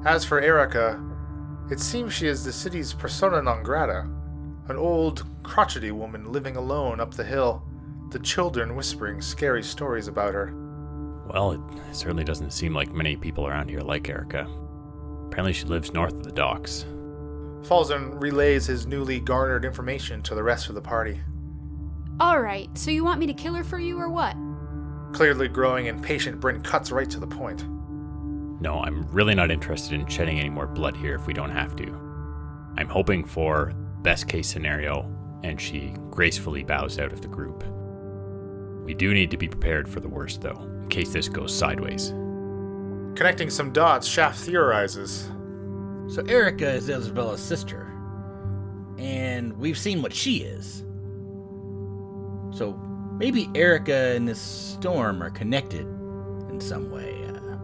As 0.05 0.25
for 0.25 0.41
Erica, 0.41 1.05
it 1.69 1.81
seems 1.81 2.15
she 2.15 2.29
is 2.29 2.45
the 2.45 2.53
city's 2.53 2.95
persona 2.95 3.43
non 3.43 3.65
grata, 3.65 4.09
an 4.69 4.77
old, 4.77 5.27
crotchety 5.43 5.91
woman 5.91 6.31
living 6.31 6.55
alone 6.57 7.01
up 7.01 7.13
the 7.13 7.25
hill, 7.25 7.65
the 8.11 8.21
children 8.21 8.77
whispering 8.77 9.21
scary 9.21 9.65
stories 9.65 10.07
about 10.07 10.33
her. 10.33 10.55
Well, 11.27 11.53
it 11.53 11.61
certainly 11.97 12.25
doesn't 12.25 12.53
seem 12.53 12.73
like 12.73 12.93
many 12.93 13.17
people 13.17 13.49
around 13.49 13.69
here 13.69 13.81
like 13.81 14.09
Erica. 14.09 14.47
Apparently, 15.27 15.53
she 15.53 15.65
lives 15.65 15.93
north 15.93 16.15
of 16.15 16.23
the 16.23 16.31
docks. 16.31 16.85
Falzarin 17.63 18.23
relays 18.23 18.67
his 18.67 18.87
newly 18.87 19.19
garnered 19.19 19.65
information 19.65 20.23
to 20.23 20.37
the 20.37 20.43
rest 20.43 20.69
of 20.69 20.77
the 20.77 20.81
party. 20.81 21.21
Alright, 22.21 22.77
so 22.77 22.91
you 22.91 23.05
want 23.05 23.21
me 23.21 23.27
to 23.27 23.35
kill 23.35 23.55
her 23.55 23.63
for 23.63 23.79
you 23.79 23.97
or 23.97 24.09
what? 24.09 24.37
Clearly 25.13 25.47
growing 25.47 25.87
impatient, 25.87 26.41
Bryn 26.41 26.61
cuts 26.63 26.91
right 26.91 27.09
to 27.11 27.21
the 27.21 27.27
point. 27.27 27.65
No, 28.61 28.81
I'm 28.81 29.09
really 29.13 29.37
not 29.37 29.53
interested 29.53 29.93
in 29.95 30.07
shedding 30.09 30.41
any 30.41 30.51
more 30.51 30.67
blood 30.67 30.97
here 30.97 31.15
if 31.15 31.29
we 31.29 31.33
don't 31.33 31.51
have 31.51 31.77
to. 31.77 31.87
I'm 32.77 32.89
hoping 32.89 33.25
for 33.25 33.73
best 34.03 34.27
case 34.27 34.49
scenario, 34.49 35.09
and 35.45 35.61
she 35.61 35.95
gracefully 36.11 36.65
bows 36.65 36.99
out 36.99 37.13
of 37.13 37.21
the 37.21 37.29
group. 37.29 37.63
We 38.85 38.95
do 38.95 39.15
need 39.15 39.31
to 39.31 39.37
be 39.37 39.47
prepared 39.47 39.89
for 39.89 40.01
the 40.01 40.09
worst, 40.09 40.41
though, 40.41 40.61
in 40.83 40.89
case 40.89 41.13
this 41.13 41.29
goes 41.29 41.57
sideways. 41.57 42.09
Connecting 43.15 43.51
some 43.51 43.73
dots, 43.73 44.09
Shaft 44.09 44.41
theorizes. 44.41 45.29
So 46.13 46.23
Erica 46.27 46.69
is 46.71 46.89
Isabella's 46.89 47.41
sister. 47.41 47.93
And 48.99 49.57
we've 49.57 49.79
seen 49.79 50.03
what 50.03 50.13
she 50.13 50.39
is. 50.39 50.85
So 52.51 52.73
maybe 53.19 53.49
Erica 53.55 54.15
and 54.15 54.27
this 54.29 54.41
storm 54.41 55.23
are 55.23 55.31
connected 55.31 55.87
in 56.51 56.61
some 56.61 56.91
way. 56.91 57.25
Uh, 57.27 57.57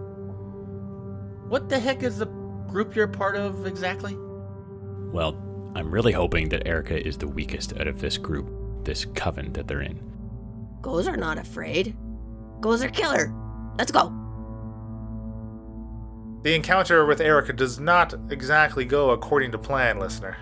what 1.49 1.68
the 1.68 1.78
heck 1.78 2.03
is 2.03 2.18
the 2.18 2.26
group 2.26 2.95
you're 2.95 3.09
part 3.09 3.37
of 3.37 3.66
exactly? 3.66 4.16
Well, 5.12 5.37
I'm 5.74 5.91
really 5.91 6.12
hoping 6.12 6.49
that 6.51 6.66
Erica 6.66 7.07
is 7.07 7.16
the 7.16 7.28
weakest 7.28 7.76
out 7.78 7.87
of 7.87 8.01
this 8.01 8.18
group, 8.18 8.49
this 8.85 9.05
coven 9.14 9.53
that 9.53 9.66
they're 9.66 9.82
in. 9.82 10.01
Gozer 10.80 11.16
not 11.16 11.39
afraid. 11.39 11.97
Gozer 12.61 12.93
killer. 12.93 13.32
Let's 13.78 13.93
go. 13.93 14.12
The 16.43 16.55
encounter 16.55 17.07
with 17.07 17.20
Erica 17.20 17.55
does 17.55 17.80
not 17.80 18.14
exactly 18.30 18.85
go 18.85 19.11
according 19.11 19.53
to 19.53 19.59
plan, 19.59 19.99
listener. 19.99 20.37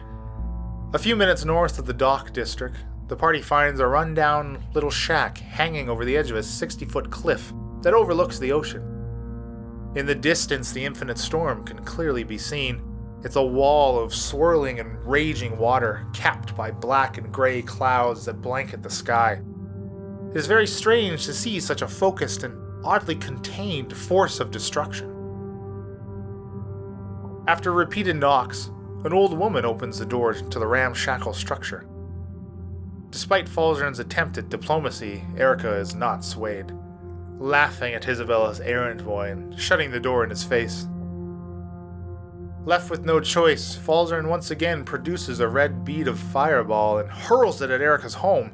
A 0.95 0.99
few 0.99 1.15
minutes 1.15 1.45
north 1.45 1.79
of 1.79 1.87
the 1.87 1.95
Dock 1.95 2.33
District, 2.33 2.77
the 3.09 3.17
party 3.17 3.43
finds 3.43 3.81
a 3.81 3.87
rundown 3.87 4.63
little 4.75 4.91
shack 4.91 5.39
hanging 5.39 5.89
over 5.89 6.05
the 6.05 6.17
edge 6.17 6.31
of 6.31 6.37
a 6.37 6.43
60 6.43 6.85
foot 6.87 7.11
cliff 7.11 7.53
that 7.83 7.95
overlooks 7.95 8.39
the 8.39 8.53
ocean. 8.53 8.83
In 9.95 10.07
the 10.07 10.15
distance, 10.15 10.73
the 10.73 10.85
infinite 10.85 11.19
storm 11.19 11.65
can 11.65 11.85
clearly 11.85 12.25
be 12.25 12.39
seen. 12.39 12.83
It's 13.25 13.37
a 13.37 13.43
wall 13.43 14.03
of 14.03 14.15
swirling 14.15 14.81
and 14.81 14.97
raging 15.05 15.59
water, 15.59 16.07
capped 16.15 16.57
by 16.57 16.71
black 16.71 17.19
and 17.19 17.31
gray 17.31 17.61
clouds 17.61 18.25
that 18.25 18.41
blanket 18.41 18.83
the 18.83 18.91
sky. 18.91 19.41
It 20.31 20.37
is 20.37 20.47
very 20.47 20.67
strange 20.67 21.27
to 21.27 21.35
see 21.35 21.61
such 21.61 21.83
a 21.83 21.89
focused 21.89 22.43
and 22.43 22.57
oddly 22.85 23.15
contained 23.15 23.95
force 23.95 24.41
of 24.41 24.51
destruction. 24.51 25.09
After 27.47 27.73
repeated 27.73 28.17
knocks, 28.17 28.71
an 29.05 29.13
old 29.13 29.37
woman 29.37 29.65
opens 29.65 29.99
the 29.99 30.07
door 30.07 30.33
to 30.33 30.59
the 30.59 30.67
ramshackle 30.67 31.35
structure. 31.35 31.87
Despite 33.13 33.47
Falzarin's 33.47 33.99
attempt 33.99 34.39
at 34.39 34.49
diplomacy, 34.49 35.23
Erica 35.37 35.77
is 35.77 35.95
not 35.95 36.25
swayed, 36.25 36.73
laughing 37.39 37.93
at 37.93 38.09
Isabella's 38.09 38.59
errand 38.61 39.05
boy 39.05 39.31
and 39.31 39.61
shutting 39.61 39.91
the 39.91 40.01
door 40.01 40.25
in 40.25 40.31
his 40.31 40.43
face. 40.43 40.87
Left 42.65 42.89
with 42.91 43.05
no 43.05 43.21
choice, 43.21 43.77
Falzarin 43.77 44.29
once 44.29 44.51
again 44.51 44.83
produces 44.83 45.41
a 45.41 45.49
red 45.49 45.85
bead 45.85 46.09
of 46.09 46.19
fireball 46.19 47.01
and 47.01 47.11
hurls 47.11 47.61
it 47.61 47.69
at 47.69 47.83
Erica's 47.83 48.15
home. 48.15 48.53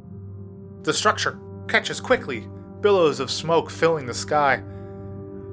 The 0.82 0.92
structure 0.92 1.38
catches 1.68 2.00
quickly, 2.00 2.48
billows 2.80 3.20
of 3.20 3.30
smoke 3.30 3.70
filling 3.70 4.06
the 4.06 4.14
sky. 4.14 4.64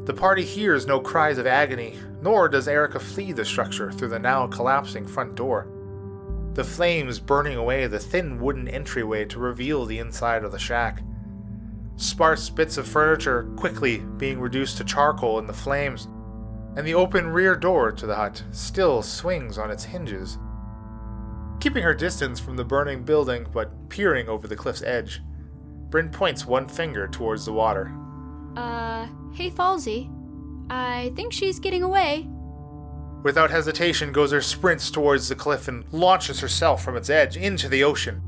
The 0.06 0.14
party 0.16 0.44
hears 0.44 0.88
no 0.88 1.00
cries 1.00 1.38
of 1.38 1.46
agony, 1.46 2.00
nor 2.24 2.50
does 2.50 2.68
Erica 2.68 3.00
flee 3.00 3.34
the 3.34 3.46
structure 3.46 3.92
through 3.92 4.10
the 4.10 4.20
now 4.20 4.48
collapsing 4.48 5.06
front 5.06 5.36
door. 5.36 5.68
The 6.56 6.64
flames 6.64 7.20
burning 7.20 7.58
away 7.58 7.86
the 7.86 8.00
thin 8.00 8.40
wooden 8.40 8.68
entryway 8.68 9.26
to 9.26 9.40
reveal 9.40 9.86
the 9.86 10.00
inside 10.00 10.44
of 10.44 10.52
the 10.52 10.60
shack. 10.60 11.04
Sparse 11.98 12.50
bits 12.50 12.78
of 12.78 12.88
furniture 12.88 13.44
quickly 13.58 14.00
being 14.18 14.40
reduced 14.40 14.78
to 14.78 14.84
charcoal 14.84 15.38
in 15.38 15.48
the 15.48 15.54
flames, 15.54 16.08
and 16.76 16.88
the 16.88 16.94
open 16.94 17.28
rear 17.28 17.56
door 17.56 17.92
to 17.92 18.06
the 18.06 18.16
hut 18.16 18.42
still 18.52 19.02
swings 19.02 19.58
on 19.58 19.70
its 19.70 19.84
hinges. 19.84 20.38
Keeping 21.60 21.84
her 21.84 21.94
distance 21.94 22.40
from 22.40 22.56
the 22.56 22.66
burning 22.66 23.04
building 23.04 23.48
but 23.52 23.90
peering 23.90 24.28
over 24.28 24.48
the 24.48 24.56
cliff's 24.56 24.82
edge, 24.84 25.22
Bryn 25.90 26.10
points 26.10 26.46
one 26.46 26.68
finger 26.68 27.08
towards 27.08 27.46
the 27.46 27.54
water. 27.54 27.94
Uh, 28.56 29.08
hey 29.34 29.50
Falsey. 29.50 30.10
I 30.70 31.12
think 31.16 31.32
she's 31.32 31.60
getting 31.60 31.84
away. 31.84 32.28
Without 33.26 33.50
hesitation, 33.50 34.14
Gozer 34.14 34.44
sprints 34.44 34.92
towards 34.92 35.28
the 35.28 35.36
cliff 35.36 35.68
and 35.68 35.84
launches 35.92 36.40
herself 36.42 36.84
from 36.84 36.96
its 36.96 37.10
edge 37.10 37.36
into 37.36 37.68
the 37.68 37.84
ocean. 37.84 38.22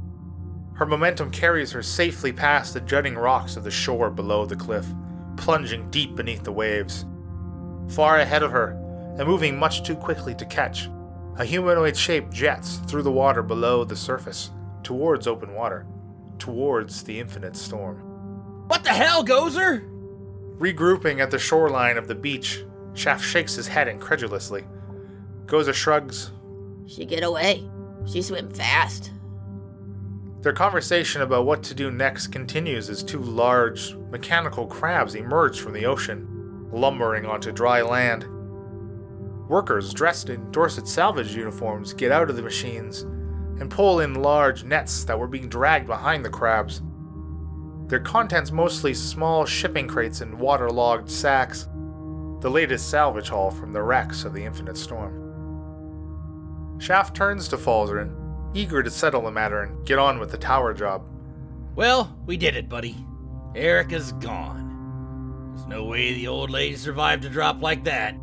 Her 0.73 0.87
momentum 0.87 1.29
carries 1.29 1.71
her 1.71 1.83
safely 1.83 2.33
past 2.33 2.73
the 2.73 2.81
jutting 2.81 3.13
rocks 3.13 3.57
of 3.57 3.63
the 3.63 3.69
shore 3.69 4.09
below 4.09 4.47
the 4.47 4.55
cliff, 4.55 4.87
plunging 5.35 5.91
deep 5.91 6.15
beneath 6.15 6.43
the 6.43 6.51
waves. 6.51 7.05
Far 7.89 8.17
ahead 8.17 8.41
of 8.41 8.49
her, 8.49 8.71
and 9.19 9.27
moving 9.27 9.59
much 9.59 9.83
too 9.83 9.95
quickly 9.95 10.33
to 10.33 10.45
catch, 10.47 10.89
a 11.35 11.45
humanoid 11.45 11.95
shape 11.95 12.31
jets 12.31 12.77
through 12.87 13.03
the 13.03 13.11
water 13.11 13.43
below 13.43 13.83
the 13.83 13.95
surface, 13.95 14.49
towards 14.81 15.27
open 15.27 15.53
water, 15.53 15.85
towards 16.39 17.03
the 17.03 17.19
infinite 17.19 17.55
storm. 17.55 17.97
What 18.67 18.83
the 18.83 18.89
hell, 18.89 19.23
Gozer? 19.23 19.87
Regrouping 20.57 21.19
at 21.19 21.29
the 21.29 21.37
shoreline 21.37 21.97
of 21.97 22.07
the 22.07 22.15
beach, 22.15 22.63
Shaft 22.95 23.23
shakes 23.23 23.53
his 23.53 23.67
head 23.67 23.87
incredulously. 23.87 24.65
Gozer 25.47 25.73
shrugs. 25.73 26.31
She 26.85 27.05
get 27.05 27.23
away. 27.23 27.67
She 28.05 28.21
swim 28.21 28.49
fast. 28.49 29.11
Their 30.41 30.53
conversation 30.53 31.21
about 31.21 31.45
what 31.45 31.63
to 31.63 31.73
do 31.73 31.89
next 31.89 32.27
continues 32.27 32.89
as 32.89 33.01
two 33.01 33.19
large, 33.19 33.95
mechanical 34.11 34.67
crabs 34.67 35.15
emerge 35.15 35.59
from 35.59 35.73
the 35.73 35.85
ocean, 35.85 36.67
lumbering 36.71 37.25
onto 37.25 37.51
dry 37.51 37.81
land. 37.81 38.25
Workers 39.49 39.93
dressed 39.93 40.29
in 40.29 40.51
Dorset 40.51 40.87
salvage 40.87 41.33
uniforms 41.33 41.93
get 41.93 42.11
out 42.11 42.29
of 42.29 42.35
the 42.35 42.41
machines 42.41 43.01
and 43.59 43.71
pull 43.71 44.01
in 44.01 44.21
large 44.21 44.65
nets 44.65 45.05
that 45.05 45.17
were 45.17 45.27
being 45.27 45.47
dragged 45.47 45.87
behind 45.87 46.23
the 46.23 46.29
crabs. 46.29 46.81
Their 47.87 48.01
contents 48.01 48.51
mostly 48.51 48.93
small 48.93 49.45
shipping 49.45 49.87
crates 49.87 50.19
and 50.19 50.37
waterlogged 50.37 51.09
sacks, 51.09 51.69
the 52.41 52.49
latest 52.51 52.89
salvage 52.89 53.29
haul 53.29 53.49
from 53.49 53.71
the 53.71 53.81
wrecks 53.81 54.25
of 54.25 54.33
the 54.33 54.43
Infinite 54.43 54.77
Storm. 54.77 55.26
Shaft 56.79 57.15
turns 57.15 57.47
to 57.49 57.57
Falzarin, 57.57 58.15
eager 58.53 58.83
to 58.83 58.89
settle 58.89 59.23
the 59.23 59.31
matter 59.31 59.63
and 59.63 59.85
get 59.85 59.99
on 59.99 60.19
with 60.19 60.31
the 60.31 60.37
tower 60.37 60.73
job. 60.73 61.03
Well, 61.75 62.15
we 62.25 62.37
did 62.37 62.55
it, 62.55 62.69
buddy. 62.69 62.95
Erica's 63.55 64.11
gone. 64.13 65.53
There's 65.55 65.67
no 65.67 65.85
way 65.85 66.13
the 66.13 66.27
old 66.27 66.49
lady 66.49 66.75
survived 66.75 67.25
a 67.25 67.29
drop 67.29 67.61
like 67.61 67.83
that. 67.85 68.15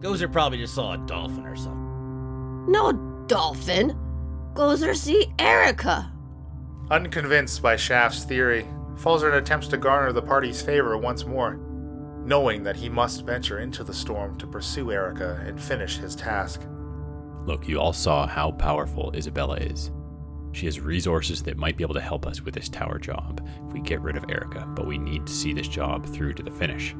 Gozer 0.00 0.30
probably 0.30 0.58
just 0.58 0.74
saw 0.74 0.94
a 0.94 1.06
dolphin 1.06 1.46
or 1.46 1.56
something. 1.56 2.70
No 2.70 2.92
dolphin. 3.26 3.96
Gozer 4.54 4.96
see 4.96 5.32
Erica. 5.38 6.12
Unconvinced 6.90 7.62
by 7.62 7.76
Shaft's 7.76 8.24
theory, 8.24 8.66
Falzarin 8.96 9.38
attempts 9.38 9.68
to 9.68 9.76
garner 9.76 10.12
the 10.12 10.22
party's 10.22 10.60
favor 10.60 10.98
once 10.98 11.24
more, 11.24 11.58
knowing 12.24 12.62
that 12.64 12.76
he 12.76 12.88
must 12.88 13.24
venture 13.24 13.60
into 13.60 13.84
the 13.84 13.94
storm 13.94 14.36
to 14.38 14.46
pursue 14.46 14.90
Erica 14.90 15.42
and 15.46 15.60
finish 15.60 15.96
his 15.96 16.16
task. 16.16 16.62
Look, 17.46 17.68
you 17.68 17.80
all 17.80 17.92
saw 17.92 18.26
how 18.26 18.52
powerful 18.52 19.12
Isabella 19.14 19.56
is. 19.56 19.90
She 20.52 20.66
has 20.66 20.80
resources 20.80 21.42
that 21.44 21.56
might 21.56 21.76
be 21.76 21.84
able 21.84 21.94
to 21.94 22.00
help 22.00 22.26
us 22.26 22.42
with 22.42 22.54
this 22.54 22.68
tower 22.68 22.98
job 22.98 23.46
if 23.66 23.72
we 23.72 23.80
get 23.80 24.00
rid 24.00 24.16
of 24.16 24.24
Erica, 24.28 24.66
but 24.74 24.86
we 24.86 24.98
need 24.98 25.26
to 25.26 25.32
see 25.32 25.52
this 25.52 25.68
job 25.68 26.06
through 26.06 26.34
to 26.34 26.42
the 26.42 26.50
finish. 26.50 26.94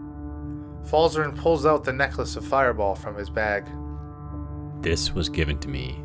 Falzarin 0.84 1.36
pulls 1.36 1.66
out 1.66 1.84
the 1.84 1.92
necklace 1.92 2.36
of 2.36 2.44
fireball 2.44 2.94
from 2.94 3.16
his 3.16 3.28
bag. 3.28 3.66
This 4.82 5.12
was 5.12 5.28
given 5.28 5.58
to 5.58 5.68
me 5.68 6.02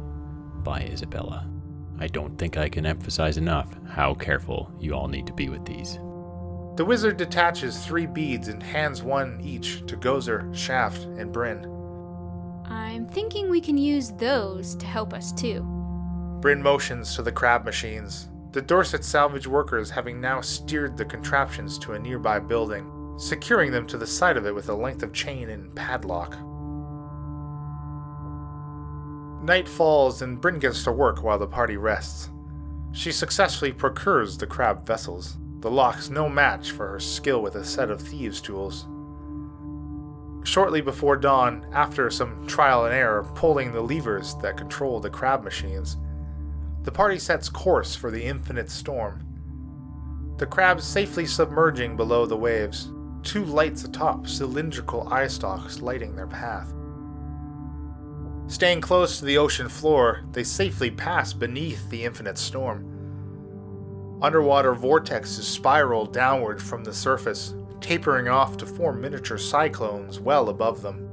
by 0.64 0.82
Isabella. 0.82 1.50
I 1.98 2.08
don't 2.08 2.38
think 2.38 2.58
I 2.58 2.68
can 2.68 2.86
emphasize 2.86 3.38
enough 3.38 3.74
how 3.88 4.16
careful 4.16 4.72
you 4.80 4.94
all 4.94 5.08
need 5.08 5.28
to 5.28 5.34
be 5.34 5.48
with 5.48 5.66
these. 5.66 5.98
The 6.76 6.84
wizard 6.84 7.16
detaches 7.16 7.86
three 7.86 8.06
beads 8.06 8.50
and 8.50 8.62
hands 8.62 9.02
one 9.02 9.40
each 9.42 9.86
to 9.86 9.96
Gozer, 9.96 10.54
Shaft, 10.54 11.04
and 11.04 11.32
Bryn. 11.32 11.75
I'm 12.96 13.08
thinking 13.08 13.50
we 13.50 13.60
can 13.60 13.78
use 13.78 14.12
those 14.12 14.74
to 14.78 14.86
help 14.86 15.14
us 15.14 15.34
too. 15.34 15.60
Bryn 16.40 16.64
motions 16.64 17.14
to 17.16 17.24
the 17.24 17.32
crab 17.32 17.66
machines, 17.66 18.30
the 18.54 18.62
Dorset 18.62 19.04
salvage 19.04 19.48
workers 19.48 19.90
having 19.90 20.22
now 20.22 20.40
steered 20.40 20.96
the 20.96 21.04
contraptions 21.04 21.78
to 21.80 21.92
a 21.92 22.00
nearby 22.00 22.40
building, 22.40 22.90
securing 23.18 23.70
them 23.70 23.86
to 23.88 23.98
the 23.98 24.08
side 24.08 24.38
of 24.38 24.46
it 24.46 24.56
with 24.56 24.70
a 24.70 24.74
length 24.74 25.04
of 25.04 25.12
chain 25.12 25.50
and 25.50 25.76
padlock. 25.76 26.38
Night 29.44 29.68
falls 29.68 30.22
and 30.22 30.40
Bryn 30.40 30.58
gets 30.58 30.86
to 30.86 30.94
work 30.94 31.22
while 31.22 31.38
the 31.38 31.48
party 31.48 31.76
rests. 31.76 32.30
She 32.94 33.12
successfully 33.12 33.74
procures 33.74 34.38
the 34.38 34.48
crab 34.48 34.88
vessels, 34.88 35.36
the 35.60 35.70
locks 35.70 36.10
no 36.10 36.30
match 36.30 36.72
for 36.72 36.88
her 36.88 37.02
skill 37.02 37.42
with 37.42 37.56
a 37.56 37.66
set 37.66 37.92
of 37.92 38.00
thieves' 38.00 38.40
tools. 38.40 38.88
Shortly 40.46 40.80
before 40.80 41.18
dawn, 41.18 41.66
after 41.74 42.10
some 42.12 42.46
trial 42.46 42.86
and 42.86 42.94
error 42.94 43.24
pulling 43.34 43.72
the 43.72 43.82
levers 43.82 44.36
that 44.44 44.58
control 44.58 45.00
the 45.00 45.10
crab 45.10 45.44
machines, 45.44 45.98
the 46.84 46.92
party 46.92 47.18
sets 47.18 47.50
course 47.50 47.96
for 47.96 48.12
the 48.12 48.24
infinite 48.24 48.70
storm. 48.70 49.26
The 50.38 50.46
crabs 50.46 50.84
safely 50.84 51.26
submerging 51.26 51.98
below 51.98 52.28
the 52.28 52.38
waves, 52.38 52.92
two 53.24 53.44
lights 53.44 53.86
atop 53.86 54.28
cylindrical 54.28 55.12
eye 55.12 55.28
stalks 55.28 55.82
lighting 55.82 56.16
their 56.16 56.28
path. 56.28 56.72
Staying 58.46 58.82
close 58.82 59.18
to 59.18 59.26
the 59.26 59.40
ocean 59.40 59.68
floor, 59.68 60.24
they 60.32 60.44
safely 60.44 60.92
pass 60.92 61.34
beneath 61.34 61.90
the 61.90 62.06
infinite 62.06 62.38
storm. 62.38 64.20
Underwater 64.22 64.76
vortexes 64.76 65.42
spiral 65.42 66.06
downward 66.06 66.62
from 66.62 66.84
the 66.84 66.94
surface, 66.94 67.56
tapering 67.86 68.28
off 68.28 68.58
to 68.58 68.66
form 68.66 69.00
miniature 69.00 69.38
cyclones 69.38 70.20
well 70.20 70.50
above 70.50 70.82
them. 70.82 71.08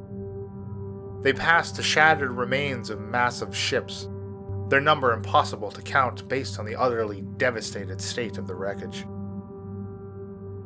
They 1.20 1.34
pass 1.34 1.70
the 1.70 1.82
shattered 1.82 2.30
remains 2.30 2.88
of 2.88 2.98
massive 2.98 3.54
ships, 3.54 4.08
their 4.70 4.80
number 4.80 5.12
impossible 5.12 5.70
to 5.70 5.82
count 5.82 6.26
based 6.30 6.58
on 6.58 6.64
the 6.64 6.74
utterly 6.74 7.20
devastated 7.36 8.00
state 8.00 8.38
of 8.38 8.46
the 8.46 8.54
wreckage. 8.54 9.04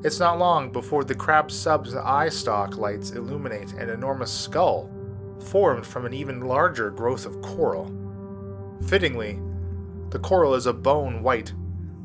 It's 0.04 0.20
not 0.20 0.38
long 0.38 0.70
before 0.70 1.02
the 1.02 1.16
crab 1.16 1.50
sub's 1.50 1.96
eye 1.96 2.28
stalk 2.28 2.76
lights 2.76 3.10
illuminate 3.10 3.72
an 3.72 3.90
enormous 3.90 4.30
skull, 4.30 4.88
formed 5.40 5.84
from 5.84 6.06
an 6.06 6.14
even 6.14 6.42
larger 6.42 6.92
growth 6.92 7.26
of 7.26 7.42
coral. 7.42 7.92
Fittingly, 8.86 9.40
the 10.10 10.20
coral 10.20 10.54
is 10.54 10.66
a 10.66 10.72
bone 10.72 11.24
white, 11.24 11.52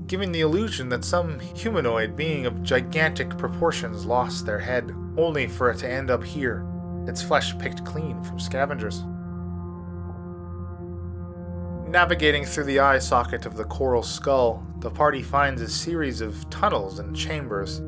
giving 0.07 0.31
the 0.31 0.41
illusion 0.41 0.89
that 0.89 1.05
some 1.05 1.39
humanoid 1.39 2.15
being 2.15 2.45
of 2.45 2.63
gigantic 2.63 3.37
proportions 3.37 4.05
lost 4.05 4.45
their 4.45 4.59
head, 4.59 4.93
only 5.17 5.47
for 5.47 5.69
it 5.69 5.77
to 5.77 5.89
end 5.89 6.11
up 6.11 6.23
here, 6.23 6.65
its 7.07 7.21
flesh 7.21 7.57
picked 7.57 7.85
clean 7.85 8.21
from 8.23 8.39
scavengers. 8.39 9.03
Navigating 11.87 12.45
through 12.45 12.63
the 12.63 12.79
eye 12.79 12.99
socket 12.99 13.45
of 13.45 13.57
the 13.57 13.65
coral 13.65 14.03
skull, 14.03 14.65
the 14.79 14.89
party 14.89 15.21
finds 15.21 15.61
a 15.61 15.67
series 15.67 16.21
of 16.21 16.49
tunnels 16.49 16.99
and 16.99 17.15
chambers, 17.15 17.81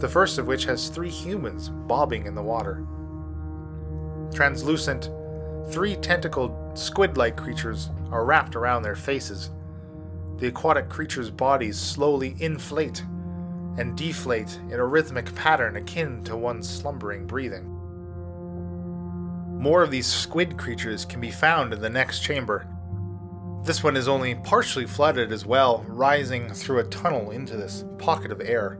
the 0.00 0.08
first 0.08 0.38
of 0.38 0.46
which 0.46 0.64
has 0.64 0.88
three 0.88 1.10
humans 1.10 1.70
bobbing 1.70 2.26
in 2.26 2.34
the 2.34 2.42
water. 2.42 2.86
Translucent, 4.34 5.10
three 5.70 5.96
tentacled 5.96 6.78
squid 6.78 7.16
like 7.16 7.36
creatures 7.36 7.90
are 8.10 8.24
wrapped 8.24 8.54
around 8.56 8.82
their 8.82 8.94
faces. 8.94 9.50
The 10.38 10.46
aquatic 10.48 10.88
creatures' 10.88 11.30
bodies 11.30 11.76
slowly 11.78 12.36
inflate 12.38 13.04
and 13.76 13.96
deflate 13.96 14.60
in 14.70 14.74
a 14.74 14.84
rhythmic 14.84 15.34
pattern 15.34 15.76
akin 15.76 16.22
to 16.24 16.36
one's 16.36 16.68
slumbering 16.68 17.26
breathing. 17.26 17.74
More 19.58 19.82
of 19.82 19.90
these 19.90 20.06
squid 20.06 20.56
creatures 20.56 21.04
can 21.04 21.20
be 21.20 21.32
found 21.32 21.72
in 21.72 21.80
the 21.80 21.90
next 21.90 22.20
chamber. 22.20 22.66
This 23.64 23.82
one 23.82 23.96
is 23.96 24.06
only 24.06 24.36
partially 24.36 24.86
flooded 24.86 25.32
as 25.32 25.44
well, 25.44 25.84
rising 25.88 26.48
through 26.52 26.78
a 26.78 26.84
tunnel 26.84 27.32
into 27.32 27.56
this 27.56 27.84
pocket 27.98 28.30
of 28.30 28.40
air. 28.40 28.78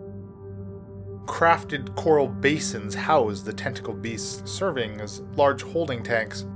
Crafted 1.27 1.95
coral 1.97 2.29
basins 2.29 2.95
house 2.95 3.43
the 3.43 3.53
tentacled 3.53 4.01
beasts, 4.01 4.49
serving 4.51 5.01
as 5.01 5.21
large 5.35 5.63
holding 5.63 6.05
tanks. 6.05 6.47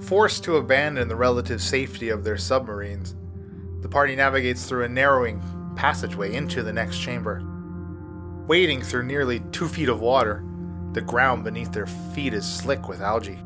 Forced 0.00 0.42
to 0.44 0.56
abandon 0.56 1.06
the 1.08 1.16
relative 1.16 1.62
safety 1.62 2.08
of 2.10 2.24
their 2.24 2.36
submarines, 2.36 3.14
the 3.86 3.92
party 3.92 4.16
navigates 4.16 4.66
through 4.66 4.82
a 4.82 4.88
narrowing 4.88 5.40
passageway 5.76 6.34
into 6.34 6.64
the 6.64 6.72
next 6.72 6.98
chamber. 6.98 7.40
Wading 8.48 8.82
through 8.82 9.04
nearly 9.04 9.38
two 9.52 9.68
feet 9.68 9.88
of 9.88 10.00
water, 10.00 10.44
the 10.90 11.00
ground 11.00 11.44
beneath 11.44 11.70
their 11.70 11.86
feet 11.86 12.34
is 12.34 12.44
slick 12.44 12.88
with 12.88 13.00
algae. 13.00 13.38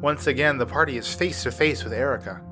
Once 0.00 0.26
again, 0.26 0.58
the 0.58 0.66
party 0.66 0.96
is 0.96 1.14
face 1.14 1.44
to 1.44 1.52
face 1.52 1.84
with 1.84 1.92
Erica. 1.92 2.42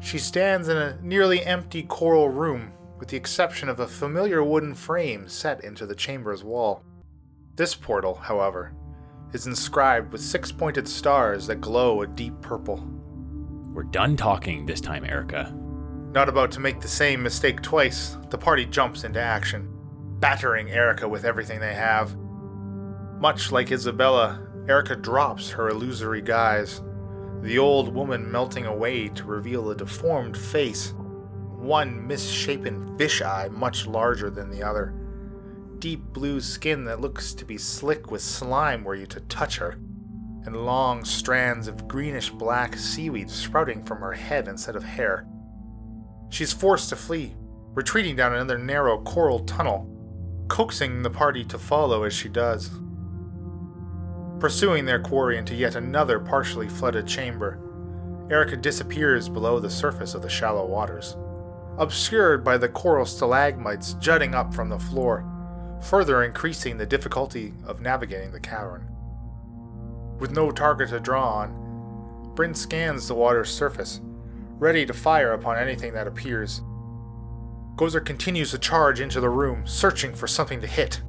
She 0.00 0.18
stands 0.18 0.66
in 0.66 0.76
a 0.76 0.98
nearly 1.02 1.44
empty 1.44 1.84
coral 1.84 2.28
room, 2.28 2.72
with 2.98 3.08
the 3.08 3.16
exception 3.16 3.68
of 3.68 3.78
a 3.78 3.86
familiar 3.86 4.42
wooden 4.42 4.74
frame 4.74 5.28
set 5.28 5.62
into 5.62 5.86
the 5.86 5.94
chamber's 5.94 6.42
wall. 6.42 6.82
This 7.54 7.76
portal, 7.76 8.16
however, 8.16 8.74
is 9.32 9.46
inscribed 9.46 10.10
with 10.10 10.20
six 10.20 10.50
pointed 10.50 10.88
stars 10.88 11.46
that 11.46 11.60
glow 11.60 12.02
a 12.02 12.08
deep 12.08 12.40
purple. 12.40 12.84
We're 13.72 13.84
done 13.84 14.16
talking 14.16 14.66
this 14.66 14.80
time, 14.80 15.04
Erica. 15.04 15.61
Not 16.12 16.28
about 16.28 16.52
to 16.52 16.60
make 16.60 16.80
the 16.80 16.88
same 16.88 17.22
mistake 17.22 17.62
twice, 17.62 18.18
the 18.28 18.36
party 18.36 18.66
jumps 18.66 19.04
into 19.04 19.18
action, 19.18 19.66
battering 20.20 20.70
Erica 20.70 21.08
with 21.08 21.24
everything 21.24 21.58
they 21.58 21.72
have. 21.72 22.14
Much 23.18 23.50
like 23.50 23.72
Isabella, 23.72 24.46
Erica 24.68 24.94
drops 24.94 25.50
her 25.50 25.70
illusory 25.70 26.20
guise, 26.20 26.82
the 27.40 27.58
old 27.58 27.94
woman 27.94 28.30
melting 28.30 28.66
away 28.66 29.08
to 29.08 29.24
reveal 29.24 29.70
a 29.70 29.74
deformed 29.74 30.36
face, 30.36 30.92
one 31.56 32.06
misshapen 32.06 32.98
fish 32.98 33.22
eye 33.22 33.48
much 33.50 33.86
larger 33.86 34.28
than 34.28 34.50
the 34.50 34.62
other, 34.62 34.94
deep 35.78 36.02
blue 36.12 36.42
skin 36.42 36.84
that 36.84 37.00
looks 37.00 37.32
to 37.32 37.46
be 37.46 37.56
slick 37.56 38.10
with 38.10 38.20
slime 38.20 38.84
were 38.84 38.94
you 38.94 39.06
to 39.06 39.20
touch 39.20 39.56
her, 39.56 39.78
and 40.44 40.66
long 40.66 41.06
strands 41.06 41.68
of 41.68 41.88
greenish 41.88 42.28
black 42.28 42.76
seaweed 42.76 43.30
sprouting 43.30 43.82
from 43.82 43.98
her 43.98 44.12
head 44.12 44.46
instead 44.46 44.76
of 44.76 44.84
hair. 44.84 45.26
She's 46.32 46.50
forced 46.50 46.88
to 46.88 46.96
flee, 46.96 47.34
retreating 47.74 48.16
down 48.16 48.32
another 48.32 48.56
narrow 48.56 48.98
coral 49.02 49.40
tunnel, 49.40 49.86
coaxing 50.48 51.02
the 51.02 51.10
party 51.10 51.44
to 51.44 51.58
follow 51.58 52.04
as 52.04 52.14
she 52.14 52.30
does. 52.30 52.70
Pursuing 54.40 54.86
their 54.86 54.98
quarry 54.98 55.36
into 55.36 55.54
yet 55.54 55.74
another 55.74 56.18
partially 56.18 56.70
flooded 56.70 57.06
chamber, 57.06 57.58
Erica 58.30 58.56
disappears 58.56 59.28
below 59.28 59.60
the 59.60 59.68
surface 59.68 60.14
of 60.14 60.22
the 60.22 60.30
shallow 60.30 60.64
waters, 60.64 61.18
obscured 61.76 62.42
by 62.42 62.56
the 62.56 62.68
coral 62.70 63.04
stalagmites 63.04 63.92
jutting 64.00 64.34
up 64.34 64.54
from 64.54 64.70
the 64.70 64.78
floor, 64.78 65.26
further 65.82 66.22
increasing 66.22 66.78
the 66.78 66.86
difficulty 66.86 67.52
of 67.66 67.82
navigating 67.82 68.32
the 68.32 68.40
cavern. 68.40 68.88
With 70.18 70.30
no 70.30 70.50
target 70.50 70.88
to 70.88 70.98
draw 70.98 71.28
on, 71.28 72.32
Bryn 72.34 72.54
scans 72.54 73.06
the 73.06 73.14
water's 73.14 73.50
surface, 73.54 74.00
ready 74.62 74.86
to 74.86 74.94
fire 74.94 75.32
upon 75.32 75.58
anything 75.58 75.92
that 75.92 76.06
appears. 76.06 76.62
Gozer 77.74 78.04
continues 78.04 78.52
to 78.52 78.58
charge 78.58 79.00
into 79.00 79.20
the 79.20 79.28
room, 79.28 79.66
searching 79.66 80.14
for 80.14 80.28
something 80.28 80.60
to 80.60 80.68
hit. 80.68 81.02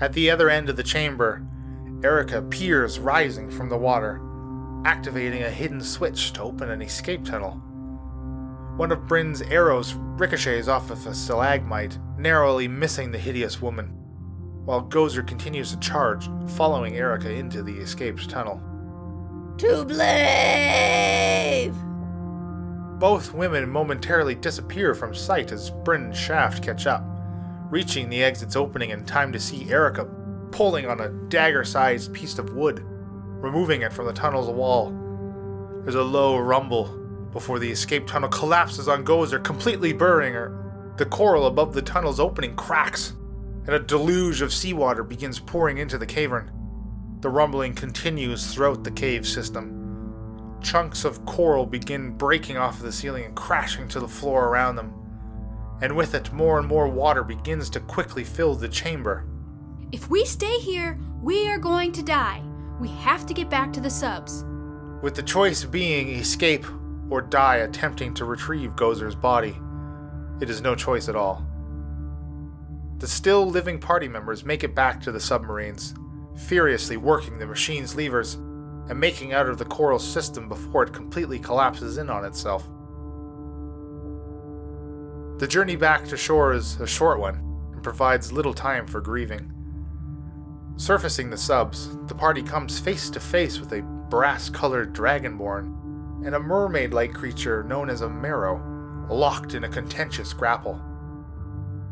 At 0.00 0.12
the 0.12 0.30
other 0.30 0.48
end 0.48 0.68
of 0.68 0.76
the 0.76 0.84
chamber, 0.84 1.44
Erica 2.04 2.38
appears 2.38 3.00
rising 3.00 3.50
from 3.50 3.68
the 3.68 3.76
water, 3.76 4.20
activating 4.84 5.42
a 5.42 5.50
hidden 5.50 5.80
switch 5.80 6.32
to 6.34 6.42
open 6.42 6.70
an 6.70 6.80
escape 6.80 7.24
tunnel. 7.24 7.60
One 8.76 8.92
of 8.92 9.08
Bryn's 9.08 9.42
arrows 9.42 9.94
ricochets 9.94 10.68
off 10.68 10.90
of 10.90 11.04
a 11.08 11.12
stalagmite, 11.12 11.98
narrowly 12.16 12.68
missing 12.68 13.10
the 13.10 13.18
hideous 13.18 13.60
woman, 13.60 13.88
while 14.64 14.86
Gozer 14.86 15.26
continues 15.26 15.72
to 15.72 15.80
charge, 15.80 16.30
following 16.50 16.96
Erica 16.96 17.32
into 17.32 17.64
the 17.64 17.78
escaped 17.78 18.30
tunnel. 18.30 18.62
To 19.60 19.84
Blave! 19.84 21.74
Both 22.98 23.34
women 23.34 23.68
momentarily 23.68 24.34
disappear 24.34 24.94
from 24.94 25.14
sight 25.14 25.52
as 25.52 25.68
Bryn 25.70 26.04
and 26.04 26.16
Shaft 26.16 26.64
catch 26.64 26.86
up, 26.86 27.04
reaching 27.68 28.08
the 28.08 28.24
exit's 28.24 28.56
opening 28.56 28.88
in 28.88 29.04
time 29.04 29.32
to 29.32 29.38
see 29.38 29.68
Erica 29.70 30.06
pulling 30.50 30.86
on 30.86 31.00
a 31.00 31.10
dagger 31.28 31.62
sized 31.62 32.14
piece 32.14 32.38
of 32.38 32.54
wood, 32.54 32.82
removing 32.82 33.82
it 33.82 33.92
from 33.92 34.06
the 34.06 34.14
tunnel's 34.14 34.48
wall. 34.48 34.94
There's 35.82 35.94
a 35.94 36.02
low 36.02 36.38
rumble 36.38 36.86
before 37.30 37.58
the 37.58 37.70
escape 37.70 38.06
tunnel 38.06 38.30
collapses 38.30 38.88
on 38.88 39.04
Gozer, 39.04 39.44
completely 39.44 39.92
burying 39.92 40.32
her. 40.32 40.94
The 40.96 41.04
coral 41.04 41.46
above 41.46 41.74
the 41.74 41.82
tunnel's 41.82 42.18
opening 42.18 42.56
cracks, 42.56 43.12
and 43.66 43.74
a 43.74 43.78
deluge 43.78 44.40
of 44.40 44.54
seawater 44.54 45.04
begins 45.04 45.38
pouring 45.38 45.76
into 45.76 45.98
the 45.98 46.06
cavern. 46.06 46.50
The 47.20 47.28
rumbling 47.28 47.74
continues 47.74 48.46
throughout 48.46 48.82
the 48.82 48.90
cave 48.90 49.26
system. 49.26 50.56
Chunks 50.62 51.04
of 51.04 51.24
coral 51.26 51.66
begin 51.66 52.12
breaking 52.12 52.56
off 52.56 52.78
of 52.78 52.82
the 52.82 52.92
ceiling 52.92 53.24
and 53.24 53.34
crashing 53.34 53.88
to 53.88 54.00
the 54.00 54.08
floor 54.08 54.48
around 54.48 54.76
them. 54.76 54.94
And 55.82 55.96
with 55.96 56.14
it, 56.14 56.32
more 56.32 56.58
and 56.58 56.66
more 56.66 56.88
water 56.88 57.22
begins 57.22 57.68
to 57.70 57.80
quickly 57.80 58.24
fill 58.24 58.54
the 58.54 58.68
chamber. 58.68 59.26
If 59.92 60.08
we 60.08 60.24
stay 60.24 60.58
here, 60.58 60.98
we 61.22 61.48
are 61.48 61.58
going 61.58 61.92
to 61.92 62.02
die. 62.02 62.42
We 62.80 62.88
have 62.88 63.26
to 63.26 63.34
get 63.34 63.50
back 63.50 63.72
to 63.74 63.80
the 63.80 63.90
subs. 63.90 64.44
With 65.02 65.14
the 65.14 65.22
choice 65.22 65.64
being 65.64 66.08
escape 66.10 66.64
or 67.10 67.20
die 67.20 67.56
attempting 67.56 68.14
to 68.14 68.24
retrieve 68.24 68.76
Gozer's 68.76 69.14
body, 69.14 69.56
it 70.40 70.48
is 70.48 70.62
no 70.62 70.74
choice 70.74 71.08
at 71.08 71.16
all. 71.16 71.46
The 72.98 73.06
still 73.06 73.46
living 73.46 73.78
party 73.78 74.08
members 74.08 74.44
make 74.44 74.64
it 74.64 74.74
back 74.74 75.00
to 75.02 75.12
the 75.12 75.20
submarines, 75.20 75.94
furiously 76.46 76.96
working 76.96 77.38
the 77.38 77.46
machine's 77.46 77.94
levers 77.94 78.34
and 78.88 78.98
making 78.98 79.32
out 79.32 79.48
of 79.48 79.58
the 79.58 79.64
coral 79.64 79.98
system 79.98 80.48
before 80.48 80.82
it 80.82 80.92
completely 80.92 81.38
collapses 81.38 81.98
in 81.98 82.10
on 82.10 82.24
itself. 82.24 82.68
The 85.38 85.46
journey 85.46 85.76
back 85.76 86.06
to 86.08 86.16
shore 86.16 86.52
is 86.52 86.80
a 86.80 86.86
short 86.86 87.20
one 87.20 87.36
and 87.72 87.82
provides 87.82 88.32
little 88.32 88.52
time 88.52 88.86
for 88.86 89.00
grieving. 89.00 89.52
Surfacing 90.76 91.30
the 91.30 91.36
subs, 91.36 91.96
the 92.06 92.14
party 92.14 92.42
comes 92.42 92.78
face 92.78 93.10
to 93.10 93.20
face 93.20 93.60
with 93.60 93.72
a 93.72 93.82
brass 93.82 94.50
colored 94.50 94.92
dragonborn 94.92 96.26
and 96.26 96.34
a 96.34 96.40
mermaid 96.40 96.92
like 96.92 97.14
creature 97.14 97.62
known 97.64 97.88
as 97.88 98.00
a 98.00 98.08
merrow, 98.08 98.60
locked 99.08 99.54
in 99.54 99.64
a 99.64 99.68
contentious 99.68 100.32
grapple. 100.32 100.80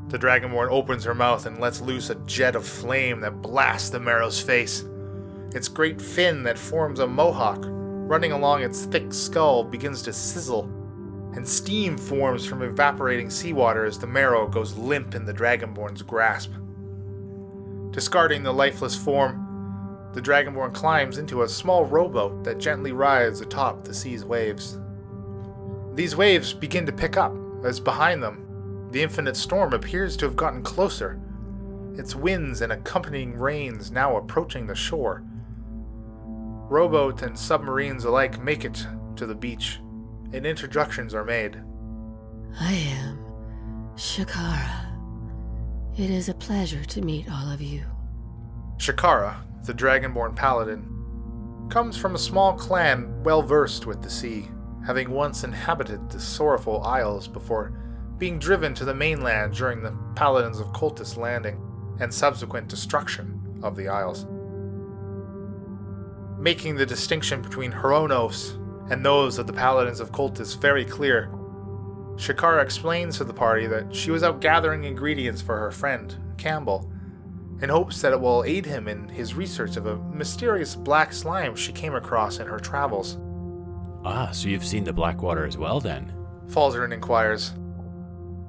The 0.09 0.19
dragonborn 0.19 0.71
opens 0.71 1.05
her 1.05 1.15
mouth 1.15 1.45
and 1.45 1.61
lets 1.61 1.83
loose 1.83 2.09
a 2.09 2.15
jet 2.27 2.57
of 2.57 2.67
flame 2.67 3.21
that 3.21 3.43
blasts 3.43 3.91
the 3.91 4.01
merrow's 4.01 4.41
face. 4.41 4.85
Its 5.55 5.69
great 5.69 6.01
fin 6.01 6.43
that 6.45 6.59
forms 6.59 6.99
a 6.99 7.07
mohawk 7.07 7.61
running 8.09 8.33
along 8.33 8.63
its 8.63 8.87
thick 8.87 9.13
skull 9.13 9.63
begins 9.63 10.01
to 10.03 10.13
sizzle, 10.15 10.65
and 11.35 11.47
steam 11.47 11.99
forms 11.99 12.47
from 12.47 12.63
evaporating 12.63 13.29
seawater 13.29 13.85
as 13.85 13.99
the 13.99 14.07
merrow 14.07 14.49
goes 14.49 14.79
limp 14.79 15.15
in 15.15 15.27
the 15.27 15.35
dragonborn's 15.35 16.01
grasp. 16.01 16.53
Discarding 17.91 18.43
the 18.43 18.53
lifeless 18.53 18.97
form, 18.97 19.45
the 20.15 20.23
dragonborn 20.23 20.73
climbs 20.73 21.19
into 21.19 21.43
a 21.43 21.49
small 21.49 21.85
rowboat 21.85 22.45
that 22.45 22.59
gently 22.59 22.93
rides 22.93 23.43
atop 23.43 23.85
the 23.85 23.93
sea's 23.93 24.25
waves. 24.25 24.79
These 25.95 26.17
waves 26.17 26.55
begin 26.55 26.87
to 26.87 26.93
pick 26.93 27.19
up 27.19 27.37
as 27.63 27.79
behind 27.79 28.23
them, 28.23 28.48
the 28.91 29.03
infinite 29.03 29.37
storm 29.37 29.75
appears 29.75 30.17
to 30.17 30.25
have 30.25 30.37
gotten 30.37 30.63
closer, 30.63 31.21
its 31.97 32.15
winds 32.15 32.63
and 32.63 32.73
accompanying 32.73 33.37
rains 33.37 33.91
now 33.91 34.17
approaching 34.17 34.67
the 34.67 34.75
shore. 34.75 35.25
Rowboat 36.71 37.23
and 37.23 37.39
submarines 37.39 38.05
alike 38.05 38.43
make 38.43 38.65
it 38.65 38.87
to 39.17 39.27
the 39.27 39.35
beach, 39.35 39.81
and 40.33 40.47
introductions 40.47 41.13
are 41.13 41.25
made. 41.25 41.61
I 42.61 42.73
am 42.73 43.19
Shakara. 43.97 44.87
It 45.99 46.11
is 46.11 46.29
a 46.29 46.35
pleasure 46.35 46.85
to 46.85 47.03
meet 47.03 47.31
all 47.31 47.51
of 47.51 47.61
you. 47.61 47.85
Shakara, 48.77 49.37
the 49.67 49.75
dragonborn 49.75 50.37
paladin, 50.37 50.95
comes 51.69 51.97
from 51.97 52.15
a 52.15 52.19
small 52.19 52.55
clan 52.55 53.23
well 53.23 53.43
versed 53.43 53.87
with 53.87 54.03
the 54.03 54.09
sea, 54.09 54.49
having 54.87 55.11
once 55.11 55.45
inhabited 55.45 56.09
the 56.09 56.21
sorrowful 56.21 56.83
isles 56.85 57.29
before 57.29 57.88
being 58.19 58.39
driven 58.39 58.75
to 58.75 58.85
the 58.85 58.95
mainland 58.95 59.55
during 59.55 59.83
the 59.83 59.97
Paladins 60.17 60.59
of 60.59 60.73
Cultus 60.73 61.17
landing 61.17 61.61
and 62.01 62.13
subsequent 62.13 62.69
destruction 62.69 63.61
of 63.63 63.77
the 63.77 63.89
Isles. 63.89 64.27
Making 66.39 66.77
the 66.77 66.87
distinction 66.87 67.43
between 67.43 67.73
Hronos 67.73 68.55
and 68.91 69.05
those 69.05 69.39
of 69.39 69.47
the 69.47 69.53
Paladins 69.53 70.01
of 70.01 70.13
Cultus 70.13 70.55
very 70.55 70.85
clear, 70.85 71.31
Shakara 72.17 72.63
explains 72.63 73.17
to 73.19 73.25
the 73.25 73.33
party 73.33 73.67
that 73.67 73.95
she 73.95 74.11
was 74.11 74.23
out 74.23 74.41
gathering 74.41 74.85
ingredients 74.85 75.41
for 75.41 75.57
her 75.57 75.71
friend, 75.71 76.17
Campbell, 76.37 76.91
in 77.61 77.69
hopes 77.69 78.01
that 78.03 78.13
it 78.13 78.21
will 78.21 78.45
aid 78.45 78.67
him 78.67 78.89
in 78.89 79.09
his 79.09 79.35
research 79.35 79.77
of 79.77 79.87
a 79.87 79.97
mysterious 79.97 80.75
black 80.75 81.13
slime 81.13 81.55
she 81.55 81.73
came 81.73 81.95
across 81.95 82.39
in 82.39 82.47
her 82.47 82.59
travels. 82.59 83.19
Ah, 84.05 84.31
so 84.33 84.49
you've 84.49 84.65
seen 84.65 84.85
the 84.85 84.93
Blackwater 84.93 85.45
as 85.45 85.59
well 85.59 85.81
then? 85.81 86.13
Falzarin 86.47 86.93
inquires. 86.93 87.53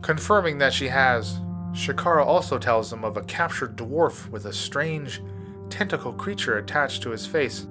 Confirming 0.02 0.58
that 0.60 0.74
she 0.74 0.88
has, 0.88 1.40
Shakara 1.74 2.26
also 2.26 2.58
tells 2.58 2.90
them 2.90 3.04
of 3.04 3.18
a 3.18 3.24
captured 3.24 3.76
dwarf 3.76 4.30
with 4.30 4.46
a 4.46 4.54
strange, 4.54 5.22
tentacle 5.70 6.14
creature 6.14 6.58
attached 6.58 7.04
to 7.04 7.12
his 7.12 7.26
face. 7.26 7.68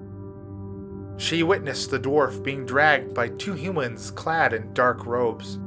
She 1.17 1.43
witnessed 1.43 1.91
the 1.91 1.99
dwarf 1.99 2.45
being 2.45 2.65
dragged 2.65 3.13
by 3.13 3.29
two 3.29 3.55
humans 3.55 4.11
clad 4.11 4.53
in 4.53 4.73
dark 4.73 5.05
robes. 5.05 5.59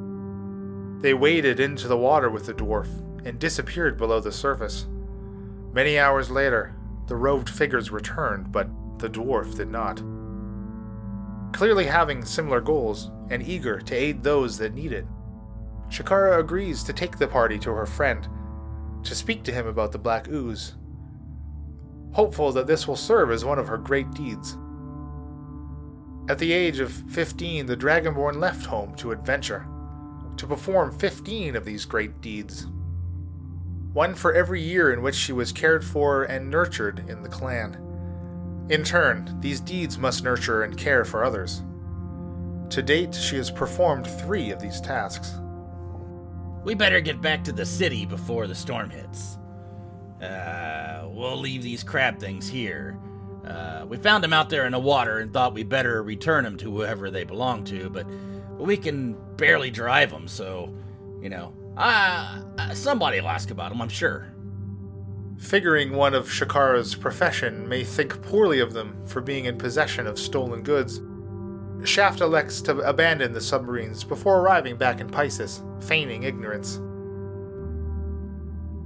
They 1.01 1.14
waded 1.14 1.59
into 1.59 1.88
the 1.88 1.97
water 1.97 2.30
with 2.30 2.45
the 2.45 2.53
dwarf 2.53 2.88
and 3.26 3.38
disappeared 3.38 3.97
below 3.97 4.20
the 4.20 4.32
surface. 4.32 4.88
Many 5.74 5.99
hours 5.99 6.30
later, 6.30 6.76
the 7.07 7.16
robed 7.16 7.49
figures 7.49 7.91
returned, 7.91 8.51
but 8.51 8.70
the 8.99 9.09
dwarf 9.09 9.57
did 9.57 9.70
not. 9.70 10.01
Clearly 11.53 11.86
having 11.86 12.24
similar 12.24 12.62
goals 12.62 13.12
and 13.30 13.43
eager 13.43 13.80
to 13.82 13.95
aid 13.95 14.24
those 14.24 14.57
that 14.59 14.74
need 14.74 14.93
it, 14.93 15.05
Shakara 15.91 16.39
agrees 16.39 16.83
to 16.83 16.93
take 16.93 17.17
the 17.17 17.27
party 17.27 17.59
to 17.59 17.71
her 17.71 17.85
friend 17.85 18.27
to 19.03 19.13
speak 19.13 19.43
to 19.43 19.51
him 19.51 19.67
about 19.67 19.91
the 19.91 19.97
Black 19.97 20.27
Ooze, 20.29 20.75
hopeful 22.13 22.51
that 22.51 22.67
this 22.67 22.87
will 22.87 22.95
serve 22.95 23.31
as 23.31 23.43
one 23.43 23.59
of 23.59 23.67
her 23.67 23.77
great 23.77 24.09
deeds. 24.11 24.57
At 26.29 26.39
the 26.39 26.53
age 26.53 26.79
of 26.79 26.91
15, 26.91 27.65
the 27.65 27.75
Dragonborn 27.75 28.39
left 28.39 28.65
home 28.65 28.95
to 28.95 29.11
adventure, 29.11 29.67
to 30.37 30.47
perform 30.47 30.97
15 30.97 31.55
of 31.55 31.65
these 31.65 31.83
great 31.83 32.21
deeds. 32.21 32.67
One 33.91 34.15
for 34.15 34.33
every 34.33 34.61
year 34.61 34.93
in 34.93 35.01
which 35.01 35.15
she 35.15 35.33
was 35.33 35.51
cared 35.51 35.83
for 35.83 36.23
and 36.23 36.49
nurtured 36.49 37.09
in 37.09 37.21
the 37.21 37.29
clan. 37.29 37.75
In 38.69 38.83
turn, 38.83 39.37
these 39.41 39.59
deeds 39.59 39.97
must 39.97 40.23
nurture 40.23 40.63
and 40.63 40.77
care 40.77 41.03
for 41.03 41.25
others. 41.25 41.63
To 42.69 42.81
date, 42.81 43.13
she 43.13 43.35
has 43.35 43.51
performed 43.51 44.07
three 44.07 44.51
of 44.51 44.61
these 44.61 44.79
tasks. 44.79 45.33
We 46.64 46.76
better 46.76 47.01
get 47.01 47.22
back 47.22 47.43
to 47.45 47.51
the 47.51 47.66
city 47.66 48.05
before 48.05 48.47
the 48.47 48.55
storm 48.55 48.89
hits. 48.89 49.38
Uh, 50.22 51.07
we'll 51.09 51.39
leave 51.39 51.64
these 51.64 51.84
crab 51.84 52.20
things 52.20 52.47
here. 52.47 52.97
Uh, 53.45 53.86
we 53.88 53.97
found 53.97 54.24
them 54.24 54.34
out 54.34 54.49
there 54.49 54.68
in 54.68 54.72
the 54.74 54.80
water 54.80 55.18
and 55.20 55.34
thought 55.34 55.53
we 55.53 55.64
better 55.64 56.03
return 56.03 56.43
them 56.43 56.57
to 56.57 56.72
whoever 56.72 57.09
they 57.09 57.24
belong 57.24 57.64
to, 57.64 57.89
but 57.89 58.05
we 58.59 58.78
can 58.78 59.18
barely 59.38 59.72
drive 59.72 60.12
them, 60.12 60.28
so, 60.28 60.72
you 61.20 61.30
know, 61.30 61.51
uh, 61.78 62.39
somebody 62.74 63.20
will 63.20 63.30
ask 63.30 63.49
about 63.49 63.72
them, 63.72 63.82
I'm 63.82 63.89
sure. 63.89 64.28
Figuring 65.39 65.93
one 65.93 66.14
of 66.14 66.28
Shakara's 66.28 66.93
profession 66.93 67.68
may 67.68 67.84
think 67.84 68.22
poorly 68.22 68.59
of 68.59 68.74
them 68.74 68.95
for 69.07 69.22
being 69.22 69.45
in 69.45 69.57
possession 69.57 70.05
of 70.05 70.20
stolen 70.20 70.62
goods, 70.62 71.01
Shaft 71.84 72.21
elects 72.21 72.61
to 72.61 72.77
abandon 72.82 73.34
the 73.34 73.41
submarines 73.41 74.03
before 74.03 74.39
arriving 74.39 74.77
back 74.77 75.01
in 75.01 75.09
Pisces, 75.09 75.63
feigning 75.79 76.23
ignorance. 76.23 76.79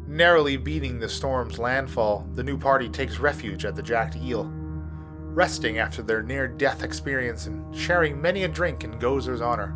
Narrowly 0.07 0.55
beating 0.55 0.99
the 0.99 1.09
storm's 1.09 1.59
landfall, 1.59 2.25
the 2.35 2.43
new 2.43 2.57
party 2.57 2.87
takes 2.87 3.19
refuge 3.19 3.65
at 3.65 3.75
the 3.75 3.83
Jacked 3.83 4.15
Eel, 4.15 4.49
resting 4.49 5.77
after 5.77 6.01
their 6.01 6.23
near 6.23 6.47
death 6.47 6.83
experience 6.83 7.47
and 7.47 7.75
sharing 7.75 8.21
many 8.21 8.43
a 8.43 8.47
drink 8.47 8.85
in 8.85 8.97
Gozer's 8.97 9.41
honor. 9.41 9.75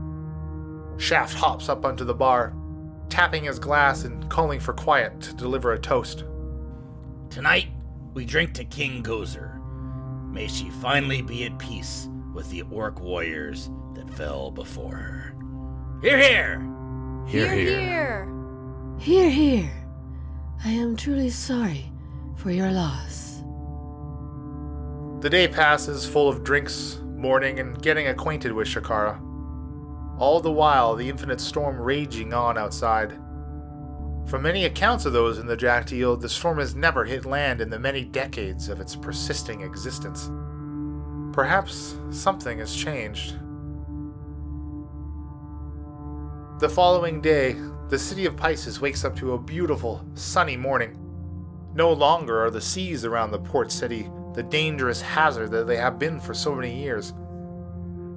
Shaft 0.97 1.33
hops 1.33 1.67
up 1.67 1.83
onto 1.83 2.05
the 2.05 2.13
bar, 2.13 2.53
tapping 3.09 3.43
his 3.43 3.59
glass 3.59 4.05
and 4.05 4.29
calling 4.29 4.61
for 4.61 4.71
quiet 4.71 5.19
to 5.21 5.33
deliver 5.33 5.73
a 5.73 5.79
toast. 5.79 6.23
Tonight, 7.29 7.67
we 8.13 8.23
drink 8.23 8.53
to 8.53 8.63
King 8.63 9.03
Gozer. 9.03 9.59
May 10.31 10.47
she 10.47 10.69
finally 10.69 11.21
be 11.21 11.43
at 11.43 11.59
peace 11.59 12.08
with 12.33 12.49
the 12.49 12.63
orc 12.71 12.99
warriors 12.99 13.69
that 13.93 14.09
fell 14.13 14.51
before 14.51 14.95
her. 14.95 15.35
Hear, 16.01 16.17
hear! 16.17 16.69
Hear, 17.27 17.53
hear! 17.53 18.25
Hear, 18.99 19.29
Here, 19.29 19.29
here. 19.29 19.87
I 20.63 20.71
am 20.71 20.95
truly 20.95 21.29
sorry 21.29 21.91
for 22.35 22.51
your 22.51 22.71
loss. 22.71 23.43
The 25.21 25.29
day 25.29 25.47
passes 25.47 26.05
full 26.05 26.29
of 26.29 26.43
drinks, 26.43 26.99
mourning, 27.03 27.59
and 27.59 27.81
getting 27.81 28.07
acquainted 28.07 28.53
with 28.53 28.67
Shakara. 28.67 29.21
All 30.17 30.39
the 30.39 30.51
while, 30.51 30.95
the 30.95 31.09
infinite 31.09 31.41
storm 31.41 31.79
raging 31.79 32.33
on 32.33 32.57
outside. 32.57 33.11
From 34.25 34.43
many 34.43 34.65
accounts 34.65 35.05
of 35.05 35.13
those 35.13 35.39
in 35.39 35.47
the 35.47 35.57
Jacked 35.57 35.91
Eel, 35.91 36.15
the 36.15 36.29
storm 36.29 36.59
has 36.59 36.75
never 36.75 37.03
hit 37.03 37.25
land 37.25 37.61
in 37.61 37.69
the 37.69 37.79
many 37.79 38.03
decades 38.03 38.69
of 38.69 38.79
its 38.79 38.95
persisting 38.95 39.61
existence. 39.61 40.29
Perhaps 41.39 41.95
something 42.11 42.59
has 42.59 42.75
changed. 42.75 43.35
The 46.59 46.67
following 46.67 47.21
day, 47.21 47.55
the 47.87 47.97
city 47.97 48.25
of 48.25 48.35
Pisces 48.35 48.81
wakes 48.81 49.05
up 49.05 49.15
to 49.15 49.31
a 49.31 49.39
beautiful, 49.39 50.05
sunny 50.15 50.57
morning. 50.57 50.99
No 51.73 51.93
longer 51.93 52.43
are 52.43 52.51
the 52.51 52.59
seas 52.59 53.05
around 53.05 53.31
the 53.31 53.39
port 53.39 53.71
city 53.71 54.09
the 54.33 54.43
dangerous 54.43 54.99
hazard 54.99 55.51
that 55.51 55.65
they 55.65 55.77
have 55.77 55.97
been 55.97 56.19
for 56.19 56.33
so 56.33 56.53
many 56.53 56.77
years. 56.77 57.13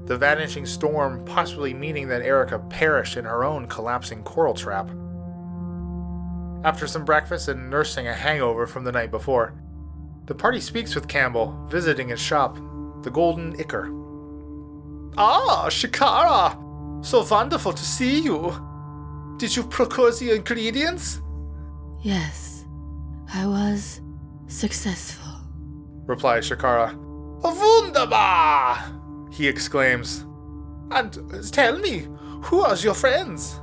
The 0.06 0.18
vanishing 0.18 0.66
storm 0.66 1.24
possibly 1.24 1.72
meaning 1.72 2.08
that 2.08 2.22
Erica 2.22 2.58
perished 2.58 3.16
in 3.16 3.24
her 3.24 3.44
own 3.44 3.68
collapsing 3.68 4.24
coral 4.24 4.54
trap. 4.54 4.90
After 6.64 6.88
some 6.88 7.04
breakfast 7.04 7.46
and 7.46 7.70
nursing 7.70 8.08
a 8.08 8.14
hangover 8.14 8.66
from 8.66 8.82
the 8.82 8.90
night 8.90 9.12
before, 9.12 9.54
the 10.26 10.34
party 10.34 10.58
speaks 10.58 10.96
with 10.96 11.06
Campbell, 11.06 11.68
visiting 11.70 12.08
his 12.08 12.20
shop, 12.20 12.58
the 13.02 13.10
Golden 13.10 13.54
Ichor. 13.60 13.90
Ah, 15.16 15.66
Shakara! 15.68 17.04
So 17.04 17.24
wonderful 17.28 17.72
to 17.72 17.84
see 17.84 18.20
you! 18.20 18.54
Did 19.38 19.56
you 19.56 19.64
procure 19.64 20.12
the 20.12 20.36
ingredients? 20.36 21.20
Yes, 22.00 22.64
I 23.32 23.46
was 23.46 24.00
successful. 24.46 25.32
replies 26.06 26.48
Shakara. 26.48 26.94
Wunderbar! 27.42 28.78
he 29.30 29.48
exclaims. 29.48 30.24
And 30.90 31.52
tell 31.52 31.78
me, 31.78 32.06
who 32.44 32.60
are 32.60 32.76
your 32.76 32.94
friends? 32.94 33.58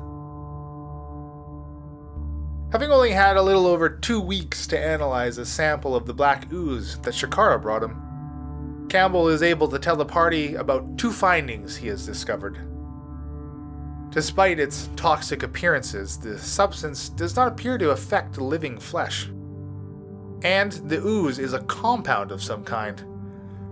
Having 2.71 2.91
only 2.91 3.11
had 3.11 3.37
a 3.37 3.41
little 3.41 3.65
over 3.67 3.89
two 3.89 4.19
weeks 4.19 4.67
to 4.67 4.79
analyze 4.79 5.37
a 5.37 5.45
sample 5.45 5.95
of 5.95 6.05
the 6.05 6.13
black 6.13 6.51
ooze 6.51 6.97
that 6.99 7.13
Shakara 7.13 7.61
brought 7.61 7.83
him, 7.83 8.01
Campbell 8.89 9.27
is 9.27 9.43
able 9.43 9.67
to 9.67 9.77
tell 9.77 9.95
the 9.95 10.05
party 10.05 10.55
about 10.55 10.97
two 10.97 11.11
findings 11.11 11.75
he 11.75 11.87
has 11.87 12.05
discovered. 12.05 12.57
Despite 14.09 14.59
its 14.59 14.89
toxic 14.95 15.43
appearances, 15.43 16.17
the 16.17 16.39
substance 16.39 17.09
does 17.09 17.35
not 17.35 17.47
appear 17.47 17.77
to 17.77 17.91
affect 17.91 18.39
living 18.39 18.79
flesh. 18.79 19.29
And 20.41 20.71
the 20.71 20.99
ooze 21.05 21.37
is 21.37 21.53
a 21.53 21.59
compound 21.61 22.31
of 22.31 22.41
some 22.41 22.63
kind, 22.63 23.03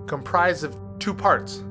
comprised 0.05 0.63
of 0.63 0.77
two 0.99 1.15
parts, 1.15 1.63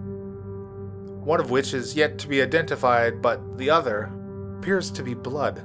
one 1.23 1.39
of 1.39 1.51
which 1.51 1.75
is 1.75 1.95
yet 1.95 2.19
to 2.19 2.29
be 2.29 2.43
identified, 2.43 3.23
but 3.23 3.57
the 3.57 3.71
other 3.71 4.11
appears 4.59 4.91
to 4.91 5.05
be 5.05 5.15
blood. 5.15 5.63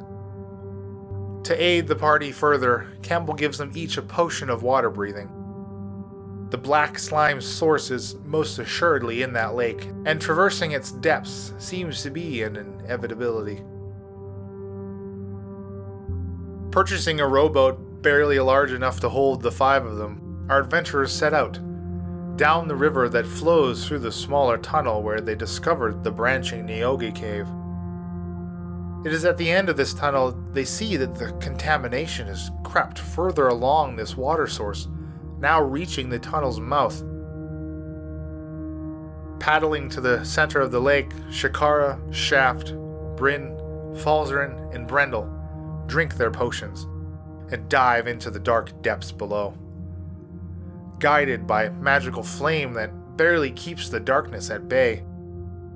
To 1.46 1.56
aid 1.60 1.88
the 1.88 1.96
party 1.96 2.32
further, 2.32 2.88
Campbell 3.02 3.34
gives 3.34 3.58
them 3.58 3.72
each 3.74 3.98
a 3.98 4.04
potion 4.04 4.52
of 4.52 4.62
water 4.62 4.92
breathing. 4.92 5.41
The 6.52 6.58
black 6.58 7.00
slime's 7.00 7.46
source 7.46 7.92
is 7.92 8.16
most 8.26 8.60
assuredly 8.60 9.22
in 9.22 9.32
that 9.34 9.56
lake, 9.56 9.88
and 10.06 10.20
traversing 10.20 10.72
its 10.72 10.92
depths 10.92 11.54
seems 11.58 12.04
to 12.04 12.10
be 12.10 12.44
an 12.44 12.58
inevitability. 12.58 13.64
Purchasing 16.72 17.22
a 17.22 17.28
rowboat 17.28 18.02
barely 18.02 18.38
large 18.40 18.74
enough 18.74 19.00
to 19.00 19.08
hold 19.08 19.42
the 19.42 19.52
five 19.52 19.86
of 19.86 19.96
them, 19.96 20.46
our 20.50 20.60
adventurers 20.60 21.14
set 21.14 21.34
out, 21.34 21.58
down 22.36 22.68
the 22.68 22.76
river 22.76 23.08
that 23.08 23.26
flows 23.26 23.88
through 23.88 24.00
the 24.00 24.12
smaller 24.12 24.58
tunnel 24.58 25.02
where 25.02 25.22
they 25.22 25.36
discovered 25.36 26.04
the 26.04 26.12
branching 26.12 26.68
Nyogi 26.68 27.16
cave. 27.16 27.48
It 29.06 29.14
is 29.14 29.24
at 29.24 29.38
the 29.38 29.50
end 29.50 29.70
of 29.70 29.78
this 29.78 29.94
tunnel 29.94 30.38
they 30.52 30.66
see 30.66 30.98
that 30.98 31.16
the 31.16 31.32
contamination 31.40 32.28
has 32.28 32.52
crept 32.64 33.00
further 33.00 33.48
along 33.48 33.96
this 33.96 34.18
water 34.18 34.48
source, 34.48 34.90
now 35.42 35.60
reaching 35.62 36.10
the 36.10 36.20
tunnel's 36.20 36.60
mouth. 36.60 37.04
Paddling 39.40 39.90
to 39.90 40.00
the 40.00 40.24
center 40.24 40.62
of 40.62 40.72
the 40.72 40.80
lake, 40.80 41.10
Shakara, 41.30 42.00
Shaft, 42.14 42.76
Bryn, 43.16 43.58
Falzarin, 43.96 44.74
and 44.74 44.88
Brendel 44.88 45.28
drink 45.88 46.16
their 46.16 46.32
potions 46.32 46.84
and 47.52 47.68
dive 47.68 48.08
into 48.08 48.30
the 48.30 48.40
dark 48.40 48.82
depths 48.84 49.12
below. 49.12 49.56
Guided 51.00 51.48
by 51.48 51.70
magical 51.70 52.22
flame 52.22 52.74
that 52.74 53.18
barely 53.18 53.52
keeps 53.52 53.90
the 53.90 54.00
darkness 54.00 54.52
at 54.52 54.70
bay, 54.70 55.04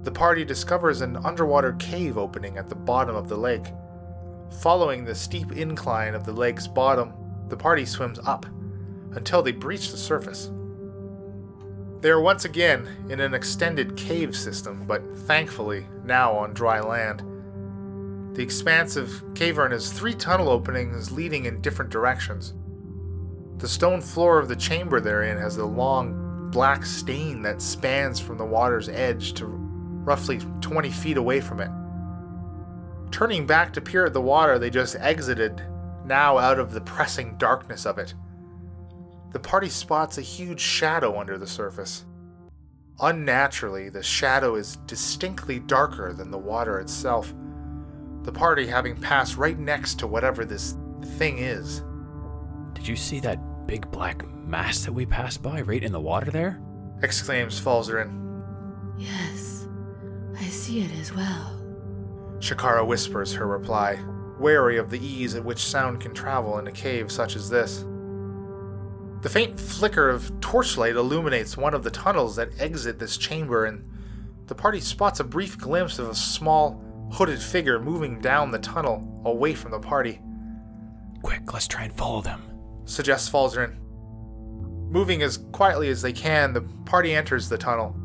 the 0.03 0.11
party 0.11 0.45
discovers 0.45 1.01
an 1.01 1.18
underwater 1.18 1.74
cave 1.74 2.20
opening 2.20 2.59
at 2.59 2.70
the 2.70 2.76
bottom 2.76 3.16
of 3.16 3.28
the 3.28 3.36
lake. 3.36 3.66
Following 4.61 5.03
the 5.03 5.16
steep 5.16 5.51
incline 5.53 6.13
of 6.13 6.24
the 6.24 6.32
lake's 6.32 6.68
bottom, 6.68 7.11
the 7.49 7.57
party 7.57 7.86
swims 7.86 8.20
up 8.26 8.45
until 9.16 9.41
they 9.41 9.51
breach 9.51 9.91
the 9.91 9.97
surface. 9.97 10.51
They 12.01 12.09
are 12.09 12.22
once 12.22 12.45
again 12.45 12.88
in 13.09 13.20
an 13.20 13.34
extended 13.34 13.97
cave 13.97 14.36
system, 14.36 14.86
but 14.86 15.01
thankfully 15.20 15.88
now 16.03 16.34
on 16.34 16.53
dry 16.53 16.80
land. 16.80 17.24
The 18.36 18.43
expansive 18.43 19.24
cavern 19.34 19.72
has 19.72 19.91
three 19.91 20.13
tunnel 20.13 20.49
openings 20.49 21.11
leading 21.11 21.45
in 21.45 21.61
different 21.61 21.89
directions. 21.89 22.53
The 23.57 23.68
stone 23.68 24.01
floor 24.01 24.38
of 24.38 24.49
the 24.49 24.55
chamber 24.55 24.99
they're 24.99 25.24
in 25.24 25.38
has 25.38 25.57
a 25.57 25.66
long 25.66 26.49
black 26.51 26.86
stain 26.86 27.41
that 27.43 27.61
spans 27.61 28.20
from 28.20 28.38
the 28.38 28.45
water's 28.45 28.89
edge 28.89 29.34
to 29.36 29.45
roughly 29.45 30.39
20 30.61 30.89
feet 30.91 31.18
away 31.18 31.39
from 31.39 31.61
it. 31.61 31.72
Turning 33.11 33.47
back 33.47 33.72
to 33.74 33.82
peer 33.82 34.05
at 34.05 34.13
the 34.13 34.22
water 34.22 34.59
they 34.59 34.70
just 34.70 34.97
exited, 34.97 35.63
now 36.05 36.38
out 36.38 36.59
of 36.59 36.72
the 36.72 36.82
pressing 36.82 37.38
darkness 37.38 37.86
of 37.86 37.97
it, 37.97 38.13
the 39.36 39.40
party 39.40 39.68
spots 39.68 40.18
a 40.18 40.22
huge 40.22 40.62
shadow 40.62 41.20
under 41.20 41.38
the 41.38 41.46
surface. 41.46 42.06
Unnaturally, 43.02 43.90
the 43.90 44.02
shadow 44.02 44.56
is 44.56 44.78
distinctly 44.86 45.60
darker 45.60 46.14
than 46.14 46.32
the 46.32 46.38
water 46.38 46.80
itself, 46.80 47.34
the 48.24 48.32
party 48.32 48.66
having 48.66 48.96
passed 48.96 49.36
right 49.36 49.60
next 49.60 50.00
to 50.00 50.08
whatever 50.08 50.46
this 50.46 50.78
thing 51.18 51.40
is. 51.40 51.84
Did 52.76 52.88
you 52.88 52.96
see 52.96 53.20
that 53.20 53.68
big 53.68 53.92
black 53.92 54.26
mass 54.26 54.86
that 54.86 54.94
we 54.94 55.06
passed 55.06 55.44
by 55.44 55.64
right 55.64 55.84
in 55.84 55.92
the 55.92 56.00
water 56.00 56.32
there? 56.32 56.62
exclaims 57.04 57.60
Falzarin. 57.60 58.42
Yes, 58.98 59.68
I 60.40 60.46
see 60.46 60.80
it 60.80 60.92
as 60.94 61.14
well. 61.14 61.62
Shakara 62.40 62.88
whispers 62.88 63.34
her 63.34 63.48
reply, 63.48 64.00
wary 64.40 64.78
of 64.78 64.90
the 64.90 65.06
ease 65.06 65.36
at 65.36 65.44
which 65.44 65.66
sound 65.66 66.00
can 66.00 66.14
travel 66.14 66.58
in 66.58 66.68
a 66.68 66.72
cave 66.72 67.12
such 67.12 67.36
as 67.36 67.50
this. 67.50 67.84
The 69.26 69.32
faint 69.32 69.60
flicker 69.60 70.08
of 70.08 70.40
torchlight 70.40 70.96
illuminates 70.96 71.58
one 71.58 71.74
of 71.74 71.82
the 71.82 71.90
tunnels 71.90 72.36
that 72.36 72.50
exit 72.60 73.00
this 73.00 73.18
chamber, 73.18 73.66
and 73.66 73.84
the 74.46 74.54
party 74.54 74.80
spots 74.80 75.20
a 75.20 75.24
brief 75.24 75.58
glimpse 75.58 75.98
of 75.98 76.10
a 76.10 76.14
small, 76.14 76.80
hooded 77.12 77.42
figure 77.42 77.80
moving 77.80 78.22
down 78.22 78.52
the 78.52 78.60
tunnel 78.60 79.24
away 79.26 79.56
from 79.56 79.72
the 79.72 79.80
party, 79.80 80.22
Quick, 81.24 81.52
let's 81.52 81.68
try 81.68 81.86
and 81.86 81.94
follow 81.94 82.22
them. 82.22 82.44
suggests 82.86 83.28
Falzarin. 83.28 83.80
Moving 84.92 85.24
as 85.24 85.38
quietly 85.52 85.90
as 85.90 86.04
they 86.04 86.14
can, 86.14 86.54
the 86.54 86.62
party 86.86 87.16
enters 87.16 87.50
the 87.50 87.58
tunnel, 87.58 87.96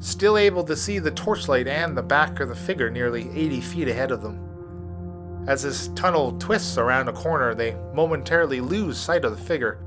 still 0.00 0.38
able 0.38 0.64
to 0.64 0.74
see 0.74 0.98
the 0.98 1.10
torchlight 1.10 1.68
and 1.68 1.94
the 1.94 2.02
back 2.02 2.40
of 2.40 2.48
the 2.48 2.56
figure 2.56 2.88
nearly 2.88 3.28
80 3.34 3.60
feet 3.60 3.88
ahead 3.88 4.10
of 4.10 4.22
them. 4.22 5.44
As 5.46 5.64
this 5.64 5.88
tunnel 5.88 6.32
twists 6.38 6.78
around 6.78 7.10
a 7.10 7.12
corner, 7.12 7.54
they 7.54 7.76
momentarily 7.92 8.62
lose 8.62 8.96
sight 8.96 9.26
of 9.26 9.36
the 9.36 9.44
figure, 9.44 9.78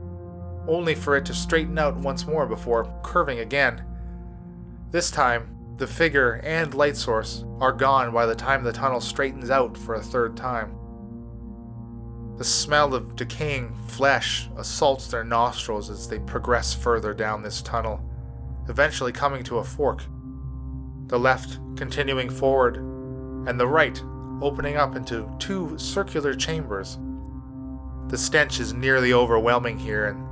only 0.68 0.96
for 0.96 1.16
it 1.16 1.26
to 1.26 1.34
straighten 1.34 1.78
out 1.78 1.96
once 1.96 2.26
more 2.26 2.46
before 2.46 2.92
curving 3.04 3.40
again. 3.40 3.84
This 4.92 5.12
time, 5.12 5.56
the 5.78 5.88
figure 5.88 6.40
and 6.44 6.74
light 6.74 6.96
source 6.96 7.44
are 7.60 7.74
gone 7.74 8.14
by 8.14 8.26
the 8.26 8.36
time 8.36 8.64
the 8.64 8.72
tunnel 8.72 9.02
straightens 9.02 9.50
out 9.50 9.78
for 9.78 9.96
a 9.96 10.02
third 10.02 10.38
time. 10.38 10.78
The 12.38 12.44
smell 12.44 12.94
of 12.94 13.16
decaying 13.16 13.74
flesh 13.88 14.50
assaults 14.58 15.08
their 15.08 15.24
nostrils 15.24 15.90
as 15.90 16.08
they 16.08 16.20
progress 16.20 16.74
further 16.74 17.14
down 17.14 17.42
this 17.42 17.62
tunnel, 17.62 18.02
eventually 18.68 19.12
coming 19.12 19.44
to 19.46 19.60
a 19.60 19.64
fork. 19.64 20.04
The 21.08 21.20
left 21.20 21.60
continuing 21.76 22.30
forward, 22.30 22.78
and 22.78 23.60
the 23.60 23.68
right 23.68 24.02
opening 24.42 24.76
up 24.76 24.96
into 24.96 25.30
two 25.40 25.78
circular 25.78 26.34
chambers. 26.34 26.98
The 28.08 28.18
stench 28.18 28.60
is 28.60 28.74
nearly 28.74 29.14
overwhelming 29.14 29.80
here, 29.80 30.08
and 30.08 30.25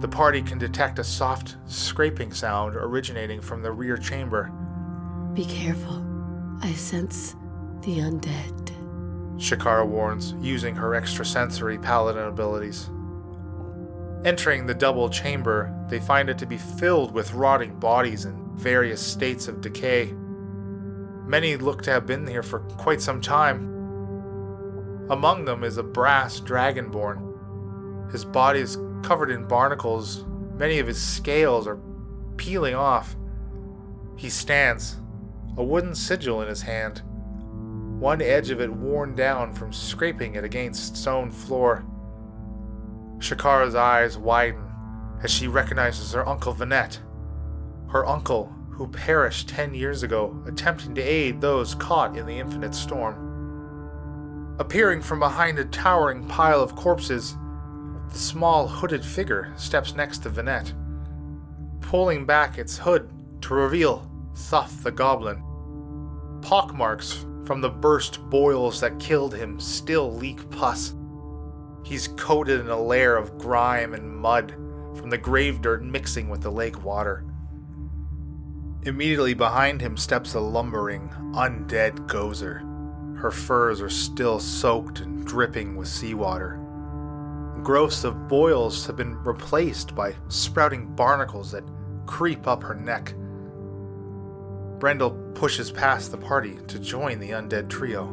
the 0.00 0.08
party 0.08 0.42
can 0.42 0.58
detect 0.58 0.98
a 0.98 1.04
soft 1.04 1.56
scraping 1.66 2.32
sound 2.32 2.76
originating 2.76 3.40
from 3.40 3.62
the 3.62 3.72
rear 3.72 3.96
chamber. 3.96 4.50
Be 5.34 5.44
careful. 5.44 6.04
I 6.62 6.72
sense 6.72 7.36
the 7.82 7.98
undead. 7.98 8.70
Shakara 9.36 9.86
warns, 9.86 10.34
using 10.40 10.76
her 10.76 10.94
extrasensory 10.94 11.78
paladin 11.78 12.24
abilities. 12.24 12.90
Entering 14.24 14.66
the 14.66 14.74
double 14.74 15.08
chamber, 15.08 15.74
they 15.88 16.00
find 16.00 16.30
it 16.30 16.38
to 16.38 16.46
be 16.46 16.56
filled 16.56 17.12
with 17.12 17.34
rotting 17.34 17.78
bodies 17.78 18.24
in 18.24 18.56
various 18.56 19.00
states 19.00 19.48
of 19.48 19.60
decay. 19.60 20.14
Many 21.26 21.56
look 21.56 21.82
to 21.82 21.90
have 21.90 22.06
been 22.06 22.26
here 22.26 22.42
for 22.42 22.60
quite 22.60 23.02
some 23.02 23.20
time. 23.20 23.70
Among 25.10 25.44
them 25.44 25.64
is 25.64 25.76
a 25.76 25.82
brass 25.82 26.40
dragonborn. 26.40 28.10
His 28.12 28.24
body 28.24 28.60
is 28.60 28.78
covered 29.04 29.30
in 29.30 29.46
barnacles, 29.46 30.24
many 30.56 30.78
of 30.78 30.86
his 30.86 31.00
scales 31.00 31.66
are 31.66 31.78
peeling 32.38 32.74
off. 32.74 33.16
He 34.16 34.30
stands, 34.30 34.96
a 35.58 35.62
wooden 35.62 35.94
sigil 35.94 36.40
in 36.40 36.48
his 36.48 36.62
hand, 36.62 37.02
one 38.00 38.22
edge 38.22 38.50
of 38.50 38.60
it 38.60 38.72
worn 38.72 39.14
down 39.14 39.52
from 39.52 39.72
scraping 39.72 40.36
it 40.36 40.44
against 40.44 40.96
stone 40.96 41.30
floor. 41.30 41.84
Shakara's 43.18 43.74
eyes 43.74 44.16
widen 44.16 44.64
as 45.22 45.30
she 45.30 45.48
recognizes 45.48 46.12
her 46.12 46.26
uncle 46.26 46.54
Vanette, 46.54 46.98
her 47.90 48.06
uncle 48.06 48.52
who 48.70 48.88
perished 48.88 49.50
ten 49.50 49.74
years 49.74 50.02
ago 50.02 50.42
attempting 50.46 50.94
to 50.94 51.02
aid 51.02 51.40
those 51.40 51.74
caught 51.74 52.16
in 52.16 52.26
the 52.26 52.38
infinite 52.38 52.74
storm. 52.74 54.56
Appearing 54.58 55.02
from 55.02 55.18
behind 55.18 55.58
a 55.58 55.64
towering 55.66 56.26
pile 56.26 56.62
of 56.62 56.74
corpses, 56.74 57.36
the 58.14 58.20
small 58.20 58.68
hooded 58.68 59.04
figure 59.04 59.52
steps 59.56 59.96
next 59.96 60.18
to 60.18 60.30
Vanette, 60.30 60.72
pulling 61.80 62.24
back 62.24 62.58
its 62.58 62.78
hood 62.78 63.10
to 63.40 63.54
reveal 63.54 64.08
Thuft 64.34 64.84
the 64.84 64.92
Goblin. 64.92 65.42
Pockmarks 66.40 67.26
from 67.44 67.60
the 67.60 67.68
burst 67.68 68.22
boils 68.30 68.80
that 68.80 69.00
killed 69.00 69.34
him 69.34 69.58
still 69.58 70.14
leak 70.14 70.48
pus. 70.50 70.94
He's 71.84 72.06
coated 72.06 72.60
in 72.60 72.68
a 72.68 72.80
layer 72.80 73.16
of 73.16 73.36
grime 73.36 73.94
and 73.94 74.16
mud 74.16 74.52
from 74.94 75.10
the 75.10 75.18
grave 75.18 75.60
dirt 75.60 75.82
mixing 75.82 76.28
with 76.28 76.40
the 76.40 76.52
lake 76.52 76.84
water. 76.84 77.24
Immediately 78.84 79.34
behind 79.34 79.80
him 79.80 79.96
steps 79.96 80.34
a 80.34 80.40
lumbering, 80.40 81.08
undead 81.34 82.06
gozer. 82.06 82.60
Her 83.18 83.32
furs 83.32 83.80
are 83.80 83.90
still 83.90 84.38
soaked 84.38 85.00
and 85.00 85.26
dripping 85.26 85.74
with 85.74 85.88
seawater. 85.88 86.63
Growths 87.64 88.04
of 88.04 88.28
boils 88.28 88.86
have 88.86 88.96
been 88.96 89.16
replaced 89.24 89.94
by 89.94 90.14
sprouting 90.28 90.84
barnacles 90.94 91.50
that 91.52 91.64
creep 92.04 92.46
up 92.46 92.62
her 92.62 92.74
neck. 92.74 93.14
Brendel 94.78 95.12
pushes 95.34 95.72
past 95.72 96.10
the 96.10 96.18
party 96.18 96.58
to 96.68 96.78
join 96.78 97.18
the 97.18 97.30
undead 97.30 97.70
trio. 97.70 98.04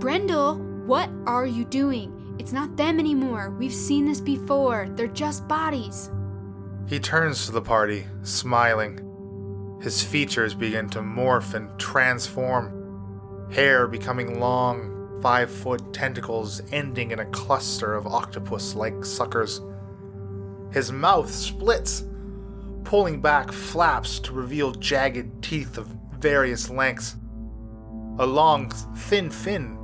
Brendel, 0.00 0.54
what 0.86 1.10
are 1.26 1.44
you 1.44 1.66
doing? 1.66 2.36
It's 2.38 2.52
not 2.52 2.74
them 2.74 2.98
anymore. 2.98 3.50
We've 3.50 3.70
seen 3.70 4.06
this 4.06 4.22
before. 4.22 4.88
They're 4.92 5.08
just 5.08 5.46
bodies. 5.46 6.10
He 6.88 6.98
turns 6.98 7.44
to 7.44 7.52
the 7.52 7.60
party, 7.60 8.06
smiling. 8.22 9.78
His 9.82 10.02
features 10.02 10.54
begin 10.54 10.88
to 10.90 11.00
morph 11.00 11.52
and 11.52 11.78
transform, 11.78 13.50
hair 13.52 13.86
becoming 13.86 14.40
long, 14.40 14.97
five 15.20 15.50
foot 15.50 15.92
tentacles 15.92 16.62
ending 16.72 17.10
in 17.10 17.18
a 17.18 17.26
cluster 17.26 17.94
of 17.94 18.06
octopus 18.06 18.74
like 18.74 19.04
suckers. 19.04 19.60
His 20.70 20.92
mouth 20.92 21.32
splits, 21.32 22.04
pulling 22.84 23.20
back 23.20 23.52
flaps 23.52 24.18
to 24.20 24.32
reveal 24.32 24.72
jagged 24.72 25.42
teeth 25.42 25.78
of 25.78 25.88
various 26.18 26.70
lengths. 26.70 27.16
A 28.18 28.26
long, 28.26 28.70
thin 28.70 29.30
fin 29.30 29.78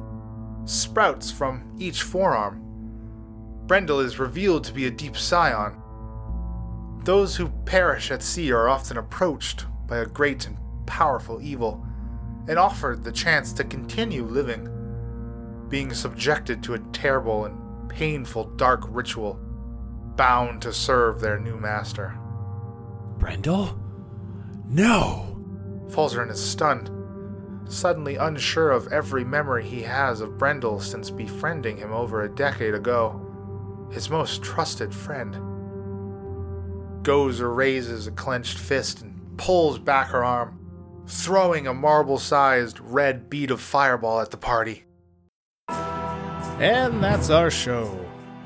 sprouts 0.67 1.31
from 1.31 1.75
each 1.79 2.03
forearm. 2.03 2.61
Brendel 3.67 4.01
is 4.01 4.19
revealed 4.19 4.65
to 4.65 4.73
be 4.73 4.87
a 4.87 4.91
deep 4.91 5.17
scion. 5.17 5.81
Those 7.05 7.37
who 7.37 7.49
perish 7.67 8.11
at 8.11 8.23
sea 8.23 8.53
are 8.53 8.69
often 8.69 8.97
approached 8.97 9.67
by 9.87 9.99
a 9.99 10.07
great 10.07 10.47
and 10.47 10.57
powerful 10.87 11.41
evil 11.43 11.85
and 12.49 12.59
offered 12.59 13.05
the 13.05 13.13
chance 13.13 13.53
to 13.55 13.65
continue 13.65 14.25
living, 14.25 14.69
being 15.75 15.93
subjected 15.93 16.63
to 16.63 16.75
a 16.75 16.79
terrible 16.93 17.47
and 17.47 17.89
painful 17.89 18.45
dark 18.51 18.85
ritual, 18.91 19.35
bound 20.15 20.63
to 20.63 20.73
serve 20.73 21.21
their 21.21 21.37
new 21.41 21.57
master. 21.57 22.17
Brendel? 23.19 23.77
No! 24.69 25.37
Falzarin 25.89 26.31
is 26.31 26.41
stunned, 26.41 26.93
suddenly 27.69 28.15
unsure 28.15 28.71
of 28.71 28.87
every 28.93 29.25
memory 29.25 29.65
he 29.65 29.83
has 29.83 30.21
of 30.21 30.39
Brendel 30.39 30.79
since 30.79 31.11
befriending 31.11 31.77
him 31.77 31.93
over 31.93 32.23
a 32.23 32.33
decade 32.33 32.75
ago, 32.75 33.89
his 33.91 34.09
most 34.09 34.45
trusted 34.45 34.95
friend. 34.95 35.35
Gozer 37.03 37.53
raises 37.53 38.07
a 38.07 38.13
clenched 38.13 38.59
fist 38.59 39.03
and 39.03 39.37
pulls 39.37 39.81
back 39.81 40.07
her 40.11 40.25
arm, 40.25 40.57
throwing 41.09 41.67
a 41.67 41.75
marble 41.75 42.21
sized 42.21 42.79
red 42.79 43.29
bead 43.29 43.51
of 43.51 43.61
fireball 43.61 44.21
at 44.21 44.31
the 44.31 44.37
party. 44.37 44.84
And 46.61 47.03
that's 47.03 47.31
our 47.31 47.51
show. 47.51 47.99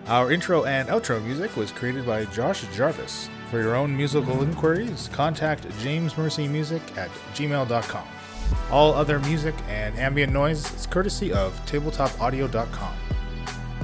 Our 0.06 0.32
intro 0.32 0.64
and 0.64 0.88
outro 0.88 1.22
music 1.22 1.56
was 1.56 1.70
created 1.70 2.06
by 2.06 2.24
Josh 2.26 2.64
Jarvis. 2.74 3.28
For 3.50 3.60
your 3.60 3.76
own 3.76 3.94
musical 3.94 4.42
inquiries, 4.42 5.08
contact 5.12 5.68
jamesmercymusic 5.80 6.96
at 6.96 7.10
gmail.com. 7.34 8.08
All 8.70 8.94
other 8.94 9.18
music 9.20 9.54
and 9.68 9.96
ambient 9.98 10.32
noise 10.32 10.74
is 10.74 10.86
courtesy 10.86 11.32
of 11.32 11.54
tabletopaudio.com. 11.66 12.96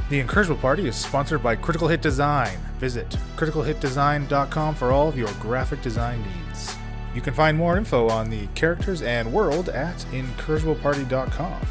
The 0.09 0.21
Incorrigible 0.21 0.61
Party 0.61 0.87
is 0.89 0.97
sponsored 0.97 1.43
by 1.43 1.57
Critical 1.57 1.89
Hit 1.89 2.01
Design. 2.01 2.59
Visit 2.79 3.09
criticalhitdesign.com 3.37 4.75
for 4.75 4.93
all 4.93 5.09
of 5.09 5.19
your 5.19 5.33
graphic 5.41 5.83
design 5.83 6.23
needs. 6.23 6.75
You 7.15 7.21
can 7.21 7.35
find 7.35 7.57
more 7.57 7.77
info 7.77 8.09
on 8.09 8.29
the 8.29 8.47
characters 8.49 9.03
and 9.03 9.33
world 9.33 9.69
at 9.69 9.97
incorrigibleparty.com. 10.13 11.67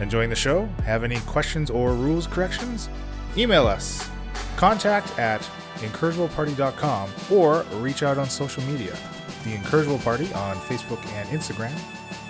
Enjoying 0.00 0.30
the 0.30 0.36
show? 0.36 0.66
Have 0.84 1.04
any 1.04 1.18
questions 1.20 1.70
or 1.70 1.94
rules 1.94 2.26
corrections? 2.26 2.88
Email 3.36 3.66
us 3.66 4.08
contact 4.56 5.18
at 5.18 5.40
incorrigibleparty.com 5.76 7.10
or 7.30 7.62
reach 7.80 8.02
out 8.02 8.18
on 8.18 8.28
social 8.28 8.62
media. 8.64 8.96
The 9.44 9.54
Incorrigible 9.54 9.98
Party 9.98 10.32
on 10.32 10.56
Facebook 10.56 11.04
and 11.12 11.28
Instagram, 11.28 11.76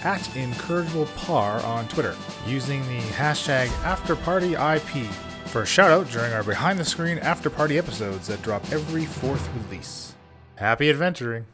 at 0.05 0.21
IncorrigiblePar 0.35 1.65
on 1.65 1.89
Twitter, 1.89 2.17
using 2.47 2.83
the 2.89 3.01
hashtag 3.13 3.69
AfterPartyIP 3.85 5.07
for 5.47 5.63
a 5.63 5.67
shout 5.67 5.91
out 5.91 6.11
during 6.11 6.33
our 6.33 6.43
behind 6.43 6.79
the 6.79 6.85
screen 6.85 7.19
after 7.19 7.49
party 7.49 7.79
episodes 7.79 8.27
that 8.27 8.43
drop 8.43 8.63
every 8.73 9.07
fourth 9.07 9.49
release. 9.57 10.15
Happy 10.57 10.91
adventuring! 10.91 11.47